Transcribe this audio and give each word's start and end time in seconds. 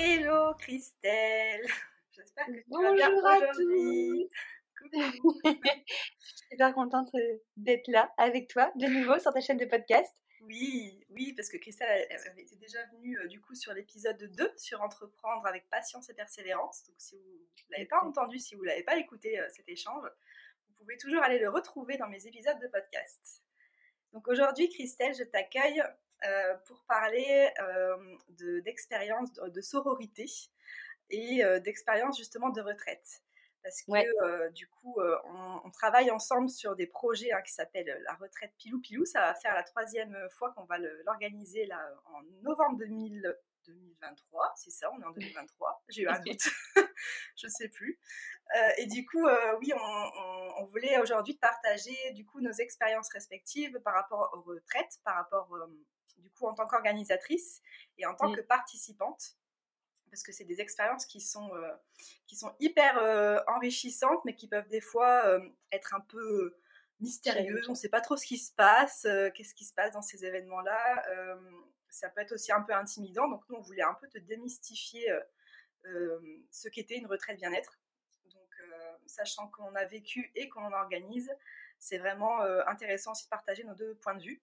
Hello 0.00 0.54
Christelle 0.54 1.66
J'espère 2.12 2.46
que 2.46 2.52
tu 2.52 2.64
vas 2.70 2.92
bien 2.92 3.12
aujourd'hui. 3.16 4.30
Je 5.44 6.24
suis 6.24 6.38
super 6.52 6.72
contente 6.72 7.12
euh, 7.16 7.38
d'être 7.56 7.88
là 7.88 8.08
avec 8.16 8.46
toi 8.46 8.70
de 8.76 8.86
nouveau 8.86 9.18
sur 9.18 9.32
ta 9.32 9.40
chaîne 9.40 9.56
de 9.56 9.64
podcast. 9.64 10.22
Oui, 10.42 11.04
oui, 11.10 11.32
parce 11.32 11.48
que 11.48 11.56
Christelle 11.56 12.06
elle, 12.10 12.38
était 12.38 12.54
déjà 12.54 12.78
venue 12.92 13.18
euh, 13.18 13.26
du 13.26 13.40
coup 13.40 13.56
sur 13.56 13.72
l'épisode 13.72 14.22
2 14.22 14.52
sur 14.56 14.82
entreprendre 14.82 15.44
avec 15.48 15.68
patience 15.68 16.08
et 16.10 16.14
persévérance. 16.14 16.84
Donc 16.86 16.94
si 16.98 17.16
vous 17.16 17.24
ne 17.70 17.72
l'avez 17.72 17.86
pas 17.86 18.00
entendu, 18.04 18.38
si 18.38 18.54
vous 18.54 18.62
ne 18.62 18.68
l'avez 18.68 18.84
pas 18.84 18.98
écouté 18.98 19.40
euh, 19.40 19.48
cet 19.48 19.68
échange, 19.68 20.04
vous 20.68 20.74
pouvez 20.74 20.96
toujours 20.96 21.24
aller 21.24 21.40
le 21.40 21.48
retrouver 21.48 21.96
dans 21.96 22.08
mes 22.08 22.24
épisodes 22.24 22.60
de 22.60 22.68
podcast. 22.68 23.42
Donc 24.12 24.28
aujourd'hui, 24.28 24.68
Christelle, 24.68 25.14
je 25.14 25.24
t'accueille 25.24 25.82
euh, 26.26 26.54
pour 26.66 26.82
parler 26.88 27.48
euh, 27.60 27.96
d'expérience 28.62 29.32
de, 29.34 29.60
sororité 29.60 30.26
et 31.10 31.44
euh, 31.44 31.60
d'expérience 31.60 32.18
justement 32.18 32.50
de 32.50 32.60
retraite. 32.60 33.22
Parce 33.62 33.82
que 33.82 34.48
du 34.50 34.66
coup, 34.66 34.98
on, 35.64 35.70
travaille 35.70 36.10
ensemble 36.10 36.48
sur 36.48 36.74
des 36.74 36.86
projets 36.86 37.32
hein, 37.32 37.42
qui 37.42 37.52
s'appellent 37.52 38.00
la 38.04 38.14
retraite 38.14 38.52
Pilou 38.56 38.80
Pilou. 38.80 39.04
Ça 39.04 39.20
va 39.20 39.34
faire 39.34 39.52
la 39.52 39.62
troisième 39.62 40.16
fois 40.30 40.52
qu'on 40.52 40.64
va 40.64 40.78
l'organiser 40.78 41.68
en 42.06 42.22
novembre 42.42 42.78
2023, 43.72 44.52
c'est 44.56 44.70
ça, 44.70 44.90
on 44.92 45.00
est 45.00 45.04
en 45.04 45.12
2023, 45.12 45.84
j'ai 45.88 46.02
eu 46.02 46.08
un 46.08 46.20
doute, 46.20 46.48
je 47.36 47.46
ne 47.46 47.50
sais 47.50 47.68
plus. 47.68 47.98
et 48.78 48.86
du 48.86 49.06
coup, 49.06 49.26
oui, 49.60 49.72
on, 49.74 50.62
on 50.62 50.64
voulait 50.66 50.98
aujourd'hui 50.98 51.34
partager 51.34 51.96
du 52.12 52.24
coup 52.24 52.40
nos 52.40 52.52
expériences 52.52 53.10
respectives 53.12 53.78
par 53.80 53.94
rapport 53.94 54.30
aux 54.34 54.42
retraites, 54.42 54.98
par 55.04 55.14
rapport 55.14 55.48
du 56.16 56.30
coup 56.30 56.46
en 56.46 56.54
tant 56.54 56.66
qu'organisatrice 56.66 57.62
et 57.96 58.06
en 58.06 58.14
tant 58.14 58.30
mmh. 58.30 58.36
que 58.36 58.40
participante 58.42 59.38
parce 60.08 60.22
que 60.22 60.32
c'est 60.32 60.44
des 60.44 60.60
expériences 60.60 61.06
qui 61.06 61.20
sont, 61.20 61.54
euh, 61.54 61.70
qui 62.26 62.36
sont 62.36 62.54
hyper 62.60 62.98
euh, 62.98 63.38
enrichissantes, 63.46 64.24
mais 64.24 64.34
qui 64.34 64.48
peuvent 64.48 64.68
des 64.68 64.80
fois 64.80 65.26
euh, 65.26 65.40
être 65.72 65.94
un 65.94 66.00
peu 66.00 66.56
mystérieuses. 67.00 67.68
On 67.68 67.72
ne 67.72 67.76
sait 67.76 67.88
pas 67.88 68.00
trop 68.00 68.16
ce 68.16 68.26
qui 68.26 68.38
se 68.38 68.52
passe, 68.52 69.06
qu'est-ce 69.34 69.54
qui 69.54 69.64
se 69.64 69.74
passe 69.74 69.92
dans 69.92 70.02
ces 70.02 70.24
événements-là. 70.24 71.04
Ça 71.90 72.08
peut 72.10 72.20
être 72.20 72.32
aussi 72.32 72.52
un 72.52 72.62
peu 72.62 72.72
intimidant. 72.72 73.28
Donc 73.28 73.42
nous, 73.48 73.56
on 73.56 73.60
voulait 73.60 73.82
un 73.82 73.94
peu 73.94 74.08
te 74.08 74.18
démystifier 74.18 75.08
ce 76.50 76.68
qu'était 76.68 76.96
une 76.96 77.06
retraite 77.06 77.38
bien-être. 77.38 77.78
Donc 78.26 78.62
sachant 79.06 79.48
qu'on 79.48 79.74
a 79.74 79.84
vécu 79.84 80.30
et 80.34 80.48
qu'on 80.48 80.72
organise, 80.72 81.30
c'est 81.78 81.98
vraiment 81.98 82.40
intéressant 82.66 83.12
aussi 83.12 83.24
de 83.24 83.30
partager 83.30 83.64
nos 83.64 83.74
deux 83.74 83.94
points 83.96 84.14
de 84.14 84.22
vue. 84.22 84.42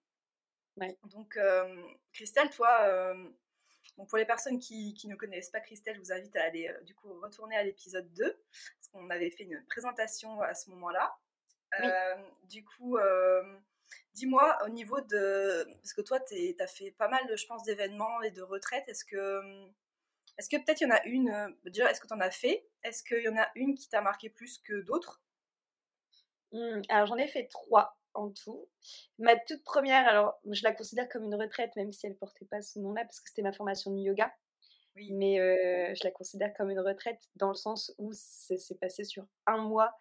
Donc, 1.04 1.38
Christelle, 2.12 2.50
toi, 2.50 3.14
pour 4.08 4.18
les 4.18 4.26
personnes 4.26 4.58
qui, 4.58 4.94
ne 5.06 5.14
connaissent 5.14 5.50
pas 5.50 5.60
Christelle, 5.60 5.96
je 5.96 6.00
vous 6.00 6.12
invite 6.12 6.36
à 6.36 6.44
aller 6.44 6.70
du 6.82 6.94
coup 6.94 7.12
retourner 7.20 7.56
à 7.56 7.62
l'épisode 7.62 8.12
2, 8.14 8.24
parce 8.24 8.88
qu'on 8.92 9.08
avait 9.10 9.30
fait 9.30 9.44
une 9.44 9.64
présentation 9.66 10.40
à 10.42 10.54
ce 10.54 10.70
moment-là. 10.70 11.16
du 12.44 12.64
coup, 12.64 12.98
dis-moi 14.14 14.58
au 14.64 14.68
niveau 14.68 15.00
de... 15.00 15.64
Parce 15.76 15.92
que 15.92 16.02
toi, 16.02 16.20
tu 16.20 16.54
as 16.58 16.66
fait 16.66 16.92
pas 16.92 17.08
mal, 17.08 17.22
je 17.36 17.46
pense, 17.46 17.62
d'événements 17.64 18.22
et 18.22 18.30
de 18.30 18.42
retraites. 18.42 18.88
Est-ce 18.88 19.04
que... 19.04 19.40
Est-ce 20.38 20.50
que 20.50 20.56
peut-être 20.56 20.82
il 20.82 20.84
y 20.84 20.92
en 20.92 20.94
a 20.94 21.02
une, 21.06 21.56
déjà, 21.64 21.90
est-ce 21.90 22.00
que 22.00 22.06
tu 22.06 22.12
en 22.12 22.20
as 22.20 22.30
fait? 22.30 22.68
Est-ce 22.82 23.02
qu'il 23.02 23.22
y 23.22 23.28
en 23.28 23.36
a 23.38 23.48
une 23.54 23.74
qui 23.74 23.88
t'a 23.88 24.02
marqué 24.02 24.28
plus 24.28 24.58
que 24.58 24.82
d'autres? 24.82 25.22
Mmh, 26.52 26.82
Alors 26.90 27.06
j'en 27.06 27.16
ai 27.16 27.26
fait 27.26 27.46
trois 27.48 27.96
en 28.12 28.30
tout. 28.30 28.68
Ma 29.18 29.36
toute 29.36 29.64
première, 29.64 30.06
alors 30.06 30.38
je 30.50 30.62
la 30.62 30.72
considère 30.72 31.08
comme 31.08 31.24
une 31.24 31.34
retraite, 31.34 31.74
même 31.76 31.90
si 31.90 32.06
elle 32.06 32.12
ne 32.12 32.18
portait 32.18 32.44
pas 32.44 32.60
ce 32.60 32.78
nom-là, 32.78 33.04
parce 33.04 33.20
que 33.20 33.28
c'était 33.28 33.42
ma 33.42 33.52
formation 33.52 33.90
de 33.92 33.98
yoga. 33.98 34.30
Oui. 34.94 35.10
Mais 35.12 35.36
je 35.94 36.04
la 36.04 36.10
considère 36.10 36.52
comme 36.54 36.70
une 36.70 36.80
retraite 36.80 37.20
dans 37.36 37.48
le 37.48 37.54
sens 37.54 37.94
où 37.98 38.12
ça 38.12 38.56
s'est 38.56 38.76
passé 38.76 39.04
sur 39.04 39.26
un 39.46 39.58
mois. 39.58 39.96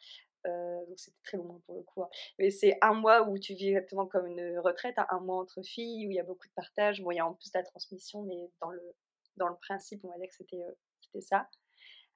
Donc 0.87 0.99
c'était 0.99 1.17
très 1.23 1.37
long 1.37 1.55
hein, 1.55 1.61
pour 1.65 1.75
le 1.75 1.83
coup. 1.83 2.03
Hein. 2.03 2.09
Mais 2.39 2.49
c'est 2.49 2.77
un 2.81 2.93
mois 2.93 3.27
où 3.27 3.37
tu 3.37 3.53
vis 3.53 3.69
exactement 3.69 4.05
comme 4.05 4.27
une 4.27 4.59
retraite, 4.59 4.95
hein, 4.97 5.07
un 5.09 5.19
mois 5.19 5.37
entre 5.37 5.61
filles, 5.63 6.07
où 6.07 6.11
il 6.11 6.15
y 6.15 6.19
a 6.19 6.23
beaucoup 6.23 6.47
de 6.47 6.53
partage. 6.53 7.01
Bon, 7.01 7.11
il 7.11 7.17
y 7.17 7.19
a 7.19 7.27
en 7.27 7.33
plus 7.33 7.51
la 7.53 7.63
transmission, 7.63 8.23
mais 8.23 8.49
dans 8.61 8.69
le, 8.69 8.81
dans 9.37 9.47
le 9.47 9.55
principe, 9.55 10.03
on 10.03 10.09
va 10.09 10.17
dire 10.17 10.29
que 10.29 10.35
c'était 10.35 11.21
ça. 11.21 11.47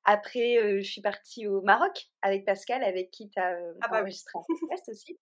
Après, 0.06 0.80
je 0.82 0.90
suis 0.90 1.02
partie 1.02 1.48
au 1.48 1.62
Maroc 1.62 2.10
avec 2.22 2.46
Pascal, 2.46 2.84
avec 2.84 3.12
qui 3.12 3.30
tu 3.30 3.40
as 3.40 3.58
ah 3.82 3.88
bah 3.90 4.02
enregistré 4.02 4.40
un 4.40 4.44
podcast 4.60 4.90
aussi 4.90 5.20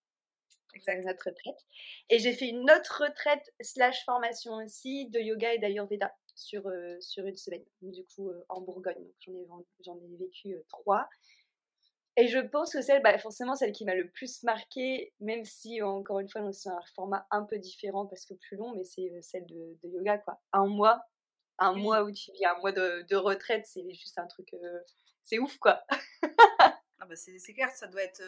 notre 1.03 1.29
retraite. 1.29 1.65
Et 2.09 2.19
j'ai 2.19 2.33
fait 2.33 2.47
une 2.47 2.69
autre 2.71 3.03
retraite 3.03 3.53
slash 3.61 4.03
formation 4.05 4.53
aussi 4.55 5.09
de 5.09 5.19
yoga 5.19 5.53
et 5.53 5.59
d'ayurveda 5.59 6.13
sur, 6.35 6.67
euh, 6.67 6.97
sur 6.99 7.25
une 7.25 7.37
semaine, 7.37 7.63
du 7.81 8.05
coup 8.05 8.29
euh, 8.29 8.45
en 8.49 8.61
Bourgogne. 8.61 9.11
J'en 9.19 9.33
ai, 9.33 9.47
j'en 9.83 9.97
ai 9.97 10.17
vécu 10.17 10.53
euh, 10.53 10.63
trois. 10.69 11.07
Et 12.17 12.27
je 12.27 12.39
pense 12.39 12.73
que 12.73 12.81
celle, 12.81 13.01
bah, 13.01 13.17
forcément, 13.19 13.55
celle 13.55 13.71
qui 13.71 13.85
m'a 13.85 13.95
le 13.95 14.09
plus 14.09 14.43
marqué, 14.43 15.13
même 15.19 15.45
si, 15.45 15.81
encore 15.81 16.19
une 16.19 16.27
fois, 16.27 16.51
c'est 16.51 16.69
un 16.69 16.81
format 16.95 17.27
un 17.31 17.43
peu 17.43 17.57
différent 17.59 18.07
parce 18.07 18.25
que 18.25 18.33
plus 18.33 18.57
long, 18.57 18.73
mais 18.75 18.83
c'est 18.83 19.09
celle 19.21 19.45
de, 19.45 19.77
yoga, 19.83 20.17
quoi. 20.17 20.41
Un 20.51 20.65
mois, 20.65 21.05
un 21.59 21.73
mois 21.73 22.03
où 22.03 22.11
tu 22.11 22.31
vis 22.31 22.45
un 22.45 22.57
mois 22.59 22.71
de, 22.71 23.05
de 23.07 23.15
retraite, 23.15 23.65
c'est 23.67 23.89
juste 23.93 24.17
un 24.17 24.27
truc, 24.27 24.49
c'est 25.23 25.39
ouf, 25.39 25.57
quoi. 25.59 25.83
ah 26.99 27.05
bah 27.07 27.15
c'est 27.15 27.53
clair, 27.53 27.69
ça 27.69 27.87
doit 27.87 28.03
être 28.03 28.23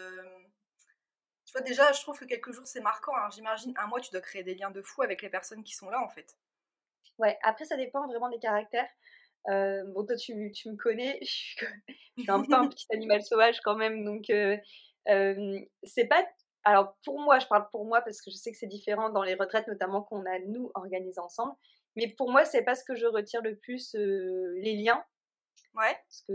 tu 1.50 1.58
vois, 1.58 1.62
déjà, 1.62 1.92
je 1.94 2.02
trouve 2.02 2.20
que 2.20 2.26
quelques 2.26 2.52
jours, 2.52 2.68
c'est 2.68 2.80
marquant. 2.80 3.12
Alors, 3.16 3.32
j'imagine, 3.32 3.74
un 3.76 3.88
mois, 3.88 4.00
tu 4.00 4.12
dois 4.12 4.22
créer 4.22 4.44
des 4.44 4.54
liens 4.54 4.70
de 4.70 4.84
fou 4.84 5.02
avec 5.02 5.24
les 5.24 5.30
personnes 5.30 5.64
qui 5.64 5.74
sont 5.74 5.90
là, 5.90 6.00
en 6.00 6.08
fait. 6.08 6.38
Ouais, 7.18 7.40
après, 7.42 7.66
ça 7.66 7.76
dépend 7.76 8.06
vraiment 8.06 8.30
des 8.30 8.38
caractères. 8.38 8.88
Euh, 9.48 9.84
bon, 9.94 10.06
toi, 10.06 10.16
tu, 10.16 10.52
tu 10.52 10.70
me 10.70 10.76
connais, 10.76 11.20
je 11.22 11.28
suis, 11.28 11.58
un 12.28 12.44
peu 12.44 12.54
un 12.54 12.68
petit 12.68 12.86
animal 12.92 13.24
sauvage 13.24 13.60
quand 13.62 13.76
même, 13.76 14.04
donc 14.04 14.30
euh, 14.30 14.58
euh, 15.10 15.60
c'est 15.84 16.06
pas. 16.06 16.26
Alors, 16.66 16.98
pour 17.06 17.20
moi, 17.20 17.40
je 17.40 17.48
parle 17.48 17.68
pour 17.72 17.86
moi 17.86 18.02
parce 18.02 18.22
que 18.22 18.30
je 18.30 18.36
sais 18.36 18.52
que 18.52 18.58
c'est 18.58 18.68
différent 18.68 19.10
dans 19.10 19.24
les 19.24 19.36
retraites, 19.36 19.68
notamment 19.68 20.02
qu'on 20.04 20.26
a 20.26 20.40
nous 20.40 20.72
organisées 20.76 21.22
ensemble. 21.22 21.54
Mais 21.96 22.08
pour 22.08 22.30
moi, 22.30 22.46
c'est 22.46 22.64
pas 22.64 22.76
ce 22.76 22.84
que 22.84 22.96
je 22.96 23.06
retire 23.06 23.42
le 23.42 23.56
plus 23.56 23.96
les 23.96 24.76
liens. 24.76 25.04
Ouais. 25.74 25.96
Parce 26.06 26.24
que 26.28 26.34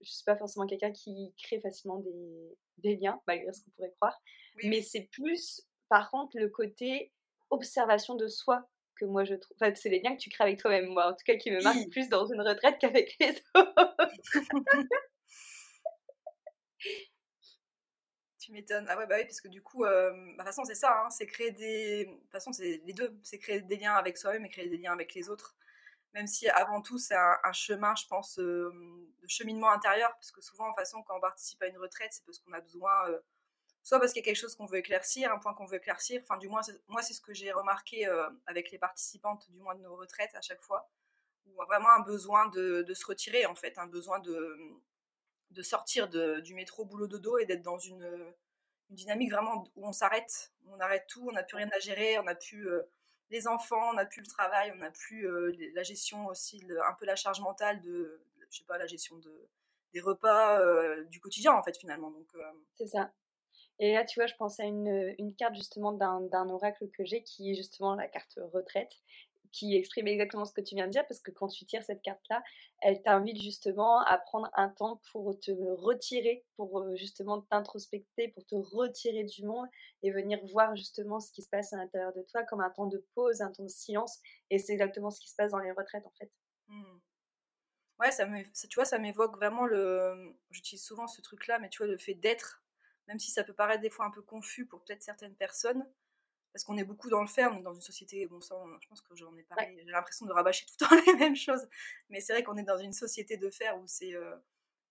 je 0.00 0.10
suis 0.10 0.24
pas 0.24 0.36
forcément 0.36 0.66
quelqu'un 0.66 0.90
qui 0.90 1.32
crée 1.38 1.60
facilement 1.60 1.98
des, 2.00 2.58
des 2.78 2.96
liens, 2.96 3.20
malgré 3.26 3.52
ce 3.52 3.62
qu'on 3.62 3.70
pourrait 3.70 3.94
croire. 4.00 4.20
Mais 4.64 4.82
c'est 4.82 5.08
plus, 5.12 5.62
par 5.88 6.10
contre, 6.10 6.36
le 6.36 6.48
côté 6.48 7.12
observation 7.50 8.16
de 8.16 8.26
soi 8.26 8.68
que 8.98 9.04
moi 9.04 9.24
je 9.24 9.34
trouve. 9.34 9.56
Enfin, 9.60 9.74
c'est 9.74 9.88
les 9.88 10.00
liens 10.00 10.14
que 10.14 10.20
tu 10.20 10.30
crées 10.30 10.44
avec 10.44 10.58
toi-même, 10.60 10.86
moi, 10.86 11.08
en 11.08 11.12
tout 11.12 11.24
cas, 11.24 11.36
qui 11.36 11.50
me 11.50 11.62
marquent 11.62 11.90
plus 11.90 12.08
dans 12.08 12.26
une 12.26 12.40
retraite 12.40 12.78
qu'avec 12.80 13.16
les 13.20 13.30
autres. 13.54 13.96
tu 18.40 18.52
m'étonnes. 18.52 18.86
Ah 18.88 18.96
ouais, 18.98 19.06
bah 19.06 19.16
oui, 19.18 19.24
parce 19.24 19.40
que 19.40 19.48
du 19.48 19.62
coup, 19.62 19.84
euh, 19.84 20.10
bah, 20.10 20.16
de 20.16 20.36
toute 20.36 20.44
façon, 20.44 20.64
c'est 20.64 20.74
ça, 20.74 21.02
hein, 21.04 21.10
c'est 21.10 21.26
créer 21.26 21.50
des. 21.52 22.06
De 22.06 22.12
toute 22.12 22.30
façon, 22.32 22.52
c'est 22.52 22.82
les 22.84 22.92
deux. 22.92 23.18
C'est 23.22 23.38
créer 23.38 23.62
des 23.62 23.76
liens 23.76 23.94
avec 23.94 24.18
soi-même 24.18 24.44
et 24.44 24.48
créer 24.48 24.68
des 24.68 24.78
liens 24.78 24.92
avec 24.92 25.14
les 25.14 25.28
autres 25.28 25.56
même 26.14 26.26
si 26.26 26.48
avant 26.48 26.82
tout 26.82 26.98
c'est 26.98 27.16
un, 27.16 27.52
chemin, 27.52 27.94
je 27.94 28.06
pense, 28.06 28.38
euh, 28.38 28.70
de 29.22 29.28
cheminement 29.28 29.70
intérieur, 29.70 30.10
parce 30.14 30.30
que 30.30 30.40
souvent, 30.40 30.68
en 30.68 30.74
façon, 30.74 31.02
quand 31.02 31.16
on 31.16 31.20
participe 31.20 31.62
à 31.62 31.66
une 31.66 31.78
retraite, 31.78 32.10
c'est 32.12 32.24
parce 32.24 32.38
qu'on 32.38 32.52
a 32.52 32.60
besoin, 32.60 33.08
euh, 33.08 33.20
soit 33.88 33.98
parce 33.98 34.12
qu'il 34.12 34.20
y 34.20 34.24
a 34.24 34.26
quelque 34.26 34.40
chose 34.40 34.54
qu'on 34.54 34.66
veut 34.66 34.78
éclaircir, 34.78 35.32
un 35.32 35.38
point 35.38 35.54
qu'on 35.54 35.66
veut 35.66 35.76
éclaircir, 35.76 36.20
enfin, 36.22 36.36
du 36.36 36.48
moins, 36.48 36.60
moi, 36.88 37.02
c'est 37.02 37.14
ce 37.14 37.20
que 37.20 37.34
j'ai 37.34 37.52
remarqué 37.52 38.06
euh, 38.06 38.28
avec 38.46 38.70
les 38.70 38.78
participantes, 38.78 39.50
du 39.50 39.60
moins 39.60 39.74
de 39.74 39.80
nos 39.80 39.96
retraites 39.96 40.34
à 40.34 40.40
chaque 40.40 40.60
fois, 40.60 40.90
où 41.46 41.64
vraiment 41.66 41.90
un 41.90 42.00
besoin 42.00 42.48
de, 42.48 42.84
se 42.94 43.06
retirer, 43.06 43.46
en 43.46 43.54
fait, 43.54 43.78
un 43.78 43.86
besoin 43.86 44.18
de, 44.20 44.58
de 45.50 45.62
sortir 45.62 46.08
du 46.08 46.54
métro 46.54 46.84
boulot 46.84 47.06
dodo 47.06 47.38
et 47.38 47.46
d'être 47.46 47.62
dans 47.62 47.78
une, 47.78 48.34
dynamique 48.90 49.30
vraiment 49.30 49.64
où 49.76 49.86
on 49.86 49.92
s'arrête, 49.92 50.52
on 50.66 50.80
arrête 50.80 51.06
tout, 51.08 51.26
on 51.28 51.32
n'a 51.32 51.42
plus 51.42 51.58
rien 51.58 51.68
à 51.74 51.78
gérer, 51.78 52.18
on 52.18 52.22
n'a 52.22 52.34
plus 52.34 52.66
les 53.30 53.46
enfants, 53.46 53.90
on 53.90 53.94
n'a 53.94 54.06
plus 54.06 54.20
le 54.20 54.26
travail, 54.26 54.72
on 54.74 54.78
n'a 54.78 54.90
plus 54.90 55.26
euh, 55.28 55.52
la 55.74 55.82
gestion 55.82 56.26
aussi, 56.26 56.66
un 56.86 56.94
peu 56.94 57.04
la 57.04 57.16
charge 57.16 57.40
mentale 57.40 57.80
de, 57.80 58.20
je 58.50 58.58
sais 58.58 58.64
pas, 58.64 58.78
la 58.78 58.86
gestion 58.86 59.16
de, 59.18 59.48
des 59.92 60.00
repas, 60.00 60.60
euh, 60.60 61.04
du 61.04 61.20
quotidien 61.20 61.52
en 61.52 61.62
fait 61.62 61.76
finalement. 61.76 62.10
Donc 62.10 62.28
euh, 62.34 62.52
c'est 62.76 62.86
ça. 62.86 63.12
Et 63.78 63.92
là, 63.92 64.04
tu 64.04 64.18
vois, 64.18 64.26
je 64.26 64.34
pensais 64.34 64.62
à 64.62 64.66
une, 64.66 65.14
une 65.18 65.34
carte 65.34 65.54
justement 65.54 65.92
d'un 65.92 66.48
oracle 66.48 66.88
que 66.90 67.04
j'ai 67.04 67.22
qui 67.22 67.52
est 67.52 67.54
justement 67.54 67.94
la 67.94 68.08
carte 68.08 68.38
retraite, 68.52 68.92
qui 69.52 69.76
exprime 69.76 70.06
exactement 70.06 70.44
ce 70.44 70.52
que 70.52 70.60
tu 70.60 70.74
viens 70.74 70.86
de 70.86 70.92
dire, 70.92 71.06
parce 71.06 71.20
que 71.20 71.30
quand 71.30 71.48
tu 71.48 71.64
tires 71.64 71.82
cette 71.82 72.02
carte-là, 72.02 72.42
elle 72.80 73.02
t'invite 73.02 73.40
justement 73.40 74.00
à 74.00 74.18
prendre 74.18 74.50
un 74.54 74.68
temps 74.68 75.00
pour 75.12 75.38
te 75.38 75.50
retirer, 75.50 76.44
pour 76.56 76.80
euh, 76.80 76.96
justement 76.96 77.40
t'introspecter, 77.42 78.28
pour 78.28 78.44
te 78.46 78.54
retirer 78.54 79.24
du 79.24 79.44
monde 79.44 79.66
et 80.02 80.10
venir 80.10 80.38
voir 80.46 80.76
justement 80.76 81.20
ce 81.20 81.32
qui 81.32 81.42
se 81.42 81.48
passe 81.48 81.72
à 81.72 81.76
l'intérieur 81.76 82.12
de 82.12 82.22
toi 82.22 82.44
comme 82.44 82.60
un 82.60 82.70
temps 82.70 82.86
de 82.86 83.04
pause, 83.14 83.40
un 83.40 83.50
temps 83.50 83.64
de 83.64 83.68
silence. 83.68 84.18
Et 84.50 84.58
c'est 84.58 84.72
exactement 84.72 85.10
ce 85.10 85.20
qui 85.20 85.30
se 85.30 85.36
passe 85.36 85.52
dans 85.52 85.58
les 85.58 85.72
retraites 85.72 86.06
en 86.06 86.12
fait. 86.18 86.30
Mmh. 86.68 86.98
Ouais, 88.00 88.12
ça, 88.12 88.26
tu 88.68 88.74
vois, 88.76 88.84
ça 88.84 88.98
m'évoque 88.98 89.34
vraiment 89.36 89.66
le. 89.66 90.36
J'utilise 90.50 90.84
souvent 90.84 91.08
ce 91.08 91.20
truc-là, 91.20 91.58
mais 91.58 91.68
tu 91.68 91.78
vois, 91.78 91.88
le 91.88 91.98
fait 91.98 92.14
d'être, 92.14 92.62
même 93.08 93.18
si 93.18 93.30
ça 93.30 93.42
peut 93.42 93.54
paraître 93.54 93.80
des 93.80 93.90
fois 93.90 94.06
un 94.06 94.10
peu 94.10 94.22
confus 94.22 94.66
pour 94.66 94.84
peut-être 94.84 95.02
certaines 95.02 95.34
personnes, 95.34 95.84
parce 96.52 96.64
qu'on 96.64 96.76
est 96.76 96.84
beaucoup 96.84 97.10
dans 97.10 97.20
le 97.20 97.26
faire, 97.26 97.52
on 97.52 97.58
est 97.58 97.62
dans 97.62 97.74
une 97.74 97.80
société, 97.80 98.26
bon 98.26 98.40
ça, 98.40 98.54
je 98.80 98.88
pense 98.88 99.00
que 99.00 99.16
j'en 99.16 99.34
ai 99.36 99.42
parlé, 99.42 99.82
j'ai 99.84 99.90
l'impression 99.90 100.26
de 100.26 100.32
rabâcher 100.32 100.66
tout 100.66 100.74
le 100.80 100.86
temps 100.88 101.12
les 101.12 101.18
mêmes 101.18 101.36
choses, 101.36 101.66
mais 102.10 102.20
c'est 102.20 102.32
vrai 102.34 102.42
qu'on 102.42 102.56
est 102.56 102.64
dans 102.64 102.78
une 102.78 102.92
société 102.92 103.36
de 103.36 103.50
faire 103.50 103.78
où 103.78 103.86
c'est, 103.86 104.14
euh, 104.14 104.36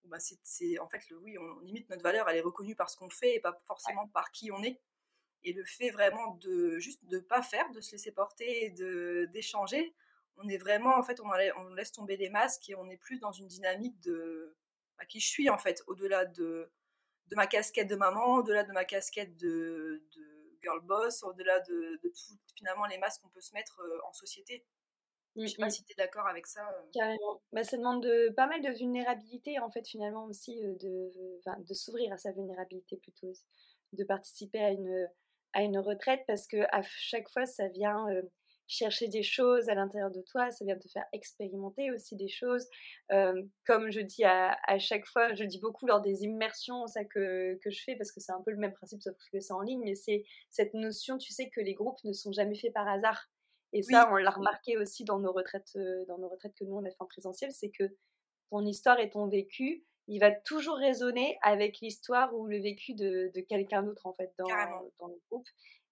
bah 0.05 0.17
c'est, 0.19 0.79
en 0.79 0.87
fait, 0.87 1.09
le, 1.09 1.17
oui, 1.17 1.37
on, 1.37 1.59
limite 1.59 1.89
notre 1.89 2.03
valeur, 2.03 2.27
elle 2.29 2.37
est 2.37 2.41
reconnue 2.41 2.75
par 2.75 2.89
ce 2.89 2.97
qu'on 2.97 3.09
fait 3.09 3.35
et 3.35 3.39
pas 3.39 3.57
forcément 3.65 4.07
par 4.07 4.31
qui 4.31 4.51
on 4.51 4.63
est. 4.63 4.79
Et 5.43 5.53
le 5.53 5.63
fait 5.63 5.91
vraiment 5.91 6.35
de 6.35 6.79
juste 6.79 7.05
de 7.05 7.19
pas 7.19 7.41
faire, 7.41 7.69
de 7.71 7.81
se 7.81 7.91
laisser 7.91 8.11
porter 8.11 8.65
et 8.65 8.71
de 8.71 9.29
d'échanger, 9.31 9.93
on 10.37 10.47
est 10.49 10.57
vraiment, 10.57 10.97
en 10.97 11.03
fait, 11.03 11.19
on, 11.19 11.29
on, 11.57 11.73
laisse 11.73 11.91
tomber 11.91 12.17
les 12.17 12.29
masques 12.29 12.69
et 12.69 12.75
on 12.75 12.89
est 12.89 12.97
plus 12.97 13.19
dans 13.19 13.31
une 13.31 13.47
dynamique 13.47 13.99
de 14.01 14.55
bah, 14.97 15.05
qui 15.05 15.19
je 15.19 15.27
suis 15.27 15.49
en 15.49 15.57
fait, 15.57 15.83
au-delà 15.87 16.25
de 16.25 16.71
de 17.29 17.35
ma 17.35 17.47
casquette 17.47 17.87
de 17.87 17.95
maman, 17.95 18.35
au-delà 18.35 18.63
de 18.63 18.71
ma 18.71 18.85
casquette 18.85 19.35
de, 19.37 20.01
de 20.15 20.57
girl 20.61 20.79
boss, 20.81 21.23
au-delà 21.23 21.59
de, 21.61 21.99
de 22.03 22.09
tout, 22.09 22.37
finalement, 22.55 22.85
les 22.85 22.97
masques 22.97 23.21
qu'on 23.21 23.29
peut 23.29 23.41
se 23.41 23.53
mettre 23.53 23.81
euh, 23.81 23.99
en 24.07 24.13
société. 24.13 24.65
Je 25.35 25.43
ne 25.43 25.47
sais 25.47 25.57
pas 25.57 25.67
mmh, 25.67 25.69
si 25.69 25.83
tu 25.83 25.91
es 25.91 25.95
d'accord 25.95 26.25
avec 26.25 26.47
ça. 26.47 26.67
Euh. 26.67 26.81
Carrément. 26.93 27.41
Bah, 27.51 27.63
ça 27.63 27.77
demande 27.77 28.01
de, 28.01 28.29
pas 28.29 28.47
mal 28.47 28.61
de 28.61 28.69
vulnérabilité, 28.69 29.59
en 29.59 29.69
fait, 29.69 29.87
finalement, 29.87 30.25
aussi, 30.25 30.65
euh, 30.65 30.73
de, 30.79 31.11
de 31.59 31.73
s'ouvrir 31.73 32.11
à 32.11 32.17
sa 32.17 32.31
vulnérabilité 32.31 32.97
plutôt, 32.97 33.31
de 33.93 34.03
participer 34.03 34.59
à 34.59 34.71
une, 34.71 35.07
à 35.53 35.61
une 35.61 35.77
retraite, 35.77 36.23
parce 36.25 36.47
que 36.47 36.57
à 36.71 36.81
chaque 36.81 37.29
fois, 37.29 37.45
ça 37.45 37.67
vient 37.67 38.07
chercher 38.67 39.07
des 39.07 39.23
choses 39.23 39.69
à 39.69 39.75
l'intérieur 39.75 40.11
de 40.11 40.21
toi, 40.21 40.51
ça 40.51 40.65
vient 40.65 40.77
te 40.77 40.87
faire 40.87 41.05
expérimenter 41.13 41.91
aussi 41.91 42.15
des 42.15 42.27
choses. 42.27 42.67
comme 43.65 43.91
je 43.91 44.01
dis 44.01 44.23
à, 44.23 44.57
chaque 44.79 45.05
fois, 45.05 45.33
je 45.33 45.43
dis 45.43 45.59
beaucoup 45.59 45.87
lors 45.87 46.01
des 46.01 46.23
immersions, 46.23 46.85
ça 46.87 47.03
que, 47.05 47.55
que 47.63 47.69
je 47.69 47.83
fais, 47.83 47.95
parce 47.95 48.11
que 48.11 48.19
c'est 48.19 48.33
un 48.33 48.41
peu 48.41 48.51
le 48.51 48.57
même 48.57 48.73
principe, 48.73 49.01
sauf 49.01 49.15
que 49.31 49.39
c'est 49.39 49.53
en 49.53 49.61
ligne, 49.61 49.81
mais 49.83 49.95
c'est 49.95 50.25
cette 50.51 50.73
notion, 50.73 51.17
tu 51.17 51.31
sais, 51.31 51.49
que 51.49 51.61
les 51.61 51.73
groupes 51.73 52.03
ne 52.03 52.13
sont 52.13 52.31
jamais 52.31 52.55
faits 52.55 52.73
par 52.73 52.87
hasard. 52.87 53.29
Et 53.73 53.81
ça, 53.81 54.09
on 54.11 54.15
l'a 54.15 54.31
remarqué 54.31 54.77
aussi 54.77 55.03
dans 55.03 55.19
nos 55.19 55.31
retraites, 55.31 55.77
dans 56.07 56.17
nos 56.17 56.29
retraites 56.29 56.55
que 56.55 56.63
nous 56.63 56.75
on 56.75 56.85
a 56.85 56.89
fait 56.89 56.95
en 57.01 57.05
présentiel, 57.05 57.51
c'est 57.51 57.69
que 57.69 57.95
ton 58.49 58.65
histoire 58.65 58.99
et 58.99 59.09
ton 59.09 59.27
vécu, 59.27 59.83
il 60.07 60.19
va 60.19 60.31
toujours 60.31 60.77
résonner 60.77 61.37
avec 61.41 61.79
l'histoire 61.81 62.33
ou 62.33 62.47
le 62.47 62.59
vécu 62.59 62.93
de, 62.93 63.29
de 63.33 63.41
quelqu'un 63.41 63.83
d'autre 63.83 64.05
en 64.05 64.13
fait 64.13 64.33
dans, 64.37 64.47
dans 64.99 65.07
le 65.07 65.19
groupe. 65.29 65.47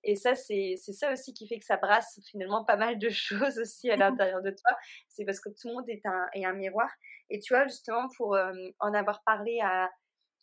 Et 0.06 0.16
ça, 0.16 0.36
c'est 0.36 0.78
ça 0.78 1.12
aussi 1.12 1.34
qui 1.34 1.48
fait 1.48 1.60
que 1.60 1.66
ça 1.66 1.78
brasse 1.78 2.20
finalement 2.30 2.64
pas 2.64 2.78
mal 2.78 2.98
de 3.00 3.10
choses 3.10 3.60
aussi 3.60 3.90
à 3.92 3.96
l'intérieur 3.98 4.42
de 4.42 4.52
toi. 4.52 4.78
C'est 5.10 5.26
parce 5.26 5.40
que 5.40 5.50
tout 5.50 5.68
le 5.68 5.74
monde 5.74 5.90
est 5.90 6.06
un, 6.06 6.28
est 6.34 6.46
un 6.46 6.54
miroir. 6.54 6.90
Et 7.30 7.40
tu 7.40 7.54
vois, 7.54 7.66
justement, 7.68 8.08
pour 8.18 8.38
en 8.80 8.94
avoir 8.94 9.24
parlé 9.24 9.60
à, 9.62 9.90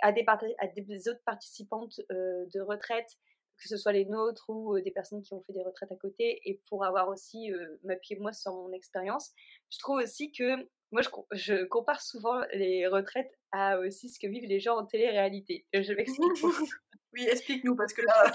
à, 0.03 0.13
des, 0.13 0.27
à 0.59 0.67
des 0.67 1.09
autres 1.09 1.23
participantes 1.25 2.01
de 2.11 2.61
retraite, 2.61 3.09
que 3.57 3.69
ce 3.69 3.77
soit 3.77 3.93
les 3.93 4.05
nôtres 4.05 4.51
ou 4.51 4.81
des 4.81 4.91
personnes 4.91 5.23
qui 5.23 5.33
ont 5.35 5.43
fait 5.43 5.53
des 5.53 5.63
retraites 5.63 5.93
à 5.93 5.97
côté, 5.97 6.41
et 6.45 6.61
pour 6.69 6.85
avoir 6.85 7.09
aussi 7.09 7.53
m'appuyer 7.85 8.21
moi 8.21 8.33
sur 8.33 8.53
mon 8.53 8.73
expérience, 8.73 9.31
je 9.71 9.79
trouve 9.79 9.99
aussi 10.03 10.33
que 10.33 10.69
moi, 10.93 11.03
je, 11.03 11.09
je, 11.33 11.65
compare 11.65 12.01
souvent 12.01 12.41
les 12.53 12.87
retraites 12.87 13.37
à 13.51 13.79
aussi 13.79 14.09
ce 14.09 14.19
que 14.19 14.27
vivent 14.27 14.49
les 14.49 14.61
gens 14.61 14.77
en 14.77 14.87
télé-réalité. 14.87 15.67
Je 15.73 15.93
m'explique. 15.93 16.33
Oui, 17.15 17.27
explique-nous, 17.31 17.77
parce 17.77 17.93
que 17.93 18.01
là... 18.01 18.33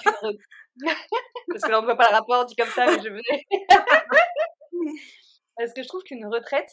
parce 1.48 1.63
que 1.63 1.71
là, 1.71 1.80
on 1.80 1.81
ne 1.81 1.88
voit 1.88 1.95
pas 1.95 2.09
le 2.12 2.15
rapport 2.15 2.45
dit 2.45 2.56
comme 2.56 2.69
ça, 2.69 2.86
mais 2.86 3.01
je 3.01 3.09
veux... 3.09 3.21
parce 5.57 5.74
que 5.74 5.81
je 5.81 5.88
trouve 5.88 6.04
qu'une 6.04 6.27
retraite, 6.27 6.69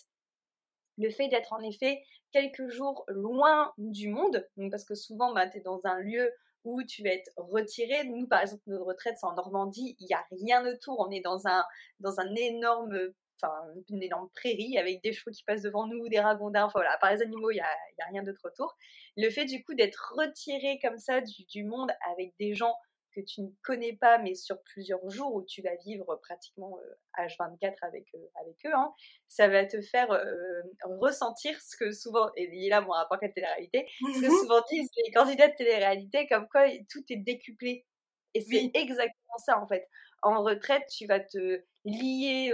le 0.98 1.08
fait 1.08 1.28
d'être 1.28 1.54
en 1.54 1.62
effet 1.62 2.02
quelques 2.30 2.68
jours 2.68 3.06
loin 3.08 3.72
du 3.78 4.08
monde, 4.08 4.46
parce 4.70 4.84
que 4.84 4.94
souvent, 4.94 5.32
bah, 5.32 5.48
tu 5.48 5.56
es 5.56 5.60
dans 5.62 5.80
un 5.84 5.98
lieu 6.00 6.30
où 6.64 6.82
tu 6.82 7.02
vas 7.02 7.10
être 7.10 7.30
retiré. 7.36 8.04
Nous, 8.04 8.26
par 8.26 8.40
exemple, 8.42 8.62
notre 8.66 8.84
retraite, 8.84 9.16
c'est 9.18 9.26
en 9.26 9.34
Normandie, 9.34 9.96
il 10.00 10.06
n'y 10.06 10.14
a 10.14 10.24
rien 10.30 10.66
autour, 10.66 11.00
on 11.00 11.10
est 11.10 11.20
dans 11.20 11.46
un, 11.46 11.64
dans 12.00 12.20
un 12.20 12.34
énorme 12.34 13.12
enfin, 13.42 13.52
une 13.90 14.02
énorme 14.02 14.28
prairie 14.30 14.78
avec 14.78 15.02
des 15.02 15.12
chevaux 15.12 15.30
qui 15.30 15.44
passent 15.44 15.62
devant 15.62 15.86
nous, 15.86 16.08
des 16.08 16.20
ragondins, 16.20 16.64
enfin 16.64 16.80
voilà, 16.80 16.96
par 16.98 17.12
les 17.12 17.22
animaux, 17.22 17.50
il 17.50 17.54
n'y 17.54 17.60
a, 17.60 18.06
rien 18.10 18.22
d'autre 18.22 18.40
autour. 18.44 18.76
Le 19.16 19.30
fait 19.30 19.44
du 19.44 19.62
coup 19.64 19.74
d'être 19.74 20.14
retiré 20.16 20.78
comme 20.82 20.98
ça 20.98 21.20
du, 21.20 21.64
monde 21.64 21.90
avec 22.12 22.32
des 22.38 22.54
gens 22.54 22.74
que 23.14 23.20
tu 23.20 23.42
ne 23.42 23.48
connais 23.62 23.92
pas, 23.92 24.18
mais 24.18 24.34
sur 24.34 24.60
plusieurs 24.62 25.08
jours 25.08 25.34
où 25.34 25.44
tu 25.44 25.62
vas 25.62 25.76
vivre 25.84 26.16
pratiquement 26.22 26.76
H24 27.16 27.64
euh, 27.64 27.70
avec, 27.82 28.06
euh, 28.14 28.18
avec 28.40 28.56
eux, 28.66 28.74
hein, 28.74 28.92
ça 29.28 29.46
va 29.46 29.64
te 29.64 29.80
faire 29.82 30.10
euh, 30.10 30.62
ressentir 30.84 31.60
ce 31.60 31.76
que 31.76 31.92
souvent, 31.92 32.28
et 32.34 32.68
là 32.68 32.80
mon 32.80 32.90
rapport 32.90 33.18
avec 33.18 33.28
la 33.28 33.34
télé-réalité, 33.34 33.86
ce 34.00 34.20
que 34.20 34.26
souvent 34.26 34.62
disent 34.68 34.90
les 35.04 35.12
candidats 35.12 35.48
de 35.48 35.54
télé-réalité, 35.54 36.26
comme 36.26 36.48
quoi 36.48 36.66
tout 36.90 37.04
est 37.08 37.16
décuplé. 37.16 37.86
Et 38.34 38.40
c'est 38.40 38.70
exactement 38.74 39.38
ça 39.38 39.60
en 39.60 39.66
fait 39.68 39.88
en 40.24 40.42
retraite, 40.42 40.82
tu 40.90 41.06
vas 41.06 41.20
te 41.20 41.62
lier 41.84 42.52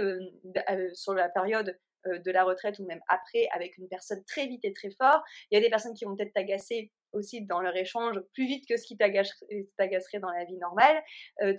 sur 0.93 1.13
la 1.13 1.29
période 1.29 1.77
de 2.05 2.31
la 2.31 2.43
retraite 2.43 2.79
ou 2.79 2.85
même 2.85 3.01
après 3.07 3.47
avec 3.53 3.77
une 3.77 3.87
personne 3.87 4.23
très 4.25 4.47
vite 4.47 4.65
et 4.65 4.73
très 4.73 4.91
fort. 4.91 5.21
Il 5.49 5.55
y 5.55 5.57
a 5.57 5.61
des 5.61 5.69
personnes 5.69 5.93
qui 5.93 6.05
vont 6.05 6.15
peut-être 6.15 6.33
t'agacer 6.33 6.91
aussi 7.13 7.45
dans 7.45 7.59
leur 7.59 7.75
échange 7.75 8.19
plus 8.33 8.47
vite 8.47 8.65
que 8.67 8.77
ce 8.77 8.85
qui 8.87 8.97
t'agacerait 8.97 10.19
dans 10.19 10.31
la 10.31 10.45
vie 10.45 10.57
normale. 10.57 11.01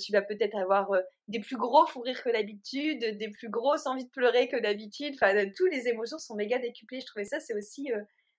tu 0.01 0.13
vas 0.13 0.23
peut-être 0.23 0.57
avoir 0.57 0.91
des 1.29 1.41
plus 1.41 1.57
gros 1.57 1.87
fous 1.87 2.01
rires 2.01 2.23
que 2.23 2.31
d'habitude, 2.31 3.19
des 3.19 3.29
plus 3.31 3.51
grosses 3.51 3.87
envies 3.87 4.07
de 4.07 4.11
pleurer 4.11 4.49
que 4.49 4.57
d'habitude. 4.57 5.15
Enfin, 5.15 5.35
toutes 5.57 5.73
les 5.73 5.89
émotions 5.89 6.19
sont 6.19 6.35
méga 6.35 6.59
décuplées. 6.59 7.01
Je 7.01 7.07
trouvais 7.07 7.25
ça, 7.25 7.39
c'est 7.39 7.55
aussi 7.55 7.91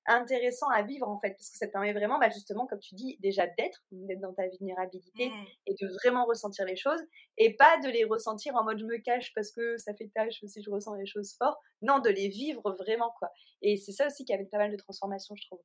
intéressant 0.05 0.67
à 0.69 0.81
vivre 0.81 1.07
en 1.07 1.19
fait, 1.19 1.31
parce 1.31 1.49
que 1.49 1.57
ça 1.57 1.67
te 1.67 1.71
permet 1.71 1.93
vraiment, 1.93 2.19
bah, 2.19 2.29
justement, 2.29 2.67
comme 2.67 2.79
tu 2.79 2.95
dis, 2.95 3.17
déjà 3.19 3.47
d'être, 3.47 3.83
d'être 3.91 4.19
dans 4.19 4.33
ta 4.33 4.47
vulnérabilité 4.47 5.29
mmh. 5.29 5.45
et 5.67 5.73
de 5.73 5.87
vraiment 5.93 6.25
ressentir 6.25 6.65
les 6.65 6.75
choses 6.75 7.01
et 7.37 7.55
pas 7.55 7.77
de 7.79 7.89
les 7.89 8.03
ressentir 8.03 8.55
en 8.55 8.63
mode 8.63 8.79
je 8.79 8.85
me 8.85 8.97
cache 8.97 9.33
parce 9.33 9.51
que 9.51 9.77
ça 9.77 9.93
fait 9.93 10.09
tâche 10.13 10.43
si 10.45 10.61
je 10.61 10.69
ressens 10.69 10.95
les 10.95 11.05
choses 11.05 11.35
fort. 11.37 11.59
Non, 11.81 11.99
de 11.99 12.09
les 12.09 12.29
vivre 12.29 12.71
vraiment 12.79 13.13
quoi. 13.19 13.29
Et 13.61 13.77
c'est 13.77 13.91
ça 13.91 14.07
aussi 14.07 14.25
qui 14.25 14.33
avait 14.33 14.45
pas 14.45 14.57
mal 14.57 14.71
de 14.71 14.77
transformations, 14.77 15.35
je 15.35 15.45
trouve. 15.47 15.61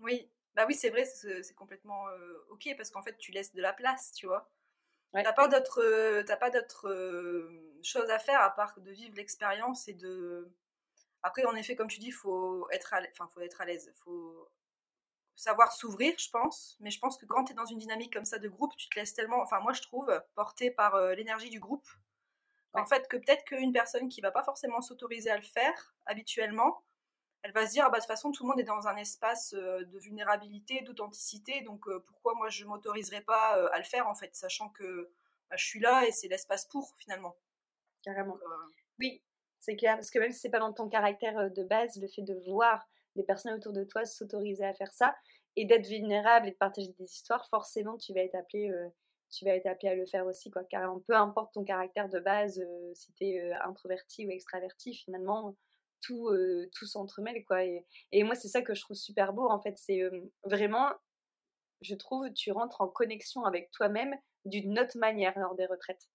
Oui, 0.00 0.30
bah 0.54 0.64
oui, 0.66 0.74
c'est 0.74 0.90
vrai, 0.90 1.04
c'est 1.04 1.54
complètement 1.54 2.04
ok 2.50 2.74
parce 2.76 2.90
qu'en 2.90 3.02
fait 3.02 3.16
tu 3.18 3.32
laisses 3.32 3.52
de 3.52 3.62
la 3.62 3.72
place, 3.72 4.12
tu 4.12 4.26
vois? 4.26 4.50
T'as 5.12 5.32
pas 5.32 5.48
d'autres, 5.48 6.22
pas 6.38 6.50
d'autres 6.50 7.50
choses 7.82 8.10
à 8.10 8.18
faire 8.18 8.40
à 8.40 8.50
part 8.54 8.78
de 8.80 8.90
vivre 8.90 9.16
l'expérience 9.16 9.88
et 9.88 9.94
de 9.94 10.52
après, 11.26 11.44
en 11.44 11.56
effet, 11.56 11.74
comme 11.74 11.88
tu 11.88 11.98
dis, 11.98 12.06
il 12.06 12.12
faut 12.12 12.68
être 12.70 12.94
à 12.94 13.00
l'aise. 13.00 13.10
Enfin, 13.12 13.26
faut 13.26 13.40
être 13.40 13.60
à 13.60 13.64
l'aise. 13.64 13.92
faut 14.04 14.48
savoir 15.34 15.72
s'ouvrir, 15.72 16.14
je 16.18 16.30
pense. 16.30 16.76
Mais 16.80 16.90
je 16.90 17.00
pense 17.00 17.18
que 17.18 17.26
quand 17.26 17.44
tu 17.44 17.52
es 17.52 17.54
dans 17.56 17.66
une 17.66 17.78
dynamique 17.78 18.12
comme 18.12 18.24
ça 18.24 18.38
de 18.38 18.48
groupe, 18.48 18.76
tu 18.76 18.88
te 18.88 18.98
laisses 18.98 19.12
tellement, 19.12 19.40
enfin 19.42 19.60
moi 19.60 19.72
je 19.72 19.82
trouve, 19.82 20.08
porté 20.34 20.70
par 20.70 20.94
euh, 20.94 21.14
l'énergie 21.14 21.50
du 21.50 21.60
groupe. 21.60 21.86
En 22.74 22.84
fait, 22.84 23.08
que 23.08 23.16
peut-être 23.16 23.44
qu'une 23.44 23.72
personne 23.72 24.08
qui 24.08 24.20
va 24.20 24.30
pas 24.30 24.44
forcément 24.44 24.82
s'autoriser 24.82 25.30
à 25.30 25.36
le 25.36 25.42
faire 25.42 25.94
habituellement, 26.04 26.84
elle 27.42 27.52
va 27.52 27.66
se 27.66 27.72
dire, 27.72 27.84
ah 27.86 27.90
bah, 27.90 27.98
de 27.98 28.02
toute 28.02 28.08
façon, 28.08 28.32
tout 28.32 28.44
le 28.44 28.50
monde 28.50 28.60
est 28.60 28.64
dans 28.64 28.86
un 28.86 28.96
espace 28.96 29.54
euh, 29.54 29.82
de 29.84 29.98
vulnérabilité, 29.98 30.82
d'authenticité, 30.82 31.62
donc 31.62 31.88
euh, 31.88 32.00
pourquoi 32.06 32.34
moi 32.34 32.50
je 32.50 32.64
m'autoriserai 32.66 33.22
pas 33.22 33.68
à 33.72 33.78
le 33.78 33.84
faire 33.84 34.06
en 34.08 34.14
fait, 34.14 34.34
sachant 34.36 34.68
que 34.68 35.10
bah, 35.50 35.56
je 35.56 35.64
suis 35.64 35.80
là 35.80 36.06
et 36.06 36.12
c'est 36.12 36.28
l'espace 36.28 36.66
pour 36.66 36.94
finalement. 36.98 37.34
Carrément. 38.02 38.38
oui, 39.00 39.22
c'est 39.66 39.76
clair, 39.76 39.96
parce 39.96 40.10
que 40.10 40.20
même 40.20 40.30
si 40.30 40.38
c'est 40.38 40.50
pas 40.50 40.60
dans 40.60 40.72
ton 40.72 40.88
caractère 40.88 41.50
de 41.50 41.62
base, 41.64 42.00
le 42.00 42.06
fait 42.06 42.22
de 42.22 42.34
voir 42.46 42.86
les 43.16 43.24
personnes 43.24 43.54
autour 43.54 43.72
de 43.72 43.82
toi 43.82 44.04
s'autoriser 44.04 44.64
à 44.64 44.72
faire 44.74 44.92
ça 44.92 45.16
et 45.56 45.64
d'être 45.64 45.88
vulnérable 45.88 46.46
et 46.46 46.52
de 46.52 46.56
partager 46.56 46.92
des 46.98 47.04
histoires, 47.04 47.48
forcément 47.48 47.96
tu 47.96 48.14
vas 48.14 48.20
être 48.20 48.36
appelé, 48.36 48.70
tu 49.30 49.44
vas 49.44 49.52
être 49.52 49.66
appelé 49.66 49.88
à 49.88 49.94
le 49.96 50.06
faire 50.06 50.24
aussi, 50.26 50.50
quoi. 50.50 50.62
Car 50.64 50.94
peu 51.08 51.16
importe 51.16 51.52
ton 51.54 51.64
caractère 51.64 52.08
de 52.08 52.20
base, 52.20 52.64
si 52.94 53.12
tu 53.14 53.24
es 53.24 53.52
introverti 53.64 54.26
ou 54.26 54.30
extraverti, 54.30 54.94
finalement 54.94 55.56
tout, 56.00 56.30
tout 56.72 56.86
s'entremêle, 56.86 57.44
quoi. 57.44 57.64
Et, 57.64 58.22
moi 58.22 58.36
c'est 58.36 58.48
ça 58.48 58.62
que 58.62 58.74
je 58.74 58.82
trouve 58.82 58.96
super 58.96 59.32
beau 59.32 59.48
en 59.50 59.60
fait, 59.60 59.76
c'est 59.78 60.02
vraiment, 60.44 60.92
je 61.80 61.96
trouve, 61.96 62.32
tu 62.34 62.52
rentres 62.52 62.82
en 62.82 62.88
connexion 62.88 63.44
avec 63.44 63.72
toi-même 63.72 64.14
d'une 64.44 64.78
autre 64.78 64.96
manière 64.96 65.36
lors 65.36 65.56
des 65.56 65.66
retraites. 65.66 66.08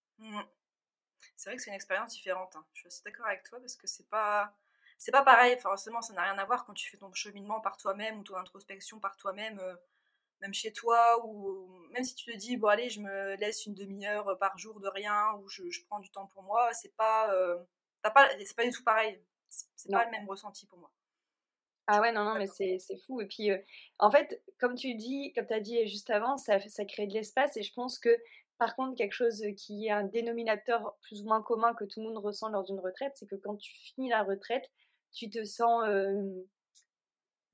C'est 1.36 1.50
vrai 1.50 1.58
que 1.58 1.64
c'est 1.64 1.70
une 1.70 1.76
expérience 1.76 2.12
différente. 2.12 2.56
Hein. 2.56 2.66
Je 2.74 2.80
suis 2.82 2.88
assez 2.88 3.04
d'accord 3.04 3.26
avec 3.26 3.44
toi 3.44 3.60
parce 3.60 3.76
que 3.76 3.88
c'est 3.88 4.10
pas 4.10 4.54
c'est 4.98 5.12
pas 5.12 5.24
pareil. 5.24 5.58
Forcément, 5.60 6.02
ça 6.02 6.14
n'a 6.14 6.24
rien 6.24 6.38
à 6.38 6.46
voir 6.46 6.66
quand 6.66 6.74
tu 6.74 6.90
fais 6.90 6.98
ton 6.98 7.12
cheminement 7.14 7.62
par 7.62 7.78
toi-même 7.78 8.20
ou 8.20 8.24
ton 8.24 8.36
introspection 8.36 9.00
par 9.00 9.18
toi-même, 9.18 9.60
euh, 9.60 9.76
même 10.42 10.54
chez 10.54 10.72
toi 10.72 11.26
ou 11.26 11.68
même 11.92 12.04
si 12.04 12.16
tu 12.16 12.32
te 12.32 12.38
dis 12.38 12.58
bon 12.58 12.68
allez, 12.68 12.90
je 12.90 13.02
me 13.02 13.36
laisse 13.38 13.66
une 13.66 13.74
demi-heure 13.74 14.38
par 14.40 14.58
jour 14.58 14.80
de 14.80 14.88
rien 14.88 15.34
ou 15.36 15.48
je, 15.48 15.64
prends 15.88 16.00
du 16.00 16.12
temps 16.12 16.28
pour 16.28 16.44
moi. 16.44 16.72
C'est 16.74 16.96
pas 16.96 17.34
euh, 17.34 17.58
pas, 18.04 18.30
c'est 18.40 18.56
pas 18.56 18.66
du 18.66 18.72
tout 18.72 18.84
pareil. 18.84 19.22
C'est 19.50 19.92
pas 19.92 20.06
le 20.06 20.12
même 20.12 20.28
ressenti 20.30 20.66
pour 20.66 20.80
moi. 20.80 20.92
Ah 21.88 22.00
ouais, 22.00 22.12
non, 22.14 22.24
non, 22.24 22.36
mais 22.36 22.48
c'est 22.48 22.80
fou. 23.06 23.20
Et 23.22 23.26
puis, 23.26 23.50
en 24.00 24.10
fait, 24.12 24.42
comme 24.60 24.76
tu 24.76 24.96
dis, 24.96 25.34
comme 25.34 25.46
tu 25.46 25.54
as 25.54 25.60
dit 25.60 25.88
juste 25.88 26.10
avant, 26.10 26.38
ça, 26.38 26.60
ça 26.60 26.86
crée 26.86 27.08
de 27.08 27.14
l'espace. 27.14 27.58
Et 27.58 27.64
je 27.64 27.74
pense 27.74 28.00
que, 28.00 28.18
par 28.62 28.76
contre, 28.76 28.96
quelque 28.96 29.14
chose 29.14 29.44
qui 29.58 29.88
est 29.88 29.90
un 29.90 30.04
dénominateur 30.04 30.96
plus 31.02 31.24
ou 31.24 31.26
moins 31.26 31.42
commun 31.42 31.74
que 31.74 31.84
tout 31.84 32.00
le 32.00 32.06
monde 32.06 32.24
ressent 32.24 32.48
lors 32.48 32.64
d'une 32.64 32.80
retraite, 32.80 33.14
c'est 33.16 33.26
que 33.26 33.34
quand 33.34 33.56
tu 33.56 33.74
finis 33.76 34.08
la 34.08 34.22
retraite, 34.22 34.70
tu 35.12 35.32
te 35.32 35.44
sens 35.44 35.84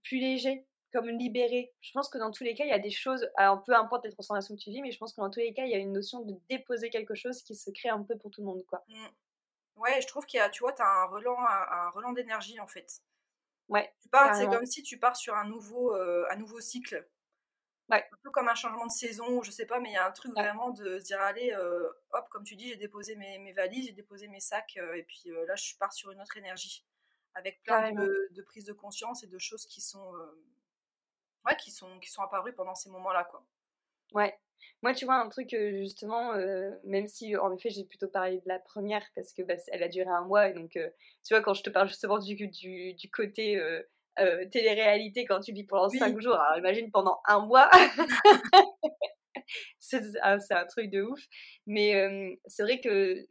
plus 0.03 0.19
léger, 0.19 0.67
comme 0.91 1.07
libéré. 1.07 1.73
Je 1.79 1.93
pense 1.93 2.09
que 2.09 2.17
dans 2.17 2.29
tous 2.29 2.43
les 2.43 2.55
cas, 2.55 2.65
il 2.65 2.71
y 2.71 2.73
a 2.73 2.79
des 2.79 2.91
choses, 2.91 3.25
alors 3.37 3.63
peu 3.63 3.73
importe 3.73 4.03
les 4.03 4.11
transformations 4.11 4.53
que 4.53 4.59
tu 4.59 4.69
vis, 4.69 4.81
mais 4.81 4.91
je 4.91 4.97
pense 4.97 5.13
que 5.13 5.21
dans 5.21 5.29
tous 5.29 5.39
les 5.39 5.53
cas, 5.53 5.63
il 5.63 5.71
y 5.71 5.75
a 5.75 5.77
une 5.77 5.93
notion 5.93 6.25
de 6.25 6.35
déposer 6.49 6.89
quelque 6.89 7.15
chose 7.15 7.41
qui 7.41 7.55
se 7.55 7.71
crée 7.71 7.87
un 7.87 8.03
peu 8.03 8.17
pour 8.17 8.29
tout 8.29 8.41
le 8.41 8.47
monde, 8.47 8.65
quoi. 8.65 8.83
Mmh. 8.89 9.05
Ouais, 9.77 10.01
je 10.01 10.07
trouve 10.07 10.25
qu'il 10.25 10.39
y 10.39 10.41
a, 10.41 10.49
tu 10.49 10.59
vois, 10.59 10.73
tu 10.73 10.81
as 10.81 11.03
un 11.03 11.05
relan, 11.05 11.37
un, 11.39 11.89
relan 11.91 12.11
d'énergie, 12.11 12.59
en 12.59 12.67
fait. 12.67 12.99
Ouais. 13.69 13.93
Tu 14.01 14.09
pars, 14.09 14.35
c'est 14.35 14.47
comme 14.47 14.65
si 14.65 14.83
tu 14.83 14.99
pars 14.99 15.15
sur 15.15 15.35
un 15.35 15.47
nouveau, 15.47 15.95
euh, 15.95 16.25
un 16.31 16.35
nouveau 16.35 16.59
cycle. 16.59 17.07
Ouais. 17.89 18.03
Un 18.11 18.17
peu 18.23 18.31
comme 18.31 18.47
un 18.47 18.55
changement 18.55 18.85
de 18.85 18.91
saison, 18.91 19.41
je 19.43 19.51
sais 19.51 19.65
pas, 19.65 19.79
mais 19.79 19.89
il 19.89 19.93
y 19.93 19.97
a 19.97 20.05
un 20.07 20.11
truc 20.11 20.33
vraiment 20.33 20.71
de 20.71 20.99
se 20.99 21.05
dire, 21.05 21.21
allez, 21.21 21.53
euh, 21.53 21.89
hop, 22.11 22.27
comme 22.29 22.43
tu 22.43 22.55
dis, 22.55 22.69
j'ai 22.69 22.77
déposé 22.77 23.15
mes, 23.15 23.37
mes 23.39 23.53
valises, 23.53 23.85
j'ai 23.87 23.91
déposé 23.93 24.27
mes 24.27 24.39
sacs, 24.39 24.77
euh, 24.77 24.93
et 24.95 25.03
puis 25.03 25.29
là, 25.47 25.55
je 25.55 25.75
pars 25.77 25.93
sur 25.93 26.11
une 26.11 26.21
autre 26.21 26.37
énergie. 26.37 26.85
Avec 27.33 27.61
plein 27.63 27.91
de, 27.91 28.29
de 28.31 28.41
prises 28.41 28.65
de 28.65 28.73
conscience 28.73 29.23
et 29.23 29.27
de 29.27 29.37
choses 29.37 29.65
qui 29.67 29.79
sont, 29.81 30.11
ouais, 31.45 31.55
qui 31.57 31.71
sont, 31.71 31.99
qui 31.99 32.09
sont 32.11 32.21
apparues 32.21 32.53
pendant 32.53 32.75
ces 32.75 32.89
moments-là, 32.89 33.23
quoi. 33.23 33.43
Ouais. 34.13 34.37
Moi, 34.81 34.93
tu 34.93 35.05
vois, 35.05 35.15
un 35.15 35.29
truc, 35.29 35.49
justement, 35.51 36.33
même 36.83 37.07
si 37.07 37.35
en 37.37 37.53
effet 37.55 37.69
j'ai 37.69 37.83
plutôt 37.85 38.07
parlé 38.07 38.37
de 38.37 38.47
la 38.47 38.59
première 38.59 39.05
parce 39.15 39.33
que 39.33 39.43
bah, 39.43 39.55
elle 39.67 39.83
a 39.83 39.87
duré 39.87 40.09
un 40.09 40.23
mois, 40.25 40.49
et 40.49 40.53
donc, 40.53 40.71
tu 40.71 41.33
vois, 41.33 41.41
quand 41.41 41.53
je 41.53 41.63
te 41.63 41.69
parle 41.69 41.87
justement 41.87 42.17
du, 42.19 42.35
du, 42.47 42.93
du 42.93 43.11
côté 43.11 43.59
télé-réalité 44.51 45.25
quand 45.25 45.39
tu 45.39 45.53
vis 45.53 45.65
pendant 45.65 45.89
cinq 45.89 46.19
jours, 46.19 46.35
alors 46.35 46.57
imagine 46.57 46.91
pendant 46.91 47.19
un 47.25 47.45
mois, 47.45 47.69
c'est 49.79 50.01
un, 50.23 50.37
un, 50.49 50.65
truc 50.65 50.89
de 50.89 51.01
ouf. 51.01 51.21
Mais 51.65 52.39
c'est 52.47 52.63
vrai 52.63 52.79
que 52.79 53.25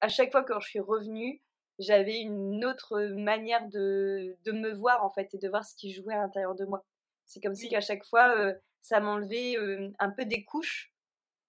à 0.00 0.08
chaque 0.08 0.30
fois 0.30 0.44
quand 0.44 0.60
je 0.60 0.68
suis 0.68 0.80
revenue, 0.80 1.40
j'avais 1.78 2.18
une 2.18 2.64
autre 2.64 3.00
manière 3.16 3.66
de, 3.68 4.36
de, 4.44 4.52
me 4.52 4.72
voir 4.72 5.04
en 5.04 5.10
fait 5.10 5.32
et 5.34 5.38
de 5.38 5.48
voir 5.48 5.64
ce 5.64 5.76
qui 5.76 5.92
jouait 5.92 6.14
à 6.14 6.18
l'intérieur 6.18 6.54
de 6.54 6.64
moi. 6.64 6.84
C'est 7.26 7.40
comme 7.40 7.54
si 7.54 7.68
qu'à 7.68 7.80
chaque 7.80 8.04
fois, 8.04 8.34
ça 8.80 9.00
m'enlevait 9.00 9.56
un 9.98 10.10
peu 10.10 10.24
des 10.24 10.44
couches. 10.44 10.92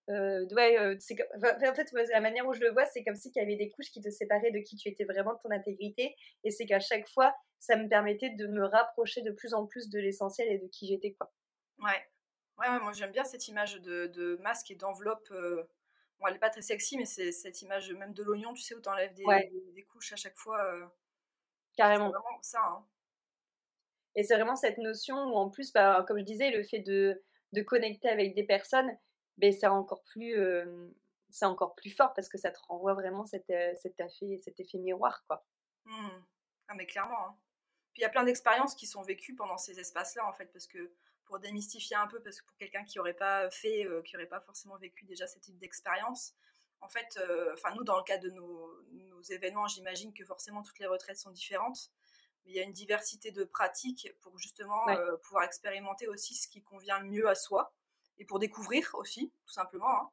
Ouais, 0.10 0.98
c'est 1.00 1.16
en 1.34 1.74
fait, 1.74 1.92
la 1.92 2.22
manière 2.22 2.48
où 2.48 2.54
je 2.54 2.62
le 2.62 2.72
vois, 2.72 2.86
c'est 2.86 3.04
comme 3.04 3.16
si 3.16 3.30
il 3.30 3.40
y 3.40 3.42
avait 3.42 3.56
des 3.56 3.70
couches 3.70 3.92
qui 3.92 4.02
te 4.02 4.10
séparaient 4.10 4.52
de 4.52 4.60
qui 4.60 4.76
tu 4.76 4.90
étais 4.90 5.06
vraiment, 5.06 5.34
de 5.34 5.40
ton 5.40 5.52
intégrité. 5.52 6.16
Et 6.44 6.52
c'est 6.52 6.66
qu'à 6.66 6.80
chaque 6.80 7.08
fois, 7.08 7.34
ça 7.60 7.76
me 7.76 7.88
permettait 7.88 8.32
de 8.32 8.48
me 8.48 8.66
rapprocher 8.66 9.22
de 9.22 9.32
plus 9.32 9.54
en 9.54 9.66
plus 9.66 9.90
de 9.90 10.00
l'essentiel 10.00 10.48
et 10.50 10.58
de 10.58 10.68
qui 10.68 10.88
j'étais. 10.88 11.14
quoi. 11.14 11.32
Ouais. 11.80 12.06
ouais. 12.58 12.80
moi 12.80 12.92
j'aime 12.92 13.12
bien 13.12 13.24
cette 13.24 13.48
image 13.48 13.76
de, 13.82 14.08
de 14.08 14.38
masque 14.42 14.72
et 14.72 14.76
d'enveloppe. 14.76 15.30
Bon, 16.20 16.28
elle 16.28 16.34
n'est 16.34 16.40
pas 16.40 16.50
très 16.50 16.62
sexy, 16.62 16.98
mais 16.98 17.06
c'est 17.06 17.32
cette 17.32 17.62
image 17.62 17.92
même 17.94 18.14
de 18.14 18.24
l'oignon, 18.24 18.54
tu 18.54 18.62
sais, 18.62 18.76
où 18.76 18.82
tu 18.82 18.90
enlèves 18.90 19.14
des, 19.14 19.24
des, 19.74 19.84
couches 19.84 20.12
à 20.12 20.18
chaque 20.18 20.38
fois. 20.38 20.60
Carrément. 21.78 22.08
C'est 22.08 22.18
vraiment 22.18 22.42
ça. 22.42 22.62
Hein. 22.62 22.86
Et 24.16 24.24
c'est 24.24 24.36
vraiment 24.36 24.56
cette 24.56 24.78
notion 24.80 25.16
où, 25.16 25.36
en 25.36 25.50
plus, 25.50 25.72
bah, 25.72 26.04
comme 26.08 26.20
je 26.20 26.26
disais, 26.26 26.52
le 26.52 26.64
fait 26.64 26.80
de, 26.80 27.24
de 27.54 27.62
connecter 27.62 28.10
avec 28.10 28.36
des 28.36 28.44
personnes, 28.44 28.92
ben, 29.40 29.52
c'est 29.52 29.68
encore 29.68 30.04
plus. 30.04 30.36
c'est 31.30 31.46
encore 31.46 31.76
plus 31.76 31.92
fort 31.92 32.14
parce 32.14 32.30
que 32.30 32.38
ça 32.38 32.52
te 32.52 32.60
renvoie 32.68 32.94
vraiment 32.94 33.26
cet, 33.26 33.52
cet, 33.82 34.00
effet, 34.00 34.40
cet 34.44 34.60
effet 34.60 34.78
miroir. 34.78 35.24
Quoi. 35.28 35.46
Mmh. 35.86 36.10
Ah, 36.68 36.76
mais 36.76 36.86
clairement. 36.86 37.28
Hein. 37.28 37.38
Puis 37.94 38.02
il 38.02 38.04
y 38.04 38.06
a 38.06 38.10
plein 38.10 38.24
d'expériences 38.24 38.76
qui 38.76 38.86
sont 38.86 39.02
vécues 39.02 39.36
pendant 39.36 39.58
ces 39.58 39.80
espaces-là, 39.80 40.28
en 40.28 40.34
fait, 40.34 40.48
parce 40.48 40.68
que 40.68 40.92
pour 41.26 41.40
démystifier 41.40 41.96
un 41.96 42.08
peu, 42.08 42.22
parce 42.22 42.42
que 42.42 42.46
pour 42.46 42.58
quelqu'un 42.58 42.84
qui 42.84 42.98
n'aurait 42.98 43.14
pas 43.14 43.50
fait, 43.52 43.88
qui 44.06 44.16
n'aurait 44.16 44.28
pas 44.28 44.42
forcément 44.42 44.78
vécu 44.78 45.06
déjà 45.06 45.28
ce 45.28 45.40
type 45.40 45.58
d'expérience, 45.58 46.34
en 46.82 46.88
fait, 46.88 47.20
enfin 47.54 47.74
nous, 47.76 47.84
dans 47.84 47.98
le 47.98 48.04
cas 48.04 48.18
de 48.18 48.30
nos, 48.30 48.84
nos 48.92 49.22
événements, 49.22 49.68
j'imagine 49.68 50.14
que 50.14 50.26
forcément 50.26 50.64
toutes 50.64 50.80
les 50.80 50.88
retraites 50.88 51.18
sont 51.18 51.32
différentes 51.32 51.92
il 52.46 52.56
y 52.56 52.60
a 52.60 52.64
une 52.64 52.74
diversité 52.74 53.32
de 53.32 53.44
pratiques 53.44 54.12
pour 54.22 54.38
justement 54.38 54.86
pouvoir 55.24 55.44
expérimenter 55.44 56.08
aussi 56.08 56.36
ce 56.36 56.48
qui 56.48 56.62
convient 56.62 57.00
le 57.00 57.06
mieux 57.06 57.28
à 57.28 57.36
soi 57.36 57.74
et 58.20 58.26
pour 58.26 58.40
découvrir 58.40 58.90
aussi, 58.96 59.32
tout 59.46 59.54
simplement. 59.54 59.90
Hein. 59.90 60.10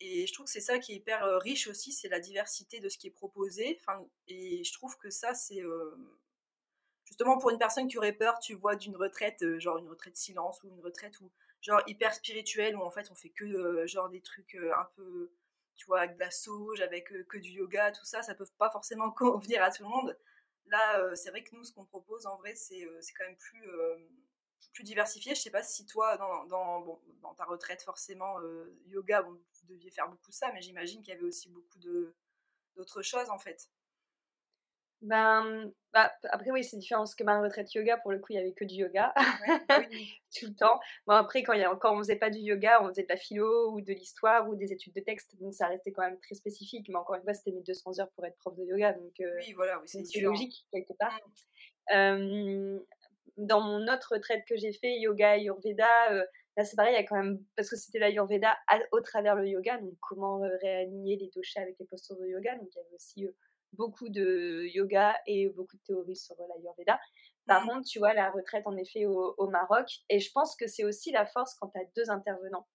Et 0.00 0.26
je 0.26 0.32
trouve 0.32 0.46
que 0.46 0.52
c'est 0.52 0.60
ça 0.60 0.78
qui 0.78 0.92
est 0.92 0.96
hyper 0.96 1.24
euh, 1.24 1.38
riche 1.38 1.68
aussi, 1.68 1.92
c'est 1.92 2.08
la 2.08 2.20
diversité 2.20 2.80
de 2.80 2.88
ce 2.88 2.98
qui 2.98 3.06
est 3.06 3.12
proposé. 3.12 3.80
Et 4.26 4.64
je 4.64 4.72
trouve 4.72 4.96
que 4.98 5.10
ça, 5.10 5.34
c'est 5.34 5.62
euh, 5.62 5.94
justement 7.04 7.38
pour 7.38 7.50
une 7.50 7.58
personne 7.58 7.86
qui 7.86 7.96
aurait 7.98 8.12
peur, 8.12 8.38
tu 8.40 8.54
vois, 8.54 8.76
d'une 8.76 8.96
retraite, 8.96 9.58
genre 9.58 9.78
une 9.78 9.88
retraite 9.88 10.16
silence 10.16 10.62
ou 10.62 10.68
une 10.68 10.80
retraite 10.80 11.20
où, 11.20 11.30
genre 11.60 11.80
hyper 11.86 12.14
spirituelle, 12.14 12.76
où 12.76 12.82
en 12.82 12.90
fait 12.90 13.10
on 13.10 13.14
fait 13.14 13.30
que 13.30 13.86
genre 13.86 14.08
des 14.10 14.20
trucs 14.20 14.54
un 14.54 14.88
peu, 14.96 15.32
tu 15.76 15.86
vois, 15.86 16.00
avec 16.00 16.16
de 16.16 16.20
la 16.20 16.30
sauge, 16.30 16.80
avec 16.80 17.12
que 17.28 17.38
du 17.38 17.50
yoga, 17.50 17.92
tout 17.92 18.04
ça, 18.04 18.22
ça 18.22 18.34
peut 18.34 18.46
pas 18.58 18.70
forcément 18.70 19.10
convenir 19.12 19.62
à 19.62 19.70
tout 19.70 19.84
le 19.84 19.88
monde. 19.88 20.16
Là, 20.66 20.98
euh, 21.00 21.14
c'est 21.14 21.30
vrai 21.30 21.42
que 21.42 21.54
nous, 21.54 21.64
ce 21.64 21.72
qu'on 21.72 21.84
propose, 21.84 22.26
en 22.26 22.36
vrai, 22.36 22.54
c'est 22.54 22.84
euh, 22.84 23.00
quand 23.18 23.24
même 23.24 23.36
plus, 23.36 23.68
euh, 23.68 23.96
plus 24.72 24.84
diversifié. 24.84 25.34
Je 25.34 25.40
sais 25.40 25.50
pas 25.50 25.62
si 25.62 25.86
toi, 25.86 26.16
dans, 26.16 26.44
dans, 26.46 26.80
bon, 26.80 27.00
dans 27.22 27.34
ta 27.34 27.44
retraite, 27.44 27.82
forcément, 27.82 28.36
yoga, 28.86 29.22
bon, 29.22 29.32
vous 29.32 29.66
deviez 29.68 29.90
faire 29.90 30.08
beaucoup 30.08 30.32
ça, 30.32 30.50
mais 30.52 30.62
j'imagine 30.62 31.02
qu'il 31.02 31.12
y 31.12 31.16
avait 31.16 31.26
aussi 31.26 31.48
beaucoup 31.48 31.78
d'autres 32.76 33.02
choses, 33.02 33.30
en 33.30 33.38
fait. 33.38 33.68
Ben, 35.04 35.70
bah, 35.92 36.10
après, 36.30 36.50
oui, 36.50 36.64
c'est 36.64 36.78
différent 36.78 37.02
parce 37.02 37.14
que 37.14 37.24
ma 37.24 37.38
retraite 37.38 37.74
yoga, 37.74 37.98
pour 37.98 38.10
le 38.10 38.18
coup, 38.18 38.32
il 38.32 38.36
n'y 38.36 38.42
avait 38.42 38.54
que 38.54 38.64
du 38.64 38.76
yoga 38.76 39.12
tout 40.34 40.46
le 40.46 40.54
temps. 40.54 40.80
Bon, 41.06 41.12
après, 41.12 41.42
quand, 41.42 41.52
y 41.52 41.62
a, 41.62 41.76
quand 41.76 41.94
on 41.94 41.98
faisait 41.98 42.16
pas 42.16 42.30
du 42.30 42.38
yoga, 42.38 42.82
on 42.82 42.88
faisait 42.88 43.02
de 43.02 43.08
la 43.10 43.18
philo 43.18 43.70
ou 43.72 43.82
de 43.82 43.92
l'histoire 43.92 44.48
ou 44.48 44.56
des 44.56 44.72
études 44.72 44.94
de 44.94 45.00
texte, 45.00 45.36
donc 45.40 45.52
ça 45.52 45.66
restait 45.66 45.92
quand 45.92 46.02
même 46.02 46.18
très 46.20 46.34
spécifique. 46.34 46.88
Mais 46.88 46.96
encore 46.96 47.16
une 47.16 47.22
fois, 47.22 47.34
c'était 47.34 47.52
mes 47.52 47.62
200 47.62 48.00
heures 48.00 48.10
pour 48.12 48.24
être 48.24 48.38
prof 48.38 48.56
de 48.56 48.64
yoga, 48.64 48.94
donc 48.94 49.12
euh, 49.20 49.36
oui, 49.40 49.52
voilà, 49.52 49.78
oui, 49.80 50.06
c'est 50.06 50.20
logique 50.20 50.66
quelque 50.72 50.94
part. 50.94 51.20
Mmh. 51.90 52.78
Dans 53.36 53.60
mon 53.60 53.82
autre 53.92 54.14
retraite 54.14 54.44
que 54.48 54.56
j'ai 54.56 54.72
fait, 54.72 54.98
yoga, 54.98 55.32
ayurveda, 55.32 56.12
euh, 56.12 56.24
là 56.56 56.64
c'est 56.64 56.76
pareil, 56.76 56.94
il 56.94 57.00
y 57.00 57.00
a 57.00 57.04
quand 57.04 57.16
même, 57.16 57.44
parce 57.56 57.68
que 57.68 57.76
c'était 57.76 57.98
l'ayurveda 57.98 58.56
au 58.92 59.00
travers 59.00 59.34
le 59.34 59.48
yoga, 59.48 59.78
donc 59.78 59.94
comment 60.00 60.42
euh, 60.44 60.56
réaligner 60.62 61.16
les 61.16 61.30
doshas 61.34 61.62
avec 61.62 61.76
les 61.78 61.86
postures 61.86 62.16
de 62.16 62.26
yoga, 62.26 62.56
donc 62.56 62.68
il 62.72 62.76
y 62.76 62.80
avait 62.80 62.94
aussi 62.94 63.28
beaucoup 63.74 64.08
de 64.08 64.66
yoga 64.72 65.16
et 65.26 65.48
beaucoup 65.48 65.76
de 65.76 65.82
théories 65.82 66.16
sur 66.16 66.36
l'Ayurveda. 66.38 66.98
Par 67.46 67.64
mmh. 67.64 67.68
contre, 67.68 67.88
tu 67.88 67.98
vois, 67.98 68.14
la 68.14 68.30
retraite 68.30 68.66
en 68.66 68.76
effet 68.76 69.04
au, 69.06 69.48
Maroc, 69.48 69.86
et 70.08 70.20
je 70.20 70.30
pense 70.32 70.56
que 70.56 70.66
c'est 70.66 70.84
aussi 70.84 71.10
la 71.10 71.26
force 71.26 71.54
quand 71.54 71.68
tu 71.68 71.78
as 71.78 71.84
deux 71.96 72.10
intervenants. 72.10 72.66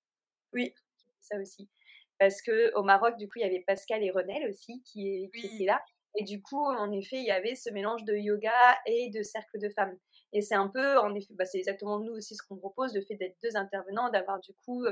Oui. 0.53 0.73
Ça 1.21 1.37
aussi. 1.39 1.69
Parce 2.17 2.41
que 2.41 2.75
au 2.75 2.83
Maroc, 2.83 3.17
du 3.17 3.27
coup, 3.27 3.39
il 3.39 3.41
y 3.41 3.45
avait 3.45 3.63
Pascal 3.65 4.03
et 4.03 4.11
Renel 4.11 4.49
aussi 4.49 4.81
qui, 4.83 5.29
qui 5.33 5.45
étaient 5.47 5.65
là. 5.65 5.81
Et 6.17 6.23
du 6.23 6.41
coup, 6.41 6.63
en 6.63 6.91
effet, 6.91 7.17
il 7.17 7.25
y 7.25 7.31
avait 7.31 7.55
ce 7.55 7.69
mélange 7.69 8.03
de 8.03 8.15
yoga 8.15 8.77
et 8.85 9.09
de 9.09 9.23
cercle 9.23 9.59
de 9.59 9.69
femmes. 9.69 9.97
Et 10.33 10.41
c'est 10.41 10.55
un 10.55 10.67
peu, 10.67 10.97
en 10.99 11.15
effet, 11.15 11.33
bah, 11.33 11.45
c'est 11.45 11.57
exactement 11.57 11.99
nous 11.99 12.13
aussi 12.13 12.35
ce 12.35 12.43
qu'on 12.43 12.57
propose, 12.57 12.93
le 12.93 13.01
fait 13.01 13.15
d'être 13.15 13.37
deux 13.43 13.55
intervenants, 13.55 14.09
d'avoir 14.09 14.39
du 14.39 14.53
coup 14.53 14.85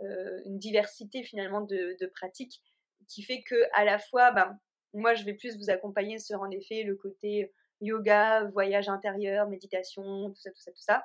une 0.00 0.58
diversité 0.58 1.22
finalement 1.22 1.60
de, 1.60 1.96
de, 2.00 2.06
pratiques 2.06 2.60
qui 3.06 3.22
fait 3.22 3.42
que 3.42 3.54
à 3.74 3.84
la 3.84 3.98
fois, 4.00 4.32
bah, 4.32 4.58
moi, 4.94 5.14
je 5.14 5.24
vais 5.24 5.34
plus 5.34 5.56
vous 5.56 5.70
accompagner 5.70 6.18
sur, 6.18 6.40
en 6.40 6.50
effet, 6.50 6.82
le 6.82 6.96
côté 6.96 7.52
yoga, 7.80 8.44
voyage 8.44 8.88
intérieur, 8.88 9.48
méditation, 9.48 10.30
tout 10.30 10.40
ça, 10.40 10.50
tout 10.50 10.60
ça, 10.60 10.72
tout 10.72 10.82
ça. 10.82 11.04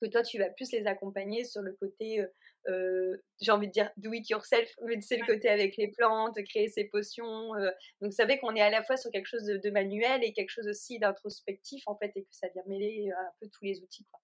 Que 0.00 0.06
toi, 0.06 0.22
tu 0.22 0.38
vas 0.38 0.50
plus 0.50 0.70
les 0.72 0.86
accompagner 0.86 1.44
sur 1.44 1.62
le 1.62 1.72
côté, 1.72 2.24
j'ai 2.66 3.50
envie 3.50 3.68
de 3.68 3.72
dire 3.72 3.90
do 3.96 4.12
it 4.12 4.28
yourself, 4.28 4.70
mais 4.84 5.00
c'est 5.00 5.16
le 5.16 5.26
côté 5.26 5.48
avec 5.48 5.76
les 5.76 5.88
plantes, 5.88 6.36
créer 6.48 6.68
ses 6.68 6.84
potions. 6.84 7.54
Euh. 7.56 7.70
donc, 8.00 8.12
ça 8.12 8.26
fait 8.26 8.38
qu'on 8.38 8.54
est 8.54 8.60
à 8.60 8.70
la 8.70 8.82
fois 8.82 8.96
sur 8.96 9.10
quelque 9.10 9.26
chose 9.26 9.44
de, 9.44 9.70
manuel 9.70 10.22
et 10.24 10.32
quelque 10.32 10.50
chose 10.50 10.68
aussi 10.68 10.98
d'introspectif, 10.98 11.82
en 11.86 11.96
fait, 11.96 12.12
et 12.14 12.24
que 12.24 12.34
ça 12.34 12.48
vient 12.48 12.62
mêler 12.66 13.10
un 13.16 13.32
peu 13.40 13.48
tous 13.48 13.64
les 13.64 13.80
outils. 13.82 14.06
Quoi. 14.10 14.20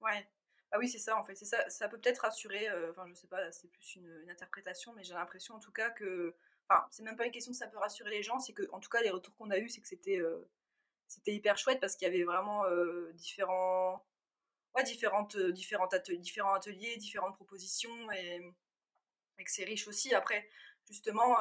Ouais. 0.00 0.26
Ah 0.70 0.78
oui, 0.78 0.88
c'est 0.88 0.98
ça, 0.98 1.18
en 1.18 1.24
fait. 1.24 1.34
C'est 1.34 1.46
ça. 1.46 1.68
Ça 1.68 1.88
peut 1.88 1.98
peut-être 1.98 2.20
rassurer, 2.20 2.68
enfin, 2.90 3.04
je 3.08 3.14
sais 3.14 3.28
pas, 3.28 3.50
c'est 3.52 3.70
plus 3.70 3.96
une, 3.96 4.20
une 4.22 4.30
interprétation, 4.30 4.92
mais 4.94 5.04
j'ai 5.04 5.14
l'impression, 5.14 5.54
en 5.54 5.60
tout 5.60 5.72
cas, 5.72 5.90
que 5.90 6.34
Enfin, 6.70 6.86
c'est 6.90 7.02
même 7.02 7.16
pas 7.16 7.24
une 7.24 7.32
question 7.32 7.52
que 7.52 7.58
ça 7.58 7.66
peut 7.66 7.78
rassurer 7.78 8.10
les 8.10 8.22
gens, 8.22 8.38
c'est 8.38 8.52
que, 8.52 8.62
en 8.72 8.80
tout 8.80 8.90
cas, 8.90 9.00
les 9.00 9.10
retours 9.10 9.34
qu'on 9.36 9.50
a 9.50 9.58
eus, 9.58 9.70
c'est 9.70 9.80
que 9.80 9.88
c'était 9.88 10.18
euh, 10.18 10.48
c'était 11.06 11.32
hyper 11.32 11.56
chouette 11.56 11.80
parce 11.80 11.96
qu'il 11.96 12.06
y 12.06 12.10
avait 12.10 12.24
vraiment 12.24 12.64
euh, 12.66 13.10
différents, 13.14 14.04
ouais, 14.74 14.82
différentes, 14.84 15.36
différentes 15.36 15.94
différents 16.10 16.54
ateliers, 16.54 16.96
différentes 16.96 17.34
propositions 17.34 18.10
et, 18.12 18.40
et 19.38 19.44
que 19.44 19.50
c'est 19.50 19.64
riche 19.64 19.88
aussi. 19.88 20.14
Après, 20.14 20.48
justement, 20.86 21.36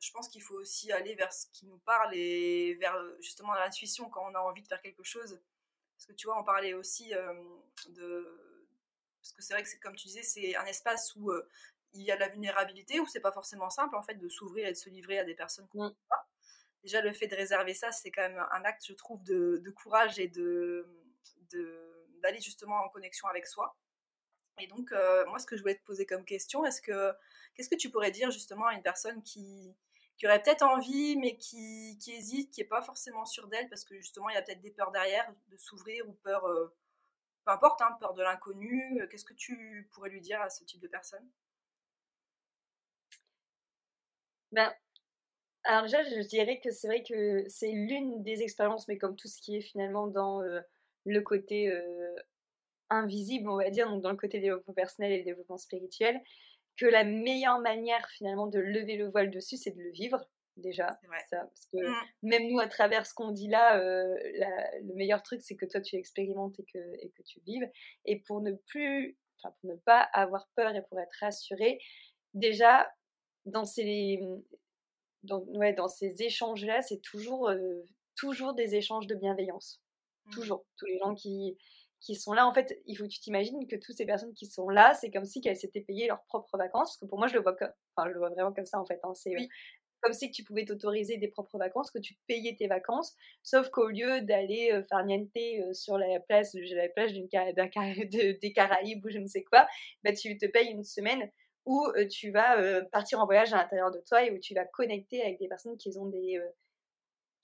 je 0.00 0.10
pense 0.12 0.28
qu'il 0.28 0.42
faut 0.42 0.54
aussi 0.54 0.92
aller 0.92 1.14
vers 1.14 1.32
ce 1.32 1.46
qui 1.52 1.66
nous 1.66 1.78
parle 1.78 2.14
et 2.14 2.74
vers 2.74 2.96
justement 3.20 3.54
l'intuition 3.54 4.10
quand 4.10 4.24
on 4.30 4.34
a 4.34 4.40
envie 4.40 4.62
de 4.62 4.68
faire 4.68 4.82
quelque 4.82 5.04
chose. 5.04 5.40
Parce 5.96 6.06
que 6.06 6.12
tu 6.12 6.26
vois, 6.26 6.38
on 6.38 6.44
parlait 6.44 6.74
aussi 6.74 7.12
de. 7.88 8.42
Parce 9.20 9.32
que 9.32 9.42
c'est 9.42 9.54
vrai 9.54 9.62
que, 9.62 9.68
c'est, 9.68 9.78
comme 9.78 9.96
tu 9.96 10.06
disais, 10.08 10.22
c'est 10.22 10.54
un 10.56 10.66
espace 10.66 11.14
où 11.16 11.32
il 11.92 12.02
y 12.02 12.10
a 12.10 12.16
la 12.16 12.28
vulnérabilité 12.28 13.00
où 13.00 13.06
c'est 13.06 13.20
pas 13.20 13.32
forcément 13.32 13.70
simple 13.70 13.96
en 13.96 14.02
fait 14.02 14.14
de 14.14 14.28
s'ouvrir 14.28 14.66
et 14.66 14.72
de 14.72 14.76
se 14.76 14.90
livrer 14.90 15.18
à 15.18 15.24
des 15.24 15.34
personnes 15.34 15.66
qu'on 15.68 15.84
ne 15.84 15.88
mmh. 15.88 15.96
pas. 16.08 16.28
déjà 16.82 17.00
le 17.00 17.12
fait 17.12 17.26
de 17.26 17.34
réserver 17.34 17.74
ça, 17.74 17.90
c'est 17.90 18.10
quand 18.10 18.22
même 18.22 18.44
un 18.52 18.64
acte, 18.64 18.84
je 18.86 18.92
trouve, 18.92 19.22
de, 19.24 19.70
courage 19.70 20.18
et 20.18 20.28
de 20.28 20.86
d'aller 22.22 22.40
justement 22.40 22.76
en 22.76 22.88
connexion 22.88 23.28
avec 23.28 23.46
soi. 23.46 23.76
Et 24.58 24.66
donc, 24.66 24.92
moi, 25.28 25.38
ce 25.38 25.46
que 25.46 25.56
je 25.56 25.62
voulais 25.62 25.76
te 25.76 25.84
poser 25.84 26.06
comme 26.06 26.24
question, 26.24 26.64
est-ce 26.64 26.80
que 26.80 27.12
qu'est-ce 27.54 27.68
que 27.68 27.76
tu 27.76 27.90
pourrais 27.90 28.10
dire 28.10 28.30
justement 28.30 28.66
à 28.66 28.74
une 28.74 28.82
personne 28.82 29.22
qui, 29.22 29.74
qui 30.16 30.26
aurait 30.26 30.42
peut-être 30.42 30.62
envie, 30.62 31.16
mais 31.16 31.36
qui, 31.36 31.98
hésite, 32.08 32.50
qui 32.50 32.60
n'est 32.60 32.66
pas 32.66 32.82
forcément 32.82 33.26
sûre 33.26 33.48
d'elle, 33.48 33.68
parce 33.68 33.84
que 33.84 33.96
justement, 33.96 34.30
il 34.30 34.34
y 34.34 34.36
a 34.38 34.42
peut-être 34.42 34.62
des 34.62 34.70
peurs 34.70 34.92
derrière, 34.92 35.30
de 35.48 35.56
s'ouvrir 35.58 36.08
ou 36.08 36.12
peur, 36.12 36.42
peu 37.44 37.52
importe, 37.52 37.82
hein, 37.82 37.96
peur 38.00 38.14
de 38.14 38.22
l'inconnu. 38.22 39.06
Qu'est-ce 39.10 39.24
que 39.24 39.34
tu 39.34 39.88
pourrais 39.92 40.10
lui 40.10 40.20
dire 40.20 40.40
à 40.40 40.48
ce 40.48 40.64
type 40.64 40.80
de 40.80 40.88
personne? 40.88 41.28
Ben, 44.52 44.72
alors 45.64 45.82
déjà, 45.82 46.02
je 46.04 46.26
dirais 46.26 46.60
que 46.60 46.70
c'est 46.70 46.86
vrai 46.86 47.02
que 47.02 47.44
c'est 47.48 47.72
l'une 47.72 48.22
des 48.22 48.42
expériences, 48.42 48.88
mais 48.88 48.96
comme 48.96 49.16
tout 49.16 49.28
ce 49.28 49.40
qui 49.40 49.56
est 49.56 49.60
finalement 49.60 50.06
dans 50.06 50.40
le 51.06 51.22
côté 51.22 51.72
invisible, 52.90 53.48
on 53.48 53.56
va 53.56 53.70
dire, 53.70 53.88
donc 53.88 54.02
dans 54.02 54.10
le 54.10 54.16
côté 54.16 54.38
développement 54.40 54.74
personnel 54.74 55.12
et 55.12 55.22
développement 55.22 55.56
spirituel, 55.56 56.20
que 56.76 56.86
la 56.86 57.04
meilleure 57.04 57.60
manière 57.60 58.06
finalement 58.10 58.46
de 58.46 58.58
lever 58.58 58.96
le 58.96 59.08
voile 59.08 59.30
dessus, 59.30 59.56
c'est 59.56 59.70
de 59.70 59.80
le 59.80 59.90
vivre 59.90 60.28
déjà. 60.56 60.98
Ça, 61.30 61.38
parce 61.38 61.66
que 61.72 61.78
mmh. 61.78 61.94
même 62.22 62.48
nous, 62.48 62.60
à 62.60 62.68
travers 62.68 63.06
ce 63.06 63.14
qu'on 63.14 63.30
dit 63.30 63.48
là, 63.48 63.78
le 63.78 64.94
meilleur 64.94 65.22
truc, 65.22 65.40
c'est 65.42 65.56
que 65.56 65.66
toi, 65.66 65.80
tu 65.80 65.96
expérimentes 65.96 66.58
et 66.60 66.64
que, 66.64 66.78
et 67.02 67.10
que 67.10 67.22
tu 67.22 67.40
vives. 67.46 67.68
Et 68.04 68.20
pour 68.20 68.40
ne 68.40 68.52
plus, 68.52 69.16
enfin, 69.38 69.54
pour 69.60 69.70
ne 69.70 69.76
pas 69.76 70.00
avoir 70.12 70.48
peur 70.54 70.74
et 70.74 70.82
pour 70.82 71.00
être 71.00 71.16
rassuré, 71.20 71.78
déjà, 72.34 72.90
dans 73.44 73.64
ces, 73.64 74.20
dans, 75.22 75.40
ouais, 75.54 75.72
dans 75.72 75.88
ces 75.88 76.22
échanges-là, 76.22 76.82
c'est 76.82 77.00
toujours, 77.00 77.50
toujours 78.16 78.54
des 78.54 78.74
échanges 78.76 79.06
de 79.06 79.14
bienveillance. 79.14 79.80
Mmh. 80.26 80.30
Toujours. 80.30 80.64
Tous 80.76 80.86
les 80.86 80.98
gens 80.98 81.14
qui, 81.14 81.56
qui 82.00 82.14
sont 82.14 82.32
là, 82.32 82.46
en 82.46 82.52
fait, 82.52 82.80
il 82.86 82.96
faut 82.96 83.04
que 83.04 83.08
tu 83.10 83.20
t'imagines 83.20 83.66
que 83.66 83.76
toutes 83.76 83.96
ces 83.96 84.06
personnes 84.06 84.34
qui 84.34 84.46
sont 84.46 84.68
là, 84.68 84.94
c'est 84.94 85.10
comme 85.10 85.24
si 85.24 85.40
elles 85.44 85.56
s'étaient 85.56 85.80
payées 85.80 86.06
leurs 86.06 86.24
propres 86.24 86.56
vacances. 86.56 86.90
Parce 86.90 86.98
que 86.98 87.06
pour 87.06 87.18
moi, 87.18 87.28
je 87.28 87.34
le 87.34 87.40
vois, 87.40 87.54
comme, 87.54 87.70
enfin, 87.94 88.08
je 88.08 88.12
le 88.12 88.18
vois 88.18 88.30
vraiment 88.30 88.52
comme 88.52 88.66
ça, 88.66 88.78
en 88.78 88.86
fait. 88.86 89.00
Hein, 89.02 89.14
c'est 89.14 89.34
comme 90.02 90.12
si 90.12 90.30
tu 90.30 90.44
pouvais 90.44 90.64
t'autoriser 90.64 91.16
des 91.16 91.28
propres 91.28 91.58
vacances, 91.58 91.90
que 91.90 91.98
tu 91.98 92.14
payais 92.26 92.54
tes 92.54 92.68
vacances, 92.68 93.16
sauf 93.42 93.70
qu'au 93.70 93.88
lieu 93.88 94.20
d'aller 94.20 94.80
faire 94.88 95.04
niente 95.04 95.30
sur 95.72 95.98
la 95.98 96.20
place, 96.20 96.54
la 96.54 96.88
plage 96.90 97.12
d'une, 97.12 97.26
des 98.40 98.52
Caraïbes 98.52 99.04
ou 99.04 99.08
je 99.08 99.18
ne 99.18 99.26
sais 99.26 99.42
quoi, 99.42 99.66
bah, 100.04 100.12
tu 100.12 100.36
te 100.36 100.46
payes 100.46 100.68
une 100.68 100.84
semaine 100.84 101.30
où 101.64 101.84
tu 102.10 102.30
vas 102.30 102.82
partir 102.92 103.20
en 103.20 103.24
voyage 103.24 103.52
à 103.52 103.56
l'intérieur 103.56 103.90
de 103.90 104.00
toi 104.06 104.24
et 104.24 104.30
où 104.30 104.38
tu 104.38 104.54
vas 104.54 104.64
connecter 104.64 105.22
avec 105.22 105.38
des 105.40 105.48
personnes 105.48 105.76
qui 105.76 105.96
ont 105.98 106.06
des 106.06 106.38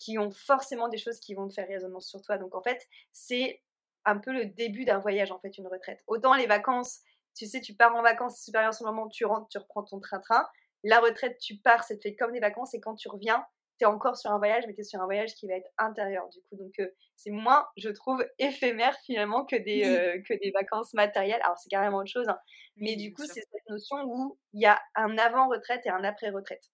qui 0.03 0.19
ont 0.19 0.33
forcément 0.33 0.89
des 0.89 0.99
choses 0.99 1.21
qui 1.21 1.35
vont 1.35 1.47
te 1.47 1.55
faire 1.55 1.69
résonance 1.69 2.09
sur 2.09 2.21
toi. 2.21 2.37
Donc 2.37 2.57
en 2.57 2.63
fait, 2.63 2.89
c'est 3.13 3.63
un 4.05 4.19
peu 4.19 4.33
le 4.33 4.47
début 4.47 4.85
d'un 4.85 4.99
voyage 4.99 5.31
en 5.31 5.39
fait, 5.39 5.57
une 5.59 5.69
retraite. 5.69 6.03
Autant 6.09 6.35
les 6.35 6.47
vacances, 6.47 7.01
tu 7.37 7.47
sais, 7.47 7.61
tu 7.61 7.75
pars 7.75 7.95
en 7.95 8.03
vacances, 8.03 8.37
c'est 8.37 8.47
super 8.47 8.63
bien 8.63 8.73
sur 8.73 8.85
le 8.85 8.93
moment, 8.93 9.09
tu 9.09 9.25
rentres, 9.25 9.49
tu 9.49 9.59
reprends 9.59 9.85
ton 9.85 10.01
train-train. 10.01 10.45
La 10.83 10.99
retraite, 10.99 11.39
tu 11.39 11.57
pars, 11.57 11.85
c'est 11.85 12.03
fait 12.03 12.17
comme 12.17 12.33
des 12.33 12.41
vacances 12.41 12.75
et 12.75 12.81
quand 12.81 12.97
tu 12.97 13.09
reviens, 13.09 13.47
tu 13.79 13.85
es 13.85 13.87
encore 13.87 14.17
sur 14.17 14.33
un 14.33 14.39
voyage, 14.39 14.65
mais 14.67 14.75
tu 14.75 14.81
es 14.81 14.85
sur 14.85 15.01
un 15.01 15.05
voyage 15.05 15.35
qui 15.35 15.47
va 15.47 15.55
être 15.55 15.71
intérieur 15.79 16.29
du 16.31 16.41
coup. 16.43 16.57
Donc 16.57 16.75
c'est 17.17 17.31
moins, 17.31 17.65
je 17.77 17.89
trouve, 17.91 18.27
éphémère 18.41 18.99
finalement 19.07 19.45
que 19.45 19.55
des, 19.55 20.23
que 20.29 20.35
des 20.35 20.51
vacances 20.51 20.95
matérielles. 20.95 21.41
Alors 21.45 21.59
c'est 21.59 21.71
carrément 21.71 21.99
autre 21.99 22.11
chose, 22.11 22.29
hein. 22.29 22.41
mais 22.77 22.97
du 22.97 23.15
coup, 23.15 23.25
c'est 23.25 23.35
cette 23.41 23.69
notion 23.69 23.99
où 24.05 24.37
il 24.53 24.63
y 24.63 24.67
a 24.67 24.81
un 24.97 25.17
avant-retraite 25.17 25.87
et 25.87 25.91
un 25.91 26.03
après-retraite. 26.03 26.73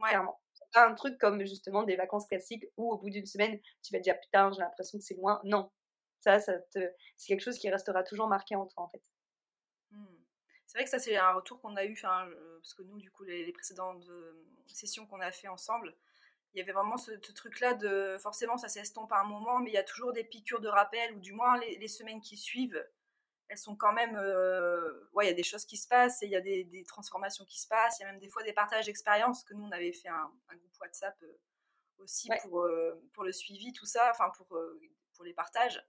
Clairement. 0.00 0.41
Un 0.74 0.94
truc 0.94 1.18
comme 1.18 1.44
justement 1.44 1.82
des 1.82 1.96
vacances 1.96 2.26
classiques 2.26 2.66
où 2.76 2.92
au 2.92 2.98
bout 2.98 3.10
d'une 3.10 3.26
semaine, 3.26 3.60
tu 3.82 3.92
vas 3.92 4.00
dire 4.00 4.18
putain, 4.20 4.50
j'ai 4.52 4.60
l'impression 4.60 4.98
que 4.98 5.04
c'est 5.04 5.14
loin. 5.14 5.40
Non. 5.44 5.70
Ça, 6.20 6.38
c'est 6.40 6.94
quelque 7.26 7.42
chose 7.42 7.58
qui 7.58 7.68
restera 7.68 8.02
toujours 8.02 8.28
marqué 8.28 8.54
en 8.54 8.66
toi 8.66 8.84
en 8.84 8.88
fait. 8.88 9.02
Mmh. 9.90 10.06
C'est 10.66 10.78
vrai 10.78 10.84
que 10.84 10.90
ça, 10.90 10.98
c'est 10.98 11.16
un 11.18 11.32
retour 11.34 11.60
qu'on 11.60 11.76
a 11.76 11.84
eu, 11.84 12.00
parce 12.00 12.72
que 12.72 12.82
nous, 12.82 12.98
du 12.98 13.10
coup, 13.10 13.24
les, 13.24 13.52
précédentes 13.52 14.08
sessions 14.68 15.06
qu'on 15.06 15.20
a 15.20 15.30
fait 15.30 15.48
ensemble, 15.48 15.94
il 16.54 16.58
y 16.58 16.62
avait 16.62 16.72
vraiment 16.72 16.96
ce, 16.96 17.12
truc-là 17.12 17.74
de 17.74 18.16
forcément 18.20 18.56
ça 18.56 18.68
s'estompe 18.68 19.12
à 19.12 19.20
un 19.20 19.24
moment, 19.24 19.58
mais 19.58 19.70
il 19.70 19.74
y 19.74 19.78
a 19.78 19.82
toujours 19.82 20.12
des 20.14 20.24
piqûres 20.24 20.60
de 20.60 20.68
rappel, 20.68 21.14
ou 21.14 21.20
du 21.20 21.32
moins 21.32 21.58
les, 21.58 21.88
semaines 21.88 22.20
qui 22.20 22.36
suivent, 22.36 22.82
elles 23.52 23.58
sont 23.58 23.76
quand 23.76 23.92
même. 23.92 24.16
Euh, 24.16 25.08
ouais, 25.12 25.26
il 25.26 25.28
y 25.28 25.32
a 25.32 25.34
des 25.34 25.42
choses 25.42 25.66
qui 25.66 25.76
se 25.76 25.86
passent, 25.86 26.22
et 26.22 26.26
il 26.26 26.32
y 26.32 26.36
a 26.36 26.40
des, 26.40 26.84
transformations 26.88 27.44
qui 27.44 27.60
se 27.60 27.68
passent, 27.68 27.98
il 28.00 28.02
y 28.02 28.06
a 28.06 28.10
même 28.10 28.18
des 28.18 28.28
fois 28.28 28.42
des 28.42 28.54
partages 28.54 28.86
d'expériences, 28.86 29.44
que 29.44 29.52
nous 29.52 29.64
on 29.64 29.70
avait 29.72 29.92
fait 29.92 30.08
un, 30.08 30.32
groupe 30.48 30.80
WhatsApp 30.80 31.14
euh, 31.22 31.38
aussi 31.98 32.30
pour, 32.42 32.60
euh, 32.60 33.00
pour 33.12 33.24
le 33.24 33.32
suivi, 33.32 33.72
tout 33.72 33.84
ça, 33.84 34.10
enfin 34.10 34.30
pour, 34.36 34.46
pour 34.46 35.24
les 35.24 35.34
partages, 35.34 35.84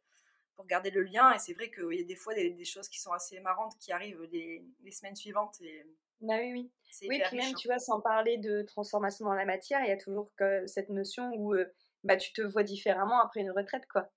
pour 0.55 0.65
garder 0.65 0.91
le 0.91 1.03
lien, 1.03 1.33
et 1.33 1.39
c'est 1.39 1.53
vrai 1.53 1.71
qu'il 1.71 1.93
y 1.93 2.01
a 2.01 2.03
des 2.03 2.15
fois 2.17 2.33
des, 2.33 2.65
choses 2.65 2.89
qui 2.89 2.99
sont 2.99 3.13
assez 3.13 3.39
marrantes 3.39 3.77
qui 3.79 3.93
arrivent 3.93 4.23
les, 4.23 4.63
les 4.81 4.91
semaines 4.91 5.15
suivantes. 5.15 5.55
Et, 5.61 5.85
bah 6.19 6.35
oui, 6.39 6.51
oui. 6.51 6.71
Oui, 7.07 7.21
puis 7.25 7.37
même, 7.37 7.55
tu 7.55 7.69
vois, 7.69 7.79
sans 7.79 8.01
parler 8.01 8.37
de 8.37 8.61
transformation 8.63 9.25
dans 9.25 9.33
la 9.33 9.45
matière, 9.45 9.79
il 9.83 9.87
y 9.87 9.91
a 9.91 9.97
toujours 9.97 10.29
que 10.35 10.67
cette 10.67 10.89
notion 10.89 11.31
où 11.35 11.55
bah, 12.03 12.17
tu 12.17 12.33
te 12.33 12.41
vois 12.41 12.63
différemment 12.63 13.21
après 13.21 13.39
une 13.39 13.51
retraite, 13.51 13.87
quoi. 13.87 14.09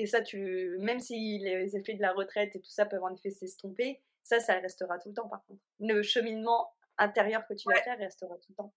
Et 0.00 0.06
ça, 0.06 0.22
tu, 0.22 0.76
même 0.78 0.98
si 0.98 1.38
les 1.38 1.76
effets 1.76 1.94
de 1.94 2.00
la 2.00 2.12
retraite 2.12 2.56
et 2.56 2.60
tout 2.60 2.70
ça 2.70 2.86
peuvent 2.86 3.02
en 3.02 3.12
effet 3.14 3.30
s'estomper, 3.30 4.00
ça, 4.22 4.40
ça 4.40 4.54
restera 4.54 4.98
tout 4.98 5.10
le 5.10 5.14
temps, 5.14 5.28
par 5.28 5.44
contre. 5.44 5.60
Le 5.78 6.02
cheminement 6.02 6.72
intérieur 6.96 7.46
que 7.46 7.52
tu 7.52 7.68
vas 7.68 7.80
faire 7.82 7.98
restera 7.98 8.34
tout 8.36 8.50
le 8.50 8.54
temps. 8.54 8.72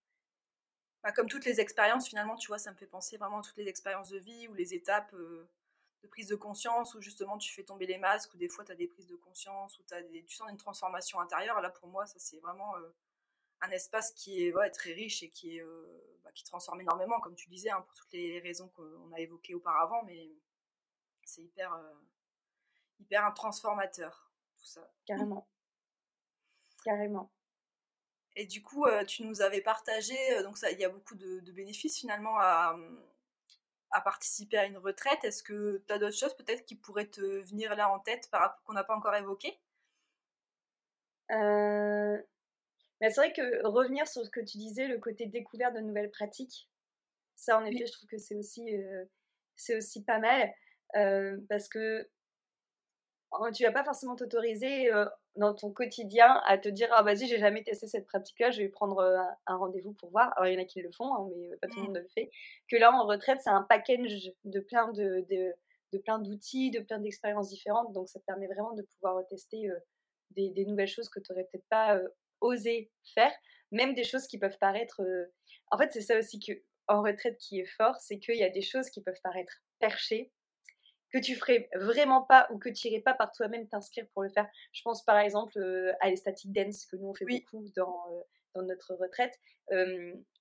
Bah, 1.02 1.14
comme 1.14 1.28
toutes 1.28 1.46
les 1.46 1.62
expériences, 1.62 2.10
finalement, 2.10 2.36
tu 2.36 2.48
vois, 2.48 2.58
ça 2.58 2.72
me 2.72 2.76
fait 2.76 2.88
penser 2.88 3.16
vraiment 3.16 3.40
à 3.40 3.42
toutes 3.42 3.56
les 3.56 3.68
expériences 3.70 4.10
de 4.10 4.18
vie 4.18 4.50
ou 4.50 4.54
les 4.54 4.74
étapes 4.74 5.14
de 5.14 6.08
prise 6.10 6.28
de 6.28 6.36
conscience 6.36 6.94
où 6.96 7.02
justement 7.02 7.38
tu 7.38 7.54
fais 7.54 7.64
tomber 7.64 7.86
les 7.86 7.98
masques 7.98 8.34
ou 8.34 8.38
des 8.38 8.50
fois 8.50 8.66
tu 8.66 8.74
as 8.74 8.76
des 8.76 8.88
prises 8.88 9.08
de 9.08 9.16
conscience 9.16 9.80
ou 9.80 9.84
as 9.94 10.02
des, 10.02 10.24
tu 10.26 10.36
sens 10.36 10.50
une 10.50 10.58
transformation 10.58 11.22
intérieure. 11.22 11.62
Là 11.62 11.70
pour 11.70 11.88
moi 11.88 12.06
ça 12.06 12.20
c'est 12.20 12.40
vraiment 12.40 12.76
euh, 12.76 12.90
un 13.62 13.72
espace 13.72 14.12
qui 14.12 14.46
est 14.46 14.54
très 14.72 14.92
riche 14.92 15.24
et 15.24 15.30
qui, 15.30 15.58
est, 15.58 15.62
euh, 15.62 16.20
bah, 16.26 16.32
qui 16.34 16.44
transforme 16.44 16.82
énormément 16.82 17.22
comme 17.22 17.36
tu 17.36 17.50
disais 17.50 17.70
hein, 17.70 17.82
pour 17.82 17.96
toutes 17.96 18.12
les 18.12 18.42
raisons 18.42 18.68
qu'on 18.76 19.14
a 19.14 19.20
évoquées 19.22 19.56
auparavant 19.56 20.04
mais 20.04 20.30
c'est 21.26 21.44
hyper, 21.44 21.74
euh, 21.74 21.94
hyper 23.00 23.26
un 23.26 23.32
transformateur 23.32 24.32
tout 24.58 24.66
ça. 24.66 24.92
Carrément. 25.06 25.48
Carrément. 26.84 27.32
Et 28.36 28.46
du 28.46 28.64
coup, 28.64 28.88
tu 29.08 29.24
nous 29.24 29.42
avais 29.42 29.62
partagé, 29.62 30.16
donc 30.42 30.58
il 30.72 30.80
y 30.80 30.86
a 30.86 30.90
beaucoup 30.90 31.14
de, 31.14 31.40
de 31.42 31.52
bénéfices 31.52 32.00
finalement 32.00 32.40
à, 32.40 32.76
à 33.94 34.02
participer 34.02 34.58
à 34.58 34.66
une 34.66 34.78
retraite. 34.78 35.24
Est-ce 35.24 35.44
que 35.44 35.84
tu 35.88 35.94
as 35.94 36.00
d'autres 36.00 36.18
choses 36.18 36.36
peut-être 36.36 36.66
qui 36.66 36.76
pourraient 36.76 37.10
te 37.10 37.22
venir 37.22 37.76
là 37.76 37.90
en 37.90 38.00
tête 38.00 38.30
qu'on 38.66 38.74
n'a 38.74 38.84
pas 38.84 38.96
encore 38.96 39.16
évoqué? 39.16 39.58
Euh... 41.32 42.22
c'est 43.00 43.16
vrai 43.16 43.32
que 43.32 43.66
revenir 43.66 44.08
sur 44.08 44.26
ce 44.26 44.30
que 44.30 44.42
tu 44.42 44.58
disais, 44.58 44.88
le 44.88 45.00
côté 45.00 45.26
découverte 45.26 45.74
de 45.76 45.80
nouvelles 45.80 46.12
pratiques, 46.12 46.70
ça 47.36 47.58
en 47.58 47.66
effet, 47.66 47.86
je 47.86 47.92
trouve 47.94 48.10
que 48.10 48.18
c'est 48.18 48.36
aussi, 48.36 48.76
euh, 48.76 49.06
c'est 49.56 49.78
aussi 49.78 50.04
pas 50.04 50.20
mal 50.20 50.52
euh, 50.96 51.38
parce 51.50 51.68
que 51.68 52.08
tu 53.54 53.64
vas 53.64 53.72
pas 53.72 53.84
forcément 53.84 54.16
t'autoriser 54.16 54.92
dans 55.36 55.54
ton 55.54 55.72
quotidien 55.72 56.42
à 56.46 56.58
te 56.58 56.70
dire 56.70 56.90
ah 56.92 57.02
vas-y 57.02 57.28
j'ai 57.28 57.40
jamais 57.40 57.64
testé 57.64 57.88
cette 57.88 58.06
pratique 58.06 58.40
là 58.40 58.52
je 58.52 58.62
vais 58.62 58.70
prendre 58.70 59.02
un, 59.48 59.58
rendez-vous 59.58 59.94
pour 59.94 60.12
voir. 60.12 60.32
Alors 60.38 60.48
il 60.48 60.54
y 60.54 60.58
en 60.58 60.62
a 60.62 60.66
qui 60.66 60.82
le 60.82 60.92
font 60.92 61.14
hein, 61.14 61.30
mais 61.36 61.58
pas 61.58 61.68
tout 61.68 61.80
le 61.80 61.86
monde 61.86 61.98
le 61.98 62.08
fait. 62.10 62.30
Que 62.70 62.78
là 62.78 62.92
en 62.94 63.06
retraite 63.06 63.40
c'est 63.44 63.50
un 63.50 63.64
package 63.64 64.32
de 64.44 64.60
plein 64.60 64.92
de, 64.92 65.26
de, 65.30 65.98
plein 66.00 66.20
d'outils 66.20 66.72
de 66.72 66.80
plein 66.80 67.00
d'expériences 67.00 67.50
différentes. 67.50 67.92
Donc 67.94 68.10
ça 68.10 68.20
te 68.20 68.26
permet 68.26 68.48
vraiment 68.48 68.74
de 68.74 68.84
pouvoir 68.84 69.26
tester 69.28 69.70
des, 70.32 70.66
nouvelles 70.66 70.88
choses 70.88 71.10
que 71.10 71.20
tu 71.20 71.32
n'aurais 71.32 71.48
peut-être 71.52 71.68
pas 71.70 72.00
osé 72.42 72.92
faire. 73.16 73.32
Même 73.72 73.96
des 73.96 74.04
choses 74.04 74.28
qui 74.28 74.38
peuvent 74.38 74.58
paraître 74.60 75.02
en 75.72 75.78
fait 75.78 75.92
c'est 75.92 76.02
ça 76.02 76.18
aussi 76.20 76.40
que 76.40 76.54
en 76.88 77.02
retraite 77.02 77.38
qui 77.38 77.60
est 77.60 77.66
fort 77.66 77.96
c'est 78.00 78.20
qu'il 78.20 78.38
y 78.38 78.44
a 78.44 78.50
des 78.50 78.62
choses 78.62 78.90
qui 78.90 79.02
peuvent 79.02 79.22
paraître 79.24 79.64
perchées 79.80 80.32
que 81.14 81.20
tu 81.20 81.36
ferais 81.36 81.70
vraiment 81.76 82.24
pas 82.24 82.48
ou 82.52 82.58
que 82.58 82.70
tu 82.70 82.88
irais 82.88 83.02
pas 83.02 83.14
par 83.14 83.32
toi-même 83.32 83.68
t'inscrire 83.68 84.06
pour 84.14 84.24
le 84.24 84.30
faire. 84.30 84.48
Je 84.72 84.82
pense 84.82 85.06
par 85.06 85.18
exemple 85.20 85.58
euh, 85.60 85.94
à 86.02 86.10
les 86.10 86.16
static 86.16 86.52
dance 86.52 86.88
que 86.88 86.96
nous 86.96 87.08
on 87.08 87.14
fait 87.14 87.26
beaucoup 87.26 87.70
dans, 87.78 88.04
euh, 88.12 88.22
dans 88.56 88.64
notre 88.64 88.96
retraite. 88.96 89.40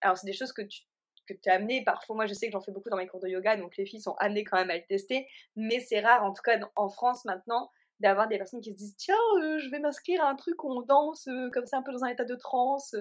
alors 0.00 0.16
c'est 0.16 0.26
des 0.26 0.32
choses 0.32 0.52
que 0.52 0.62
tu 0.62 0.82
que 1.28 1.34
tu 1.34 1.48
as 1.50 1.54
amené. 1.54 1.84
Parfois, 1.84 2.16
moi, 2.16 2.26
je 2.26 2.34
sais 2.34 2.46
que 2.46 2.52
j'en 2.52 2.60
fais 2.60 2.72
beaucoup 2.72 2.90
dans 2.90 2.96
mes 2.96 3.06
cours 3.06 3.20
de 3.20 3.28
yoga, 3.28 3.56
donc 3.56 3.76
les 3.76 3.86
filles 3.86 4.00
sont 4.00 4.16
amenées 4.18 4.42
quand 4.42 4.56
même 4.56 4.70
à 4.70 4.76
le 4.76 4.84
tester. 4.84 5.28
Mais 5.54 5.78
c'est 5.78 6.00
rare, 6.00 6.24
en 6.24 6.32
tout 6.32 6.42
cas 6.42 6.58
en 6.74 6.88
France 6.88 7.24
maintenant, 7.24 7.70
d'avoir 8.00 8.26
des 8.26 8.38
personnes 8.38 8.60
qui 8.60 8.72
se 8.72 8.76
disent 8.76 8.96
Tiens, 8.96 9.14
euh, 9.40 9.60
je 9.60 9.70
vais 9.70 9.78
m'inscrire 9.78 10.24
à 10.24 10.28
un 10.28 10.34
truc 10.34 10.64
où 10.64 10.72
on 10.72 10.82
danse 10.82 11.28
comme 11.52 11.66
ça, 11.66 11.78
un 11.78 11.82
peu 11.82 11.92
dans 11.92 12.02
un 12.02 12.08
état 12.08 12.24
de 12.24 12.34
transe. 12.34 12.96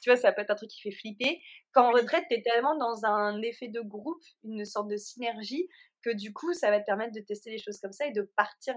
tu 0.00 0.10
vois, 0.10 0.16
ça 0.16 0.30
peut 0.30 0.42
être 0.42 0.50
un 0.50 0.54
truc 0.54 0.70
qui 0.70 0.80
fait 0.80 0.92
flipper. 0.92 1.42
Quand 1.72 1.88
en 1.88 1.90
retraite, 1.90 2.24
tu 2.30 2.36
es 2.36 2.42
tellement 2.42 2.76
dans 2.76 3.04
un 3.04 3.42
effet 3.42 3.66
de 3.66 3.80
groupe, 3.80 4.22
une 4.44 4.64
sorte 4.64 4.88
de 4.88 4.96
synergie, 4.96 5.68
que 6.08 6.16
du 6.16 6.32
coup, 6.32 6.52
ça 6.54 6.70
va 6.70 6.80
te 6.80 6.86
permettre 6.86 7.12
de 7.12 7.20
tester 7.20 7.50
les 7.50 7.58
choses 7.58 7.78
comme 7.80 7.92
ça 7.92 8.06
et 8.06 8.12
de 8.12 8.22
partir 8.22 8.76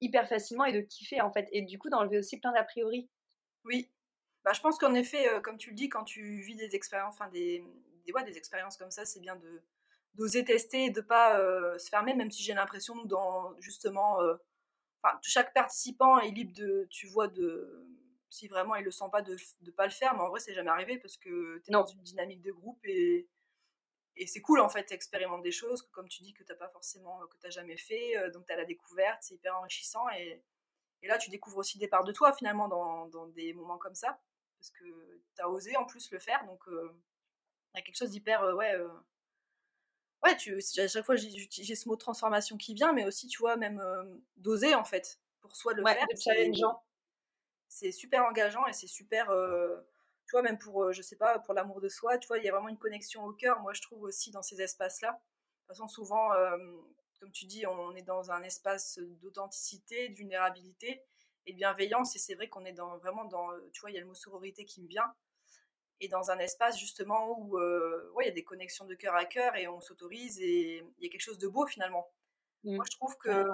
hyper 0.00 0.28
facilement 0.28 0.64
et 0.64 0.72
de 0.72 0.80
kiffer 0.80 1.20
en 1.20 1.30
fait. 1.30 1.48
Et 1.52 1.62
du 1.62 1.78
coup, 1.78 1.90
d'enlever 1.90 2.18
aussi 2.18 2.38
plein 2.38 2.52
d'a 2.52 2.64
priori. 2.64 3.08
Oui. 3.64 3.90
Bah, 4.44 4.52
je 4.54 4.60
pense 4.60 4.78
qu'en 4.78 4.94
effet, 4.94 5.26
comme 5.42 5.58
tu 5.58 5.70
le 5.70 5.76
dis, 5.76 5.88
quand 5.88 6.04
tu 6.04 6.40
vis 6.40 6.56
des 6.56 6.74
expériences, 6.74 7.14
enfin 7.14 7.28
des, 7.28 7.62
des, 8.06 8.12
ouais, 8.12 8.24
des 8.24 8.36
expériences 8.38 8.76
comme 8.76 8.90
ça, 8.90 9.04
c'est 9.04 9.20
bien 9.20 9.36
de 9.36 9.62
d'oser 10.14 10.44
tester 10.44 10.86
et 10.86 10.90
de 10.90 11.00
pas 11.00 11.38
se 11.78 11.88
fermer, 11.88 12.14
même 12.14 12.30
si 12.30 12.42
j'ai 12.42 12.54
l'impression, 12.54 12.96
nous, 12.96 13.06
dans 13.06 13.54
justement, 13.60 14.18
chaque 15.22 15.54
participant 15.54 16.18
est 16.18 16.30
libre 16.30 16.52
de, 16.54 16.86
tu 16.90 17.06
vois, 17.06 17.28
de 17.28 17.86
si 18.28 18.48
vraiment 18.48 18.76
il 18.76 18.84
le 18.84 18.90
sent 18.90 19.06
pas 19.10 19.22
de 19.22 19.36
ne 19.62 19.70
pas 19.70 19.84
le 19.84 19.92
faire, 19.92 20.14
mais 20.14 20.22
en 20.22 20.28
vrai, 20.28 20.40
c'est 20.40 20.54
jamais 20.54 20.70
arrivé 20.70 20.98
parce 20.98 21.16
que 21.16 21.58
tu 21.58 21.70
es 21.70 21.72
dans 21.72 21.86
une 21.86 22.02
dynamique 22.02 22.42
de 22.42 22.52
groupe 22.52 22.78
et, 22.84 23.28
et 24.20 24.26
c'est 24.26 24.40
cool 24.40 24.60
en 24.60 24.68
fait, 24.68 24.86
tu 24.86 24.94
expérimentes 24.94 25.42
des 25.42 25.52
choses, 25.52 25.82
comme 25.92 26.08
tu 26.08 26.22
dis, 26.22 26.32
que 26.32 26.44
tu 26.44 26.54
pas 26.54 26.68
forcément, 26.68 27.20
que 27.26 27.36
tu 27.38 27.50
jamais 27.50 27.76
fait, 27.76 28.30
donc 28.32 28.46
tu 28.46 28.52
as 28.52 28.56
la 28.56 28.64
découverte, 28.64 29.18
c'est 29.22 29.34
hyper 29.34 29.56
enrichissant 29.56 30.08
et, 30.10 30.42
et, 31.02 31.08
là, 31.08 31.18
tu 31.18 31.30
découvres 31.30 31.58
aussi 31.58 31.78
des 31.78 31.88
parts 31.88 32.04
de 32.04 32.12
toi 32.12 32.32
finalement 32.32 32.68
dans, 32.68 33.06
dans 33.06 33.26
des 33.26 33.54
moments 33.54 33.78
comme 33.78 33.94
ça 33.94 34.20
parce 34.58 34.70
que 34.70 34.84
tu 35.34 35.42
as 35.42 35.48
osé 35.48 35.76
en 35.76 35.86
plus 35.86 36.10
le 36.10 36.18
faire, 36.18 36.44
donc 36.46 36.62
il 36.68 37.76
y 37.76 37.78
a 37.78 37.82
quelque 37.82 37.96
chose 37.96 38.10
d'hyper, 38.10 38.42
ouais. 38.56 38.76
Ouais, 40.22 40.36
tu, 40.36 40.54
à 40.78 40.88
chaque 40.88 41.04
fois 41.04 41.16
j'ai 41.16 41.74
ce 41.74 41.88
mot 41.88 41.96
transformation 41.96 42.58
qui 42.58 42.74
vient, 42.74 42.92
mais 42.92 43.06
aussi, 43.06 43.26
tu 43.26 43.38
vois, 43.38 43.56
même 43.56 43.82
d'oser 44.36 44.74
en 44.74 44.84
fait, 44.84 45.18
pour 45.40 45.56
soi 45.56 45.72
de 45.74 45.80
le 45.80 45.86
faire. 45.86 46.06
challengeant 46.22 46.82
c'est 47.70 47.92
super 47.92 48.24
engageant 48.24 48.66
et 48.66 48.72
c'est 48.72 48.88
super 48.88 49.30
euh, 49.30 49.76
tu 50.30 50.36
vois 50.36 50.42
même 50.42 50.58
pour 50.58 50.84
euh, 50.84 50.92
je 50.92 51.02
sais 51.02 51.16
pas 51.16 51.40
pour 51.40 51.54
l'amour 51.54 51.80
de 51.80 51.88
soi 51.88 52.16
tu 52.16 52.28
vois 52.28 52.38
il 52.38 52.44
y 52.44 52.48
a 52.48 52.52
vraiment 52.52 52.68
une 52.68 52.78
connexion 52.78 53.24
au 53.24 53.32
cœur 53.32 53.58
moi 53.58 53.72
je 53.72 53.82
trouve 53.82 54.04
aussi 54.04 54.30
dans 54.30 54.42
ces 54.42 54.62
espaces 54.62 55.00
là 55.00 55.10
de 55.10 55.16
toute 55.16 55.66
façon 55.66 55.88
souvent 55.88 56.32
euh, 56.34 56.56
comme 57.18 57.32
tu 57.32 57.46
dis 57.46 57.66
on 57.66 57.96
est 57.96 58.02
dans 58.02 58.30
un 58.30 58.44
espace 58.44 59.00
d'authenticité 59.20 60.08
de 60.08 60.14
vulnérabilité 60.14 61.02
et 61.46 61.52
de 61.52 61.56
bienveillance 61.56 62.14
et 62.14 62.20
c'est 62.20 62.36
vrai 62.36 62.48
qu'on 62.48 62.64
est 62.64 62.72
dans 62.72 62.96
vraiment 62.98 63.24
dans 63.24 63.48
tu 63.72 63.80
vois 63.80 63.90
il 63.90 63.94
y 63.94 63.96
a 63.96 64.00
le 64.00 64.06
mot 64.06 64.14
sororité 64.14 64.64
qui 64.64 64.82
me 64.82 64.86
vient 64.86 65.12
et 65.98 66.06
dans 66.06 66.30
un 66.30 66.38
espace 66.38 66.78
justement 66.78 67.36
où 67.40 67.58
ouais, 67.58 68.24
il 68.24 68.28
y 68.28 68.30
a 68.30 68.34
des 68.34 68.44
connexions 68.44 68.86
de 68.86 68.94
cœur 68.94 69.16
à 69.16 69.24
cœur 69.24 69.56
et 69.56 69.66
on 69.66 69.80
s'autorise 69.80 70.40
et 70.40 70.84
il 70.98 71.04
y 71.04 71.08
a 71.08 71.10
quelque 71.10 71.20
chose 71.20 71.38
de 71.38 71.48
beau 71.48 71.66
finalement. 71.66 72.08
Mmh. 72.62 72.76
moi 72.76 72.84
je 72.88 72.96
trouve 72.96 73.16
que 73.18 73.44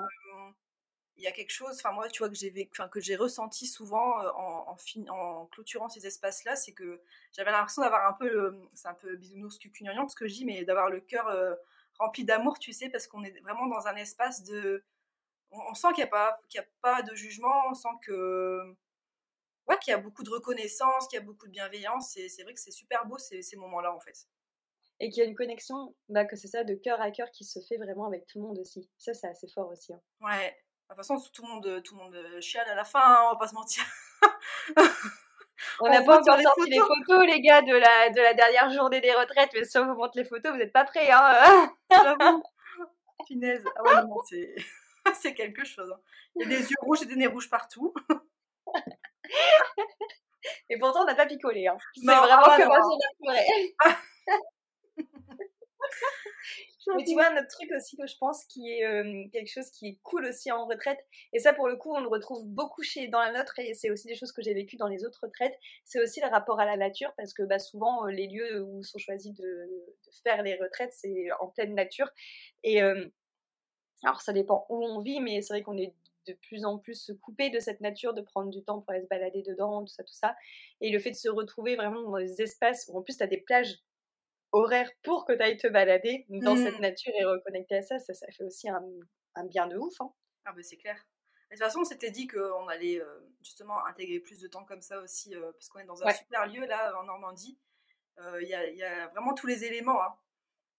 il 1.16 1.24
y 1.24 1.26
a 1.26 1.32
quelque 1.32 1.50
chose, 1.50 1.76
enfin 1.76 1.92
moi, 1.92 2.08
tu 2.08 2.18
vois, 2.18 2.28
que 2.28 2.34
j'ai 2.34 2.68
enfin, 2.72 2.88
que 2.88 3.00
j'ai 3.00 3.16
ressenti 3.16 3.66
souvent 3.66 4.18
en, 4.36 4.76
en, 4.76 5.08
en, 5.08 5.46
clôturant 5.46 5.88
ces 5.88 6.06
espaces-là, 6.06 6.56
c'est 6.56 6.72
que 6.72 7.00
j'avais 7.32 7.50
l'impression 7.50 7.82
d'avoir 7.82 8.06
un 8.06 8.12
peu, 8.12 8.54
c'est 8.74 8.88
un 8.88 8.94
peu 8.94 9.16
bisounours 9.16 9.58
cucugnagnon 9.58 10.08
ce 10.08 10.16
que 10.16 10.28
je 10.28 10.34
dis, 10.34 10.44
mais 10.44 10.64
d'avoir 10.64 10.90
le 10.90 11.00
cœur 11.00 11.30
rempli 11.98 12.24
d'amour, 12.24 12.58
tu 12.58 12.72
sais, 12.72 12.88
parce 12.90 13.06
qu'on 13.06 13.24
est 13.24 13.40
vraiment 13.40 13.66
dans 13.66 13.86
un 13.86 13.96
espace 13.96 14.42
de, 14.44 14.84
on, 15.50 15.74
sent 15.74 15.88
qu'il 15.94 16.04
n'y 16.04 16.08
a 16.08 16.12
pas, 16.12 16.38
qu'il 16.48 16.60
a 16.60 16.66
pas 16.82 17.02
de 17.02 17.14
jugement, 17.14 17.68
on 17.70 17.74
sent 17.74 17.88
que, 18.02 18.74
ouais, 19.68 19.78
qu'il 19.78 19.92
y 19.92 19.94
a 19.94 19.98
beaucoup 19.98 20.22
de 20.22 20.30
reconnaissance, 20.30 21.08
qu'il 21.08 21.18
y 21.18 21.22
a 21.22 21.24
beaucoup 21.24 21.46
de 21.46 21.52
bienveillance, 21.52 22.16
et 22.16 22.28
c'est 22.28 22.42
vrai 22.42 22.54
que 22.54 22.60
c'est 22.60 22.70
super 22.70 23.06
beau 23.06 23.18
ces, 23.18 23.42
ces 23.42 23.56
moments-là 23.56 23.94
en 23.94 24.00
fait. 24.00 24.28
Et 24.98 25.10
qu'il 25.10 25.22
y 25.22 25.26
a 25.26 25.28
une 25.28 25.36
connexion, 25.36 25.94
bah, 26.08 26.24
que 26.24 26.36
c'est 26.36 26.48
ça, 26.48 26.64
de 26.64 26.74
cœur 26.74 27.00
à 27.00 27.10
cœur 27.10 27.30
qui 27.30 27.44
se 27.44 27.60
fait 27.60 27.76
vraiment 27.76 28.06
avec 28.06 28.26
tout 28.26 28.38
le 28.38 28.46
monde 28.46 28.58
aussi. 28.58 28.88
Ça, 28.96 29.12
c'est 29.12 29.28
assez 29.28 29.46
fort 29.46 29.68
aussi. 29.68 29.92
Hein. 29.92 30.00
Ouais, 30.22 30.56
de 30.88 30.94
toute 30.94 31.04
façon, 31.04 31.30
tout 31.32 31.42
le 31.42 31.48
monde, 31.48 31.82
tout 31.82 31.96
le 31.96 32.02
monde 32.02 32.14
euh, 32.14 32.40
chiale 32.40 32.68
à 32.68 32.76
la 32.76 32.84
fin, 32.84 33.00
hein, 33.00 33.24
on 33.26 33.32
va 33.32 33.38
pas 33.38 33.48
se 33.48 33.54
mentir. 33.54 33.82
on 35.80 35.88
n'a 35.88 36.00
pas 36.02 36.20
encore 36.20 36.40
sorti 36.40 36.70
les 36.70 36.78
photos, 36.78 37.26
les 37.26 37.40
gars, 37.40 37.60
de 37.62 37.74
la, 37.74 38.10
de 38.10 38.20
la 38.20 38.34
dernière 38.34 38.70
journée 38.70 39.00
des 39.00 39.12
retraites, 39.12 39.50
mais 39.52 39.64
si 39.64 39.76
on 39.78 39.86
vous 39.86 39.98
montre 39.98 40.16
les 40.16 40.24
photos, 40.24 40.52
vous 40.52 40.58
n'êtes 40.58 40.72
pas 40.72 40.84
prêts. 40.84 41.10
Hein 41.10 41.72
J'avoue. 41.90 42.42
Finesse. 43.26 43.64
Ah 43.76 43.82
ouais, 43.82 44.02
non, 44.02 44.22
c'est, 44.28 44.54
c'est 45.14 45.34
quelque 45.34 45.64
chose. 45.64 45.90
Hein. 45.90 46.00
Il 46.36 46.42
y 46.42 46.44
a 46.44 46.48
des 46.48 46.70
yeux 46.70 46.76
rouges 46.80 47.02
et 47.02 47.06
des 47.06 47.16
nez 47.16 47.26
rouges 47.26 47.50
partout. 47.50 47.92
et 50.68 50.78
pourtant, 50.78 51.02
on 51.02 51.06
n'a 51.06 51.16
pas 51.16 51.26
picolé. 51.26 51.66
Hein. 51.66 51.76
C'est 51.94 52.04
vraiment 52.04 52.42
ah, 52.44 52.58
que 52.58 52.64
moi, 52.64 52.78
j'ai 56.54 56.75
Mais 56.94 57.04
tu 57.04 57.14
vois, 57.14 57.32
notre 57.32 57.48
truc 57.48 57.70
aussi 57.76 57.96
que 57.96 58.06
je 58.06 58.16
pense 58.18 58.44
qui 58.44 58.70
est 58.70 59.30
quelque 59.32 59.50
chose 59.50 59.70
qui 59.70 59.88
est 59.88 59.98
cool 60.02 60.26
aussi 60.26 60.52
en 60.52 60.66
retraite, 60.66 60.98
et 61.32 61.38
ça 61.38 61.52
pour 61.52 61.68
le 61.68 61.76
coup 61.76 61.92
on 61.94 62.00
le 62.00 62.08
retrouve 62.08 62.46
beaucoup 62.46 62.82
chez 62.82 63.08
dans 63.08 63.20
la 63.20 63.32
nôtre, 63.32 63.58
et 63.58 63.74
c'est 63.74 63.90
aussi 63.90 64.06
des 64.06 64.14
choses 64.14 64.32
que 64.32 64.42
j'ai 64.42 64.54
vécues 64.54 64.76
dans 64.76 64.88
les 64.88 65.04
autres 65.04 65.20
retraites, 65.22 65.58
c'est 65.84 66.00
aussi 66.00 66.20
le 66.20 66.28
rapport 66.28 66.60
à 66.60 66.64
la 66.64 66.76
nature, 66.76 67.12
parce 67.16 67.32
que 67.32 67.42
bah, 67.42 67.58
souvent 67.58 68.06
les 68.06 68.28
lieux 68.28 68.62
où 68.62 68.82
sont 68.82 68.98
choisis 68.98 69.34
de, 69.34 69.68
faire 70.22 70.42
les 70.42 70.54
retraites, 70.56 70.92
c'est 70.92 71.26
en 71.40 71.48
pleine 71.48 71.74
nature. 71.74 72.10
Et 72.62 72.80
alors 74.02 74.20
ça 74.20 74.32
dépend 74.32 74.66
où 74.68 74.84
on 74.84 75.00
vit, 75.00 75.20
mais 75.20 75.42
c'est 75.42 75.54
vrai 75.54 75.62
qu'on 75.62 75.76
est 75.76 75.94
de 76.26 76.34
plus 76.34 76.64
en 76.64 76.78
plus 76.78 77.12
coupé 77.22 77.50
de 77.50 77.60
cette 77.60 77.80
nature, 77.80 78.14
de 78.14 78.20
prendre 78.20 78.50
du 78.50 78.62
temps 78.62 78.80
pour 78.80 78.90
aller 78.90 79.02
se 79.02 79.08
balader 79.08 79.42
dedans, 79.42 79.82
tout 79.82 79.92
ça, 79.92 80.02
tout 80.02 80.14
ça. 80.14 80.36
Et 80.80 80.90
le 80.90 80.98
fait 80.98 81.10
de 81.10 81.16
se 81.16 81.28
retrouver 81.28 81.76
vraiment 81.76 82.02
dans 82.02 82.18
des 82.18 82.42
espaces 82.42 82.88
où 82.88 82.98
en 82.98 83.02
plus 83.02 83.16
tu 83.16 83.22
as 83.22 83.28
des 83.28 83.38
plages 83.38 83.78
horaire 84.52 84.90
pour 85.02 85.24
que 85.24 85.32
tu 85.32 85.42
ailles 85.42 85.56
te 85.56 85.66
balader 85.68 86.26
dans 86.28 86.56
cette 86.56 86.78
mmh. 86.78 86.82
nature 86.82 87.12
et 87.18 87.24
reconnecter 87.24 87.76
à 87.76 87.82
ça, 87.82 87.98
ça, 87.98 88.14
ça 88.14 88.26
fait 88.30 88.44
aussi 88.44 88.68
un, 88.68 88.82
bien 89.44 89.66
de 89.66 89.76
ouf. 89.76 90.00
Hein. 90.00 90.12
Ah 90.44 90.52
bah 90.52 90.62
c'est 90.62 90.76
clair. 90.76 90.96
de 91.50 91.56
toute 91.56 91.64
façon, 91.64 91.80
on 91.80 91.84
s'était 91.84 92.10
dit 92.10 92.26
qu'on 92.26 92.68
allait 92.68 93.02
justement 93.42 93.84
intégrer 93.86 94.20
plus 94.20 94.40
de 94.40 94.48
temps 94.48 94.64
comme 94.64 94.82
ça 94.82 95.00
aussi, 95.00 95.34
parce 95.34 95.68
qu'on 95.68 95.80
est 95.80 95.84
dans 95.84 96.02
un 96.02 96.12
super 96.12 96.46
lieu 96.46 96.64
là 96.66 96.98
en 96.98 97.04
Normandie. 97.04 97.58
Il 98.40 98.46
y, 98.46 98.76
y, 98.76 98.82
a 98.82 99.08
vraiment 99.08 99.34
tous 99.34 99.46
les 99.46 99.64
éléments. 99.64 100.02
Hein. 100.02 100.14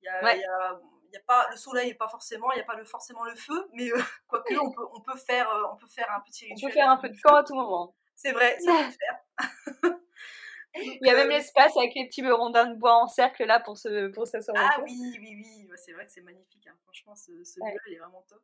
Y 0.02 0.08
a, 0.08 0.36
y 0.36 0.44
a, 0.44 0.80
y 1.12 1.18
a 1.18 1.22
pas, 1.26 1.48
le 1.50 1.58
soleil 1.58 1.90
n'est 1.90 1.96
pas 1.96 2.08
forcément, 2.08 2.52
il 2.52 2.56
n'y 2.56 2.62
a 2.62 2.66
pas 2.66 2.76
le, 2.76 2.84
forcément 2.84 3.24
le 3.26 3.36
feu, 3.36 3.70
mais 3.74 3.90
quoique 4.28 4.56
on 4.56 4.72
peut, 4.72 4.86
on, 4.94 5.02
peut 5.02 5.18
faire, 5.18 5.50
on 5.74 5.76
peut 5.76 5.88
faire 5.88 6.10
un 6.12 6.22
petit 6.22 6.46
rituel. 6.46 6.58
On 6.64 6.68
peut 6.68 6.74
faire 6.74 6.90
un 6.90 6.98
peu 6.98 7.10
de 7.10 7.18
camp 7.22 7.36
à 7.36 7.44
tout 7.44 7.56
moment. 7.56 7.96
C'est 8.16 8.32
vrai, 8.32 8.58
ça 8.60 8.72
peut 8.72 8.98
faire. 9.86 9.94
Il 10.80 11.08
y 11.08 11.10
a 11.10 11.16
même 11.16 11.30
l'espace 11.30 11.76
avec 11.78 11.94
les 11.96 12.06
petits 12.08 12.28
rondins 12.30 12.68
de 12.68 12.76
bois 12.76 12.96
en 12.96 13.08
cercle 13.08 13.46
là 13.46 13.60
pour 13.60 13.78
se 13.78 14.08
pour 14.10 14.28
s'asseoir. 14.28 14.58
Ah 14.58 14.82
oui, 14.84 15.18
oui, 15.20 15.44
oui, 15.44 15.70
c'est 15.78 15.94
vrai 15.94 16.06
que 16.06 16.12
c'est 16.12 16.22
magnifique. 16.22 16.68
Hein. 16.68 16.76
Franchement, 16.84 17.16
ce, 17.16 17.44
ce 17.44 17.60
lieu, 17.60 17.80
il 17.88 17.94
est 17.94 18.00
vraiment 18.00 18.24
top. 18.28 18.42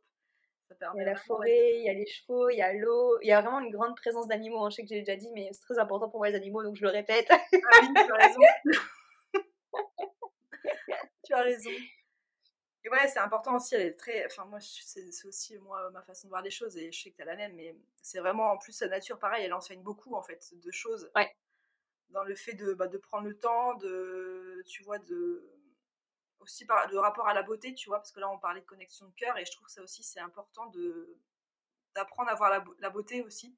il 0.72 1.00
y 1.00 1.02
a 1.02 1.06
la 1.06 1.16
forêt, 1.16 1.80
il 1.80 1.86
y 1.86 1.90
a 1.90 1.94
les 1.94 2.06
chevaux, 2.06 2.50
il 2.50 2.58
y 2.58 2.62
a 2.62 2.74
l'eau, 2.74 3.20
il 3.22 3.28
y 3.28 3.32
a 3.32 3.42
vraiment 3.42 3.60
une 3.60 3.72
grande 3.72 3.96
présence 3.96 4.28
d'animaux. 4.28 4.64
Hein. 4.64 4.70
Je 4.70 4.76
sais 4.76 4.82
que 4.84 4.90
j'ai 4.90 5.00
déjà 5.00 5.16
dit, 5.16 5.30
mais 5.34 5.50
c'est 5.52 5.62
très 5.62 5.80
important 5.80 6.10
pour 6.10 6.20
moi 6.20 6.30
les 6.30 6.36
animaux, 6.36 6.64
donc 6.64 6.76
je 6.76 6.84
le 6.84 6.90
répète. 6.90 7.28
Ah 7.30 7.38
oui, 7.82 7.88
tu 7.94 8.12
as 8.12 8.16
raison. 8.16 8.40
tu 11.26 11.34
as 11.34 11.42
raison. 11.42 11.72
Et 12.86 12.90
ouais, 12.90 13.08
c'est 13.08 13.20
important 13.20 13.56
aussi, 13.56 13.76
elle 13.76 13.88
est 13.88 13.98
très. 13.98 14.26
Enfin, 14.26 14.44
moi, 14.46 14.60
c'est 14.60 15.26
aussi 15.26 15.58
moi, 15.60 15.90
ma 15.92 16.02
façon 16.02 16.28
de 16.28 16.30
voir 16.30 16.42
les 16.42 16.52
choses, 16.52 16.76
et 16.76 16.92
je 16.92 17.02
sais 17.02 17.12
que 17.12 17.16
tu 17.16 17.22
as 17.22 17.26
la 17.26 17.38
même, 17.38 17.54
mais 17.56 17.74
c'est 18.02 18.20
vraiment, 18.20 18.52
en 18.52 18.58
plus, 18.58 18.78
la 18.82 18.90
nature, 18.90 19.18
pareil, 19.20 19.46
elle 19.46 19.54
enseigne 19.54 19.82
beaucoup, 19.82 20.16
en 20.16 20.22
fait, 20.22 20.44
de 20.54 20.72
choses. 20.72 21.10
Ouais 21.16 21.32
dans 22.10 22.24
le 22.24 22.36
fait 22.36 22.54
de, 22.54 22.74
bah, 22.74 22.88
de 22.88 22.98
prendre 22.98 23.28
le 23.28 23.38
temps, 23.38 23.76
de, 23.76 24.64
tu 24.68 24.84
vois, 24.84 25.00
de, 25.00 25.54
aussi 26.44 26.66
par 26.66 26.88
le 26.90 27.00
rapport 27.00 27.28
à 27.28 27.34
la 27.34 27.42
beauté, 27.42 27.74
tu 27.74 27.90
vois, 27.90 27.98
parce 27.98 28.12
que 28.12 28.20
là 28.20 28.30
on 28.30 28.38
parlait 28.38 28.62
de 28.62 28.66
connexion 28.66 29.08
de 29.08 29.14
cœur 29.16 29.38
et 29.38 29.46
je 29.46 29.52
trouve 29.52 29.66
que 29.66 29.72
ça 29.72 29.82
aussi 29.82 30.04
c'est 30.04 30.20
important 30.20 30.68
de 30.68 31.18
d'apprendre 31.96 32.30
à 32.30 32.36
voir 32.36 32.50
la, 32.50 32.64
la, 32.80 32.90
beauté 32.90 33.22
aussi. 33.22 33.56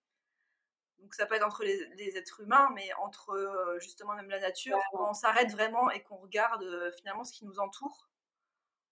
Donc 1.00 1.14
ça 1.14 1.26
peut 1.26 1.36
être 1.36 1.46
entre 1.46 1.64
les, 1.64 1.88
les 1.96 2.18
êtres 2.18 2.42
humains, 2.42 2.70
mais 2.76 2.94
entre 2.96 3.30
euh, 3.30 3.80
justement 3.80 4.14
même 4.14 4.30
la 4.30 4.40
nature, 4.40 4.78
quand 4.92 5.10
on 5.10 5.14
s'arrête 5.14 5.52
vraiment 5.52 5.90
et 5.90 6.04
qu'on 6.04 6.18
regarde 6.18 6.64
euh, 6.64 6.92
finalement 6.92 7.24
ce 7.24 7.32
qui 7.32 7.46
nous 7.46 7.60
entoure, 7.60 8.10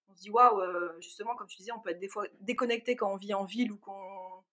on 0.08 0.16
se 0.16 0.22
dit 0.22 0.30
waouh, 0.30 0.62
euh, 0.62 0.96
justement 1.02 1.36
comme 1.36 1.48
tu 1.48 1.58
disais, 1.58 1.74
on 1.74 1.80
peut 1.80 1.90
être 1.90 2.00
des 2.00 2.08
fois 2.08 2.26
déconnecté 2.40 2.96
quand 2.96 3.12
on 3.12 3.18
vit 3.18 3.34
en 3.34 3.44
ville 3.46 3.72
ou 3.72 3.78
qu'on 3.78 4.44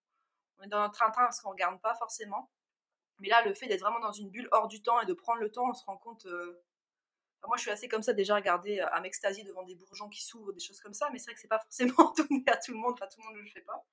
est 0.63 0.67
dans 0.67 0.81
notre 0.81 0.93
train-train 0.93 1.23
parce 1.23 1.39
qu'on 1.39 1.49
ne 1.49 1.53
regarde 1.53 1.81
pas 1.81 1.95
forcément. 1.95 2.49
Mais 3.21 3.29
là, 3.29 3.43
le 3.43 3.53
fait 3.53 3.67
d'être 3.67 3.81
vraiment 3.81 3.99
dans 3.99 4.11
une 4.11 4.29
bulle 4.29 4.49
hors 4.51 4.67
du 4.67 4.81
temps 4.81 4.99
et 4.99 5.05
de 5.05 5.13
prendre 5.13 5.39
le 5.39 5.51
temps, 5.51 5.69
on 5.69 5.73
se 5.73 5.85
rend 5.85 5.97
compte. 5.97 6.25
Euh, 6.25 6.59
moi, 7.47 7.55
je 7.55 7.61
suis 7.61 7.71
assez 7.71 7.87
comme 7.87 8.01
ça, 8.01 8.13
déjà, 8.13 8.35
regarder 8.35 8.79
à 8.79 8.99
m'extasier 8.99 9.43
devant 9.43 9.63
des 9.63 9.75
bourgeons 9.75 10.09
qui 10.09 10.23
s'ouvrent, 10.23 10.53
des 10.53 10.59
choses 10.59 10.79
comme 10.81 10.93
ça. 10.93 11.09
Mais 11.11 11.19
c'est 11.19 11.25
vrai 11.25 11.35
que 11.35 11.39
c'est 11.41 11.47
pas 11.47 11.59
forcément 11.63 12.13
donné 12.17 12.43
à 12.47 12.57
tout 12.57 12.71
le 12.71 12.79
monde. 12.79 12.93
Enfin, 12.93 13.07
tout 13.07 13.19
le 13.21 13.27
monde 13.27 13.37
ne 13.37 13.41
le 13.41 13.49
fait 13.49 13.61
pas. 13.61 13.85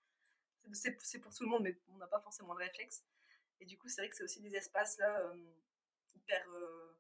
C'est 0.73 1.19
pour 1.21 1.33
tout 1.33 1.45
le 1.45 1.51
monde, 1.51 1.62
mais 1.62 1.79
on 1.88 1.97
n'a 1.97 2.07
pas 2.07 2.21
forcément 2.21 2.55
le 2.55 2.64
réflexe. 2.64 3.05
Et 3.61 3.67
du 3.67 3.79
coup, 3.79 3.88
c'est 3.88 4.01
vrai 4.01 4.09
que 4.09 4.17
c'est 4.17 4.25
aussi 4.25 4.41
des 4.41 4.55
espaces 4.55 4.99
là 4.99 5.21
euh, 5.21 5.35
hyper. 6.14 6.47
Euh, 6.51 6.97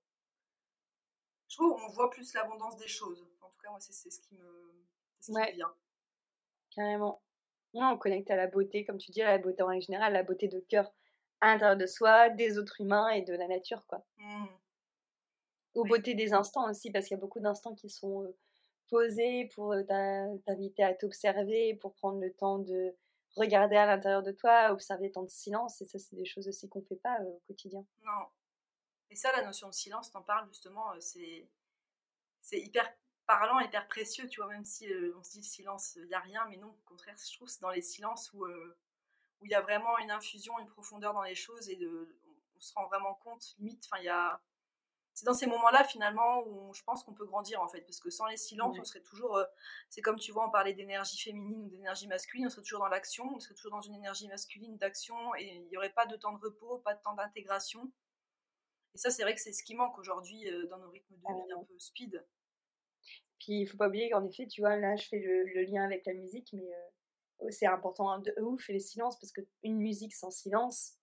je 1.48 1.56
trouve 1.56 1.72
on 1.72 1.88
voit 1.88 2.10
plus 2.10 2.32
l'abondance 2.34 2.76
des 2.76 2.88
choses. 2.88 3.26
En 3.40 3.48
tout 3.48 3.58
cas, 3.62 3.70
moi, 3.70 3.80
c'est 3.80 3.92
ce 3.92 4.20
qui 4.20 4.34
me, 4.34 4.86
ce 5.20 5.32
qui 5.32 5.52
vient. 5.52 5.74
Carrément. 6.74 7.22
on 7.74 7.98
connecte 7.98 8.30
à 8.30 8.36
la 8.36 8.46
beauté, 8.46 8.84
comme 8.84 8.98
tu 8.98 9.10
dis, 9.10 9.22
à 9.22 9.32
la 9.32 9.38
beauté 9.38 9.62
en 9.62 9.80
général, 9.80 10.12
la 10.12 10.22
beauté 10.22 10.48
de 10.48 10.60
cœur 10.60 10.90
à 11.40 11.52
l'intérieur 11.52 11.76
de 11.76 11.86
soi, 11.86 12.30
des 12.30 12.58
autres 12.58 12.80
humains 12.80 13.08
et 13.10 13.22
de 13.22 13.34
la 13.34 13.46
nature, 13.46 13.84
quoi. 13.86 14.04
Mmh. 14.16 14.46
Aux 15.74 15.84
beautés 15.84 16.14
des 16.14 16.32
instants 16.32 16.68
aussi, 16.68 16.90
parce 16.90 17.06
qu'il 17.06 17.16
y 17.16 17.18
a 17.18 17.20
beaucoup 17.20 17.40
d'instants 17.40 17.74
qui 17.74 17.88
sont 17.88 18.34
posés 18.88 19.48
pour 19.54 19.74
t'inviter 19.86 20.82
à 20.82 20.94
t'observer, 20.94 21.74
pour 21.74 21.94
prendre 21.94 22.20
le 22.20 22.32
temps 22.32 22.58
de 22.58 22.94
regarder 23.36 23.76
à 23.76 23.86
l'intérieur 23.86 24.22
de 24.22 24.32
toi, 24.32 24.72
observer 24.72 25.12
tant 25.12 25.22
de 25.22 25.30
silence, 25.30 25.80
et 25.80 25.84
ça, 25.84 25.98
c'est 25.98 26.16
des 26.16 26.24
choses 26.24 26.48
aussi 26.48 26.68
qu'on 26.68 26.80
ne 26.80 26.84
fait 26.84 26.96
pas 26.96 27.20
au 27.22 27.40
quotidien. 27.46 27.84
Non. 28.02 28.26
Et 29.10 29.16
ça, 29.16 29.30
la 29.36 29.44
notion 29.44 29.68
de 29.68 29.74
silence, 29.74 30.10
t'en 30.10 30.22
parles 30.22 30.48
justement, 30.48 30.92
c'est 31.00 31.48
c'est 32.40 32.60
hyper 32.60 32.90
parlant, 33.26 33.60
hyper 33.60 33.86
précieux, 33.88 34.26
tu 34.28 34.40
vois, 34.40 34.48
même 34.48 34.64
si 34.64 34.88
on 35.16 35.22
se 35.22 35.32
dit 35.32 35.38
le 35.38 35.44
silence, 35.44 35.96
il 35.96 36.06
n'y 36.06 36.14
a 36.14 36.20
rien, 36.20 36.46
mais 36.48 36.56
non, 36.56 36.68
au 36.68 36.88
contraire, 36.88 37.14
je 37.18 37.36
trouve 37.36 37.48
c'est 37.48 37.60
dans 37.60 37.70
les 37.70 37.82
silences 37.82 38.32
où 38.32 38.46
où 39.40 39.46
il 39.46 39.50
y 39.50 39.54
a 39.54 39.60
vraiment 39.60 39.98
une 39.98 40.10
infusion, 40.10 40.58
une 40.58 40.68
profondeur 40.68 41.14
dans 41.14 41.22
les 41.22 41.34
choses 41.34 41.68
et 41.68 41.76
de, 41.76 42.16
on 42.56 42.60
se 42.60 42.72
rend 42.74 42.86
vraiment 42.86 43.14
compte, 43.14 43.54
limite, 43.58 43.84
enfin, 43.86 44.00
il 44.00 44.06
y 44.06 44.08
a, 44.08 44.40
c'est 45.14 45.26
dans 45.26 45.34
ces 45.34 45.46
moments-là 45.46 45.82
finalement 45.82 46.46
où 46.46 46.72
je 46.72 46.82
pense 46.84 47.02
qu'on 47.02 47.12
peut 47.12 47.26
grandir 47.26 47.60
en 47.60 47.68
fait, 47.68 47.80
parce 47.80 47.98
que 47.98 48.08
sans 48.08 48.26
les 48.26 48.36
silences, 48.36 48.78
on 48.78 48.84
serait 48.84 49.02
toujours, 49.02 49.36
euh, 49.36 49.44
c'est 49.90 50.00
comme 50.00 50.18
tu 50.18 50.30
vois, 50.30 50.46
on 50.46 50.50
parlait 50.50 50.74
d'énergie 50.74 51.18
féminine 51.18 51.64
ou 51.64 51.68
d'énergie 51.68 52.06
masculine, 52.06 52.46
on 52.46 52.50
serait 52.50 52.62
toujours 52.62 52.80
dans 52.80 52.88
l'action, 52.88 53.24
on 53.34 53.40
serait 53.40 53.54
toujours 53.54 53.72
dans 53.72 53.80
une 53.80 53.94
énergie 53.94 54.28
masculine 54.28 54.76
d'action 54.76 55.34
et 55.34 55.56
il 55.56 55.68
n'y 55.68 55.76
aurait 55.76 55.92
pas 55.92 56.06
de 56.06 56.16
temps 56.16 56.32
de 56.32 56.38
repos, 56.38 56.78
pas 56.84 56.94
de 56.94 57.02
temps 57.02 57.14
d'intégration. 57.14 57.90
Et 58.94 58.98
ça, 58.98 59.10
c'est 59.10 59.22
vrai 59.22 59.34
que 59.34 59.40
c'est 59.40 59.52
ce 59.52 59.64
qui 59.64 59.74
manque 59.74 59.98
aujourd'hui 59.98 60.48
euh, 60.48 60.66
dans 60.68 60.78
nos 60.78 60.90
rythmes 60.90 61.14
de 61.14 61.20
vie 61.20 61.52
un 61.52 61.64
peu 61.64 61.78
speed. 61.78 62.24
Puis 63.40 63.62
il 63.62 63.66
faut 63.66 63.76
pas 63.76 63.88
oublier 63.88 64.10
qu'en 64.10 64.24
effet, 64.24 64.46
tu 64.46 64.60
vois, 64.60 64.76
là, 64.76 64.96
je 64.96 65.06
fais 65.06 65.18
le, 65.18 65.62
lien 65.64 65.84
avec 65.84 66.06
la 66.06 66.14
musique, 66.14 66.52
mais 66.52 66.72
euh, 66.72 66.87
c'est 67.50 67.66
important 67.66 68.18
de 68.18 68.34
ouf 68.40 68.68
les 68.68 68.80
silences, 68.80 69.18
parce 69.18 69.32
qu'une 69.32 69.78
musique 69.78 70.14
sans 70.14 70.30
silence, 70.30 70.94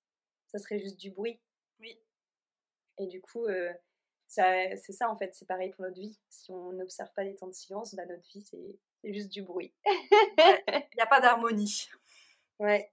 ça 0.47 0.59
serait 0.59 0.79
juste 0.79 0.99
du 0.99 1.11
bruit. 1.11 1.39
Oui. 1.79 1.99
Et 2.97 3.07
du 3.07 3.21
coup, 3.21 3.45
c'est 4.27 4.91
ça 4.91 5.09
en 5.09 5.15
fait, 5.15 5.33
c'est 5.33 5.47
pareil 5.47 5.71
pour 5.71 5.83
notre 5.83 5.99
vie. 5.99 6.19
Si 6.29 6.51
on 6.51 6.73
n'observe 6.73 7.11
pas 7.13 7.23
les 7.23 7.35
temps 7.35 7.47
de 7.47 7.53
silence, 7.53 7.95
bah, 7.95 8.05
notre 8.05 8.27
vie 8.29 8.41
c'est 8.41 8.79
juste 9.13 9.29
du 9.29 9.43
bruit. 9.43 9.73
Il 9.85 10.87
n'y 10.95 11.01
a 11.01 11.07
pas 11.07 11.21
d'harmonie. 11.21 11.87
Ouais. 12.59 12.91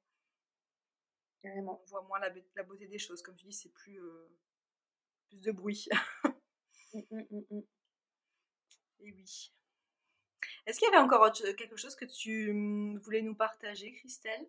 Carrément. 1.42 1.82
On 1.84 1.90
voit 1.90 2.02
moins 2.02 2.20
la, 2.20 2.62
beauté 2.62 2.86
des 2.86 2.98
choses. 2.98 3.22
Comme 3.22 3.34
tu 3.34 3.46
dis, 3.46 3.52
c'est 3.52 3.72
plus, 3.72 4.00
euh, 4.00 4.28
plus 5.28 5.42
de 5.42 5.52
bruit. 5.52 5.88
Mmh, 6.94 7.00
mmh, 7.10 7.40
mmh, 7.50 7.62
Et 9.00 9.12
oui. 9.12 9.52
Est-ce 10.66 10.78
qu'il 10.78 10.88
y 10.88 10.94
avait 10.94 11.02
encore 11.02 11.30
quelque 11.32 11.76
chose 11.76 11.96
que 11.96 12.04
tu 12.04 12.52
voulais 13.02 13.22
nous 13.22 13.34
partager, 13.34 13.92
Christelle? 13.94 14.46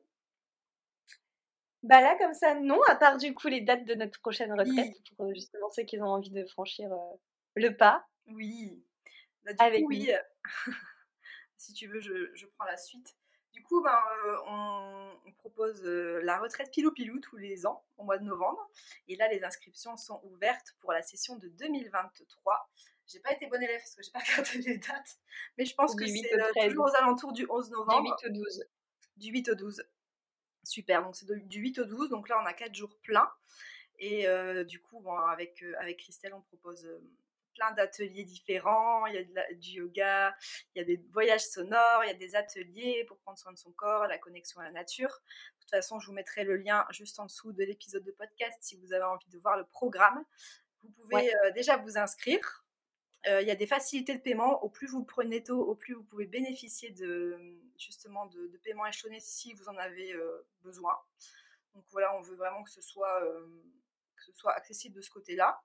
Bah 1.83 1.99
là, 1.99 2.15
comme 2.17 2.33
ça, 2.33 2.55
non, 2.55 2.81
à 2.87 2.95
part 2.95 3.17
du 3.17 3.33
coup 3.33 3.49
les 3.49 3.59
dates 3.59 3.83
de 3.83 3.93
notre 3.93 4.19
prochaine 4.21 4.53
retraite, 4.53 4.95
pour 5.17 5.25
euh, 5.25 5.33
justement 5.33 5.69
ceux 5.69 5.83
qui 5.83 5.99
ont 5.99 6.05
envie 6.05 6.29
de 6.29 6.45
franchir 6.45 6.91
euh, 6.93 7.15
le 7.55 7.75
pas. 7.75 8.07
Oui. 8.27 8.81
Bah, 9.43 9.51
Avec 9.59 9.83
oui. 9.85 10.09
si 11.57 11.73
tu 11.73 11.87
veux, 11.87 11.99
je, 11.99 12.45
prends 12.55 12.65
la 12.65 12.77
suite. 12.77 13.17
Du 13.51 13.61
coup, 13.63 13.83
ben, 13.83 13.99
euh, 14.25 14.37
on, 14.47 15.31
propose 15.39 15.83
la 15.83 16.39
retraite 16.39 16.71
pilou-pilou 16.71 17.19
tous 17.19 17.35
les 17.35 17.65
ans, 17.65 17.83
au 17.97 18.05
mois 18.05 18.17
de 18.17 18.23
novembre. 18.23 18.65
Et 19.09 19.17
là, 19.17 19.27
les 19.27 19.43
inscriptions 19.43 19.97
sont 19.97 20.21
ouvertes 20.23 20.73
pour 20.79 20.93
la 20.93 21.01
session 21.01 21.35
de 21.35 21.49
2023. 21.49 22.69
J'ai 23.07 23.19
pas 23.19 23.33
été 23.33 23.47
bonne 23.47 23.61
élève 23.61 23.79
parce 23.79 23.95
que 23.95 24.03
j'ai 24.03 24.11
pas 24.11 24.19
regardé 24.37 24.57
les 24.59 24.77
dates, 24.77 25.17
mais 25.57 25.65
je 25.65 25.75
pense 25.75 25.95
que 25.95 26.05
c'est 26.07 26.69
toujours 26.69 26.85
aux 26.85 26.95
alentours 26.95 27.33
du 27.33 27.45
11 27.49 27.71
novembre. 27.71 28.15
Du 28.21 28.27
8 28.27 28.29
au 28.29 28.33
12. 28.33 28.65
Du 29.17 29.31
8 29.31 29.49
au 29.49 29.55
12. 29.55 29.83
Super, 30.63 31.03
donc 31.03 31.15
c'est 31.15 31.25
du 31.47 31.59
8 31.59 31.79
au 31.79 31.85
12, 31.85 32.09
donc 32.09 32.29
là 32.29 32.39
on 32.41 32.45
a 32.45 32.53
4 32.53 32.73
jours 32.73 32.97
pleins. 33.03 33.29
Et 33.99 34.27
euh, 34.27 34.63
du 34.63 34.81
coup, 34.81 34.99
bon, 34.99 35.15
avec, 35.15 35.61
euh, 35.63 35.73
avec 35.79 35.99
Christelle, 35.99 36.33
on 36.33 36.41
propose 36.41 36.85
euh, 36.85 36.99
plein 37.55 37.71
d'ateliers 37.71 38.23
différents. 38.23 39.05
Il 39.05 39.15
y 39.15 39.17
a 39.17 39.53
du 39.53 39.69
yoga, 39.71 40.35
il 40.73 40.79
y 40.79 40.81
a 40.81 40.85
des 40.85 40.97
voyages 41.11 41.45
sonores, 41.45 42.03
il 42.03 42.07
y 42.07 42.11
a 42.11 42.15
des 42.15 42.35
ateliers 42.35 43.05
pour 43.07 43.17
prendre 43.19 43.37
soin 43.37 43.51
de 43.51 43.57
son 43.57 43.71
corps, 43.71 44.07
la 44.07 44.17
connexion 44.17 44.59
à 44.61 44.65
la 44.65 44.71
nature. 44.71 45.09
De 45.09 45.61
toute 45.61 45.69
façon, 45.69 45.99
je 45.99 46.07
vous 46.07 46.13
mettrai 46.13 46.43
le 46.43 46.57
lien 46.57 46.85
juste 46.91 47.19
en 47.19 47.25
dessous 47.25 47.53
de 47.53 47.63
l'épisode 47.63 48.03
de 48.03 48.11
podcast 48.11 48.57
si 48.61 48.75
vous 48.77 48.93
avez 48.93 49.03
envie 49.03 49.29
de 49.29 49.39
voir 49.39 49.57
le 49.57 49.65
programme. 49.65 50.23
Vous 50.81 50.89
pouvez 50.89 51.31
déjà 51.55 51.77
vous 51.77 51.97
inscrire. 51.97 52.62
Euh, 53.27 53.41
il 53.41 53.47
y 53.47 53.51
a 53.51 53.55
des 53.55 53.67
facilités 53.67 54.15
de 54.15 54.21
paiement. 54.21 54.61
Au 54.63 54.69
plus 54.69 54.87
vous 54.87 55.03
prenez 55.03 55.43
tôt, 55.43 55.61
au 55.61 55.75
plus 55.75 55.93
vous 55.93 56.03
pouvez 56.03 56.25
bénéficier 56.25 56.91
de 56.91 57.37
justement 57.77 58.25
de, 58.27 58.59
paiements 58.63 58.85
échelonnés 58.85 59.21
si 59.21 59.53
vous 59.53 59.69
en 59.69 59.77
avez 59.77 60.13
euh, 60.13 60.45
besoin. 60.61 60.97
Donc 61.73 61.85
voilà, 61.91 62.15
on 62.17 62.21
veut 62.21 62.35
vraiment 62.35 62.63
que 62.63 62.69
ce 62.69 62.81
soit, 62.81 63.23
euh, 63.23 63.47
accessible 64.47 64.95
de 64.95 65.01
ce 65.01 65.09
côté-là. 65.09 65.61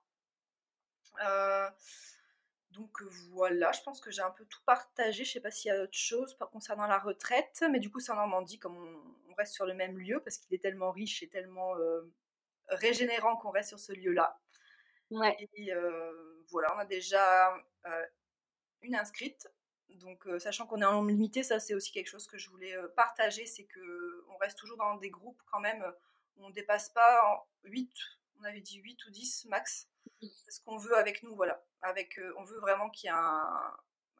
donc 2.71 3.01
voilà, 3.31 3.71
je 3.71 3.81
pense 3.81 3.99
que 3.99 4.11
j'ai 4.11 4.21
un 4.21 4.31
peu 4.31 4.45
tout 4.45 4.61
partagé. 4.65 5.23
Je 5.25 5.29
ne 5.29 5.33
sais 5.33 5.41
pas 5.41 5.51
s'il 5.51 5.69
y 5.69 5.71
a 5.75 5.83
autre 5.83 5.97
chose 5.97 6.37
concernant 6.51 6.87
la 6.87 6.99
retraite, 6.99 7.63
mais 7.71 7.79
du 7.79 7.91
coup 7.91 7.99
c'est 7.99 8.11
en 8.11 8.15
Normandie, 8.15 8.59
comme 8.59 8.77
on, 8.77 9.33
reste 9.35 9.53
sur 9.53 9.65
le 9.65 9.73
même 9.73 9.97
lieu, 9.97 10.21
parce 10.21 10.37
qu'il 10.37 10.53
est 10.53 10.61
tellement 10.61 10.91
riche 10.91 11.23
et 11.23 11.29
tellement 11.29 11.73
régénérant 12.67 13.37
qu'on 13.37 13.51
reste 13.51 13.69
sur 13.69 13.79
ce 13.79 13.93
lieu-là. 13.93 14.28
Ouais. 15.11 15.35
Et 15.55 15.71
voilà, 16.49 16.75
on 16.75 16.79
a 16.79 16.85
déjà 16.85 17.53
une 18.81 18.95
inscrite. 18.95 19.49
Donc, 19.89 20.27
sachant 20.37 20.67
qu'on 20.67 20.81
est 20.81 20.85
en 20.85 20.93
nombre 20.93 21.09
limité, 21.09 21.43
ça 21.43 21.59
c'est 21.59 21.73
aussi 21.73 21.91
quelque 21.91 22.09
chose 22.09 22.27
que 22.27 22.37
je 22.37 22.49
voulais 22.49 22.75
partager, 22.95 23.45
c'est 23.45 23.65
que 23.65 24.25
on 24.29 24.37
reste 24.37 24.57
toujours 24.57 24.77
dans 24.77 24.95
des 24.95 25.09
groupes 25.09 25.41
quand 25.51 25.59
même 25.59 25.83
où 26.37 26.45
on 26.45 26.49
dépasse 26.51 26.89
pas 26.89 27.47
8, 27.63 27.91
on 28.39 28.43
avait 28.43 28.61
dit 28.61 28.77
8 28.77 29.05
ou 29.07 29.11
10 29.11 29.45
max. 29.45 29.89
C'est 30.21 30.51
ce 30.51 30.61
qu'on 30.61 30.77
veut 30.77 30.95
avec 30.95 31.23
nous, 31.23 31.35
voilà. 31.35 31.63
Avec, 31.81 32.19
on 32.37 32.43
veut 32.43 32.59
vraiment 32.59 32.89
qu'il 32.89 33.09
y 33.09 33.13
ait 33.13 33.15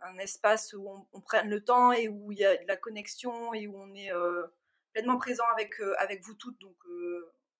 un, 0.01 0.17
espace 0.17 0.73
où 0.73 1.07
on, 1.11 1.21
prenne 1.21 1.49
le 1.49 1.63
temps 1.63 1.91
et 1.91 2.07
où 2.07 2.31
il 2.31 2.39
y 2.39 2.45
a 2.45 2.55
de 2.55 2.67
la 2.67 2.77
connexion 2.77 3.53
et 3.53 3.67
où 3.67 3.77
on 3.77 3.93
est 3.93 4.11
pleinement 4.93 5.17
présent 5.17 5.45
avec, 5.51 5.79
avec 5.97 6.23
vous 6.23 6.33
toutes. 6.33 6.59
Donc, 6.59 6.77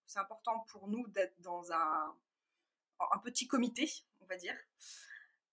c'est 0.06 0.20
important 0.20 0.66
pour 0.72 0.88
nous 0.88 1.08
d'être 1.10 1.40
dans 1.42 1.72
un, 1.72 2.16
un 3.12 3.20
petit 3.20 3.48
comité, 3.48 3.90
on 4.22 4.26
va 4.26 4.36
dire. 4.36 4.56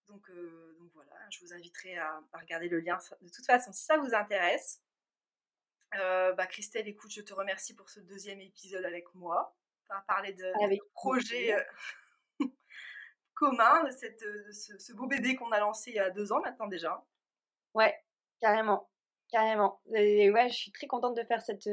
Donc, 0.09 0.29
euh, 0.31 0.77
donc 0.79 0.91
voilà, 0.95 1.13
je 1.31 1.41
vous 1.41 1.53
inviterai 1.53 1.99
à, 1.99 2.21
regarder 2.33 2.69
le 2.69 2.81
lien 2.81 2.99
de 3.21 3.29
toute 3.29 3.47
façon 3.47 3.73
si 3.73 3.85
ça 3.85 3.97
vous 3.99 4.15
intéresse. 4.15 4.83
Euh, 5.95 6.33
bah 6.35 6.47
Christelle, 6.47 6.89
écoute, 6.89 7.11
je 7.11 7.23
te 7.23 7.33
remercie 7.33 7.75
pour 7.75 7.89
ce 7.89 8.01
deuxième 8.01 8.41
épisode 8.41 8.85
avec 8.85 9.13
moi, 9.15 9.57
pour 9.89 9.97
parler 10.07 10.33
de, 10.33 10.65
avec 10.65 10.81
projet 10.93 11.55
euh, 11.55 11.65
commun, 13.35 13.85
de, 13.85 13.91
cette, 13.91 14.25
ce, 14.53 14.93
beau 14.93 15.07
bébé 15.07 15.37
qu'on 15.37 15.53
a 15.53 15.61
lancé 15.61 15.91
il 15.91 15.97
y 15.97 16.01
a 16.01 16.11
deux 16.11 16.33
ans 16.33 16.41
maintenant 16.41 16.67
déjà. 16.67 17.05
Ouais, 17.75 17.97
carrément, 18.41 18.91
carrément. 19.31 19.81
Et 19.95 20.31
ouais, 20.31 20.49
je 20.49 20.55
suis 20.55 20.73
très 20.73 20.87
contente 20.87 21.17
de 21.17 21.25
faire 21.25 21.43
cette, 21.43 21.69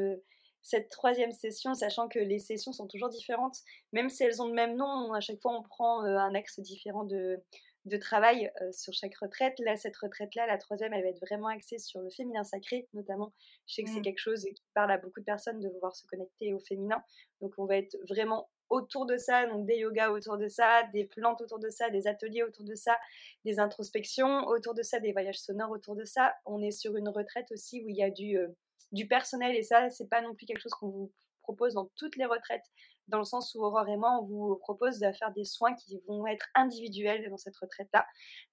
cette 0.64 0.90
troisième 0.90 1.32
session, 1.32 1.74
sachant 1.74 2.08
que 2.08 2.20
les 2.20 2.40
sessions 2.40 2.72
sont 2.72 2.88
toujours 2.88 3.10
différentes, 3.10 3.58
même 3.92 4.10
si 4.10 4.24
elles 4.24 4.42
ont 4.42 4.48
le 4.48 4.54
même 4.54 4.76
nom, 4.76 5.14
à 5.14 5.20
chaque 5.20 5.42
fois 5.42 5.58
on 5.58 5.62
prend 5.62 6.04
euh, 6.06 6.18
un 6.18 6.34
axe 6.34 6.60
différent 6.60 7.04
de, 7.04 7.38
de 7.86 7.98
travail 7.98 8.52
euh, 8.62 8.72
sur 8.72 8.94
chaque 8.94 9.16
retraite. 9.18 9.60
Là, 9.60 9.76
cette 9.76 9.98
retraite-là, 9.98 10.48
la 10.48 10.58
troisième, 10.58 10.94
elle 10.94 11.04
va 11.04 11.10
être 11.10 11.20
vraiment 11.20 11.48
axée 11.48 11.78
sur 11.78 12.00
le 12.00 12.10
féminin 12.10 12.44
sacré, 12.44 12.88
notamment. 12.94 13.34
Je 13.68 13.76
sais 13.76 13.84
que 13.84 13.90
c'est 13.90 14.00
mmh. 14.00 14.04
quelque 14.04 14.20
chose 14.20 14.44
qui 14.44 14.64
parle 14.74 14.92
à 14.92 14.98
beaucoup 14.98 15.20
de 15.20 15.26
personnes 15.26 15.60
de 15.60 15.70
pouvoir 15.70 15.96
se 15.96 16.06
connecter 16.08 16.54
au 16.54 16.60
féminin. 16.60 17.04
Donc, 17.42 17.54
on 17.58 17.66
va 17.66 17.78
être 17.78 17.98
vraiment 18.08 18.50
autour 18.70 19.06
de 19.06 19.18
ça, 19.18 19.46
donc 19.48 19.66
des 19.66 19.78
yogas 19.78 20.10
autour 20.10 20.38
de 20.38 20.48
ça, 20.48 20.84
des 20.94 21.06
plantes 21.06 21.42
autour 21.42 21.60
de 21.60 21.70
ça, 21.70 21.90
des 21.90 22.08
ateliers 22.08 22.44
autour 22.44 22.66
de 22.66 22.74
ça, 22.74 22.98
des 23.46 23.60
introspections 23.60 24.48
autour 24.48 24.74
de 24.74 24.82
ça, 24.82 25.00
des 25.00 25.12
voyages 25.12 25.40
sonores 25.40 25.72
autour 25.72 25.96
de 25.96 26.06
ça. 26.06 26.34
On 26.46 26.62
est 26.62 26.72
sur 26.72 26.96
une 26.96 27.10
retraite 27.10 27.52
aussi 27.52 27.84
où 27.84 27.90
il 27.90 27.98
y 27.98 28.04
a 28.04 28.10
du, 28.10 28.38
euh, 28.38 28.48
du 28.94 29.08
personnel 29.08 29.56
et 29.56 29.64
ça, 29.64 29.90
c'est 29.90 30.08
pas 30.08 30.22
non 30.22 30.34
plus 30.34 30.46
quelque 30.46 30.62
chose 30.62 30.74
qu'on 30.74 30.90
vous 30.90 31.12
propose 31.44 31.74
dans 31.74 31.90
toutes 31.98 32.16
les 32.16 32.26
retraites, 32.26 32.64
dans 33.08 33.18
le 33.18 33.26
sens 33.26 33.54
où 33.54 33.64
Aurore 33.64 33.88
et 33.90 33.98
moi, 33.98 34.18
on 34.22 34.26
vous 34.26 34.56
propose 34.56 35.00
de 35.00 35.12
faire 35.12 35.32
des 35.34 35.44
soins 35.44 35.76
qui 35.76 36.02
vont 36.08 36.26
être 36.26 36.48
individuels 36.56 37.30
dans 37.30 37.38
cette 37.38 37.58
retraite-là, 37.58 38.08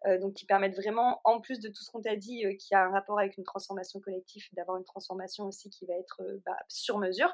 euh, 0.07 0.18
donc 0.18 0.35
qui 0.35 0.44
permettent 0.44 0.76
vraiment, 0.76 1.20
en 1.24 1.40
plus 1.40 1.61
de 1.61 1.68
tout 1.68 1.83
ce 1.83 1.90
qu'on 1.90 2.03
t'a 2.03 2.16
dit, 2.16 2.44
euh, 2.44 2.55
qui 2.57 2.74
a 2.74 2.85
un 2.85 2.90
rapport 2.90 3.18
avec 3.18 3.38
une 3.38 3.44
transformation 3.44 4.00
collective, 4.00 4.44
d'avoir 4.53 4.76
une 4.76 4.85
transformation 4.85 5.44
aussi 5.44 5.70
qui 5.70 5.87
va 5.87 5.94
être 5.94 6.20
euh, 6.22 6.42
bah, 6.44 6.57
sur 6.68 6.98
mesure. 6.98 7.33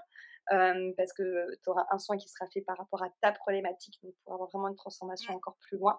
parce 0.49 1.12
que 1.12 1.57
tu 1.64 1.71
auras 1.71 1.87
un 1.90 1.99
soin 1.99 2.16
qui 2.16 2.29
sera 2.29 2.47
fait 2.53 2.61
par 2.61 2.77
rapport 2.77 3.03
à 3.03 3.09
ta 3.21 3.33
problématique, 3.33 3.99
donc 4.03 4.14
pour 4.23 4.35
avoir 4.35 4.49
vraiment 4.51 4.69
une 4.69 4.77
transformation 4.77 5.35
encore 5.35 5.57
plus 5.61 5.79
loin. 5.79 5.99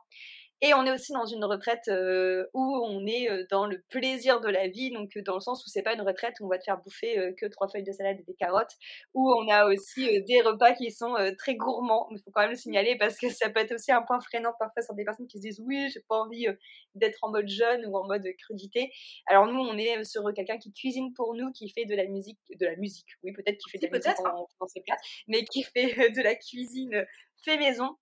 Et 0.61 0.73
on 0.73 0.85
est 0.85 0.91
aussi 0.91 1.11
dans 1.11 1.27
une 1.27 1.45
retraite 1.45 1.87
euh, 1.87 2.47
où 2.55 2.63
on 2.83 3.05
est 3.05 3.29
euh, 3.29 3.45
dans 3.51 3.67
le 3.67 3.79
plaisir 3.89 4.41
de 4.41 4.49
la 4.49 4.67
vie, 4.67 4.89
donc 4.89 5.15
euh, 5.15 5.21
dans 5.21 5.35
le 5.35 5.39
sens 5.39 5.63
où 5.63 5.69
c'est 5.69 5.83
pas 5.83 5.93
une 5.93 6.01
retraite 6.01 6.33
où 6.39 6.45
on 6.45 6.47
va 6.47 6.57
te 6.57 6.63
faire 6.63 6.81
bouffer 6.81 7.35
que 7.39 7.45
trois 7.45 7.67
feuilles 7.67 7.83
de 7.83 7.91
salade 7.91 8.17
et 8.19 8.23
des 8.23 8.33
carottes, 8.33 8.73
où 9.13 9.31
on 9.31 9.47
a 9.49 9.65
aussi 9.67 10.07
des 10.23 10.41
repas 10.41 10.73
qui 10.73 10.89
sont 10.91 11.15
très 11.37 11.55
gourmands. 11.55 12.07
Il 12.11 12.19
faut 12.19 12.31
quand 12.31 12.41
même 12.41 12.51
le 12.51 12.55
signaler 12.55 12.97
parce 12.97 13.17
que 13.17 13.29
ça 13.29 13.49
peut 13.51 13.59
être 13.59 13.73
aussi 13.73 13.91
un 13.91 14.01
point 14.01 14.19
freinant 14.19 14.53
parfois 14.57 14.81
sur 14.81 14.95
des 14.95 15.03
personnes 15.05 15.27
qui 15.27 15.37
se 15.37 15.43
disent 15.43 15.59
oui, 15.59 15.89
j'ai 15.93 16.01
pas 16.07 16.15
envie 16.15 16.47
d'être 16.95 17.19
en 17.21 17.29
mode 17.29 17.47
jeune 17.47 17.85
ou 17.85 17.95
en 17.95 18.07
mode 18.07 18.25
crudité. 18.39 18.91
Alors 19.27 19.45
nous, 19.47 19.59
on 19.59 19.77
est 19.77 20.03
sur 20.05 20.23
quelqu'un 20.33 20.57
qui 20.57 20.73
cuisine 20.73 21.13
pour 21.13 21.35
nous, 21.35 21.51
qui 21.51 21.69
fait 21.69 21.85
de 21.85 21.95
la 21.95 22.05
musique, 22.05 22.39
de 22.59 22.65
la 22.65 22.75
musique, 22.77 23.07
oui 23.23 23.31
peut-être 23.31 23.57
qui 23.57 23.69
fait 23.69 23.77
de 23.77 23.85
la 23.85 23.97
musique 23.97 24.25
hein. 24.25 24.45
dans 24.59 24.67
ses 24.67 24.81
plats, 24.81 24.97
mais 25.27 25.43
qui 25.43 25.61
fait 25.63 26.09
de 26.09 26.21
la 26.21 26.35
cuisine 26.35 27.05
fait 27.43 27.57
maison 27.57 27.95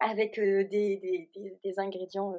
avec 0.00 0.38
des, 0.38 1.30
des, 1.64 1.78
ingrédients 1.78 2.34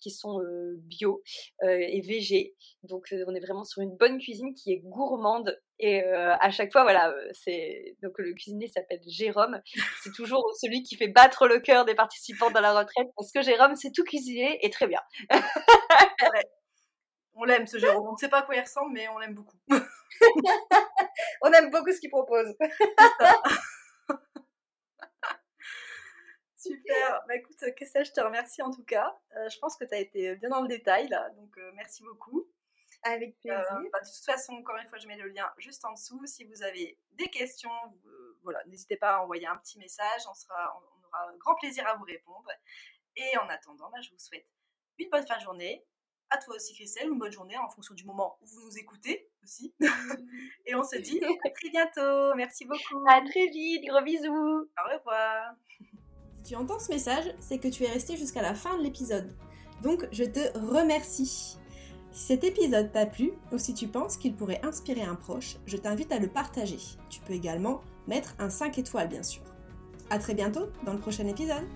qui 0.00 0.10
sont 0.10 0.40
bio 0.78 1.22
et 1.62 2.00
végés. 2.00 2.54
Donc 2.82 3.06
on 3.26 3.34
est 3.34 3.40
vraiment 3.40 3.64
sur 3.64 3.82
une 3.82 3.96
bonne 3.96 4.18
cuisine 4.18 4.54
qui 4.54 4.72
est 4.72 4.78
gourmande 4.78 5.60
et 5.78 6.02
à 6.02 6.50
chaque 6.50 6.72
fois 6.72 6.82
voilà, 6.82 7.14
c'est 7.32 7.96
donc 8.02 8.14
le 8.18 8.32
cuisinier 8.34 8.68
s'appelle 8.68 9.00
Jérôme, 9.06 9.60
c'est 10.02 10.12
toujours 10.12 10.44
celui 10.60 10.82
qui 10.82 10.96
fait 10.96 11.08
battre 11.08 11.46
le 11.46 11.60
cœur 11.60 11.84
des 11.84 11.94
participants 11.94 12.50
dans 12.50 12.60
la 12.60 12.78
retraite 12.78 13.08
parce 13.16 13.30
que 13.32 13.42
Jérôme 13.42 13.76
c'est 13.76 13.92
tout 13.92 14.04
cuisiner 14.04 14.58
et 14.64 14.70
très 14.70 14.86
bien. 14.86 15.00
On 17.34 17.44
l'aime 17.44 17.66
ce 17.66 17.78
Jérôme, 17.78 18.06
on 18.08 18.12
ne 18.12 18.16
sait 18.16 18.28
pas 18.28 18.40
à 18.40 18.42
quoi 18.42 18.54
il 18.56 18.60
ressemble 18.60 18.92
mais 18.92 19.08
on 19.08 19.18
l'aime 19.18 19.34
beaucoup. 19.34 19.56
on 21.42 21.52
aime 21.52 21.70
beaucoup 21.70 21.90
ce 21.90 22.00
qu'il 22.00 22.10
propose. 22.10 22.54
Super. 26.62 27.22
Bah 27.28 27.36
écoute, 27.36 27.56
Christelle, 27.76 28.04
je 28.04 28.12
te 28.12 28.20
remercie 28.20 28.62
en 28.62 28.70
tout 28.70 28.84
cas. 28.84 29.16
je 29.34 29.58
pense 29.58 29.76
que 29.76 29.84
tu 29.84 29.94
as 29.94 29.98
été 29.98 30.36
bien 30.36 30.48
dans 30.48 30.62
le 30.62 30.68
détail 30.68 31.08
là, 31.08 31.30
donc 31.30 31.56
merci 31.74 32.02
beaucoup. 32.02 32.46
Avec 33.04 33.38
plaisir. 33.40 33.64
Bah, 33.92 34.00
de 34.00 34.06
toute 34.06 34.24
façon, 34.24 34.52
encore 34.52 34.76
une 34.76 34.86
fois, 34.86 34.98
je 34.98 35.08
mets 35.08 35.16
le 35.16 35.28
lien 35.28 35.50
juste 35.58 35.84
en 35.84 35.92
dessous. 35.92 36.24
Si 36.24 36.44
vous 36.44 36.62
avez 36.62 36.98
des 37.12 37.28
questions, 37.28 37.70
voilà, 38.42 38.62
n'hésitez 38.66 38.96
pas 38.96 39.16
à 39.16 39.20
envoyer 39.22 39.46
un 39.46 39.56
petit 39.56 39.78
message. 39.78 40.22
On, 40.28 40.34
sera, 40.34 40.80
on 40.80 41.06
aura 41.06 41.32
grand 41.38 41.54
plaisir 41.56 41.86
à 41.88 41.96
vous 41.96 42.04
répondre. 42.04 42.48
Et 43.16 43.36
en 43.38 43.48
attendant, 43.48 43.90
bah, 43.90 44.00
je 44.00 44.10
vous 44.10 44.18
souhaite 44.18 44.46
une 44.98 45.10
bonne 45.10 45.26
fin 45.26 45.36
de 45.36 45.42
journée. 45.42 45.84
À 46.30 46.38
toi 46.38 46.54
aussi, 46.54 46.74
Christelle, 46.74 47.08
une 47.08 47.18
bonne 47.18 47.32
journée 47.32 47.58
en 47.58 47.68
fonction 47.68 47.94
du 47.94 48.04
moment 48.04 48.38
où 48.40 48.46
vous 48.46 48.60
nous 48.64 48.78
écoutez 48.78 49.30
aussi. 49.42 49.74
Et 50.66 50.74
on 50.74 50.82
se 50.82 50.96
dit 50.96 51.20
à 51.44 51.50
très 51.50 51.68
bientôt. 51.70 52.34
Merci 52.36 52.64
beaucoup. 52.64 53.04
À 53.06 53.20
très 53.20 53.48
vite. 53.48 53.84
Gros 53.86 54.02
bisous. 54.02 54.70
Au 54.78 54.96
revoir. 54.96 55.54
Tu 56.44 56.56
entends 56.56 56.78
ce 56.78 56.90
message, 56.90 57.24
c'est 57.38 57.58
que 57.58 57.68
tu 57.68 57.84
es 57.84 57.88
resté 57.88 58.16
jusqu'à 58.16 58.42
la 58.42 58.54
fin 58.54 58.76
de 58.76 58.82
l'épisode. 58.82 59.32
Donc, 59.82 60.08
je 60.10 60.24
te 60.24 60.58
remercie. 60.58 61.56
Si 62.10 62.26
cet 62.26 62.44
épisode 62.44 62.92
t'a 62.92 63.06
plu 63.06 63.32
ou 63.52 63.58
si 63.58 63.74
tu 63.74 63.88
penses 63.88 64.16
qu'il 64.16 64.34
pourrait 64.34 64.60
inspirer 64.64 65.02
un 65.02 65.14
proche, 65.14 65.56
je 65.66 65.76
t'invite 65.76 66.12
à 66.12 66.18
le 66.18 66.28
partager. 66.28 66.78
Tu 67.08 67.20
peux 67.20 67.32
également 67.32 67.80
mettre 68.06 68.34
un 68.38 68.50
5 68.50 68.78
étoiles, 68.78 69.08
bien 69.08 69.22
sûr. 69.22 69.42
À 70.10 70.18
très 70.18 70.34
bientôt 70.34 70.66
dans 70.84 70.92
le 70.92 70.98
prochain 70.98 71.26
épisode. 71.26 71.66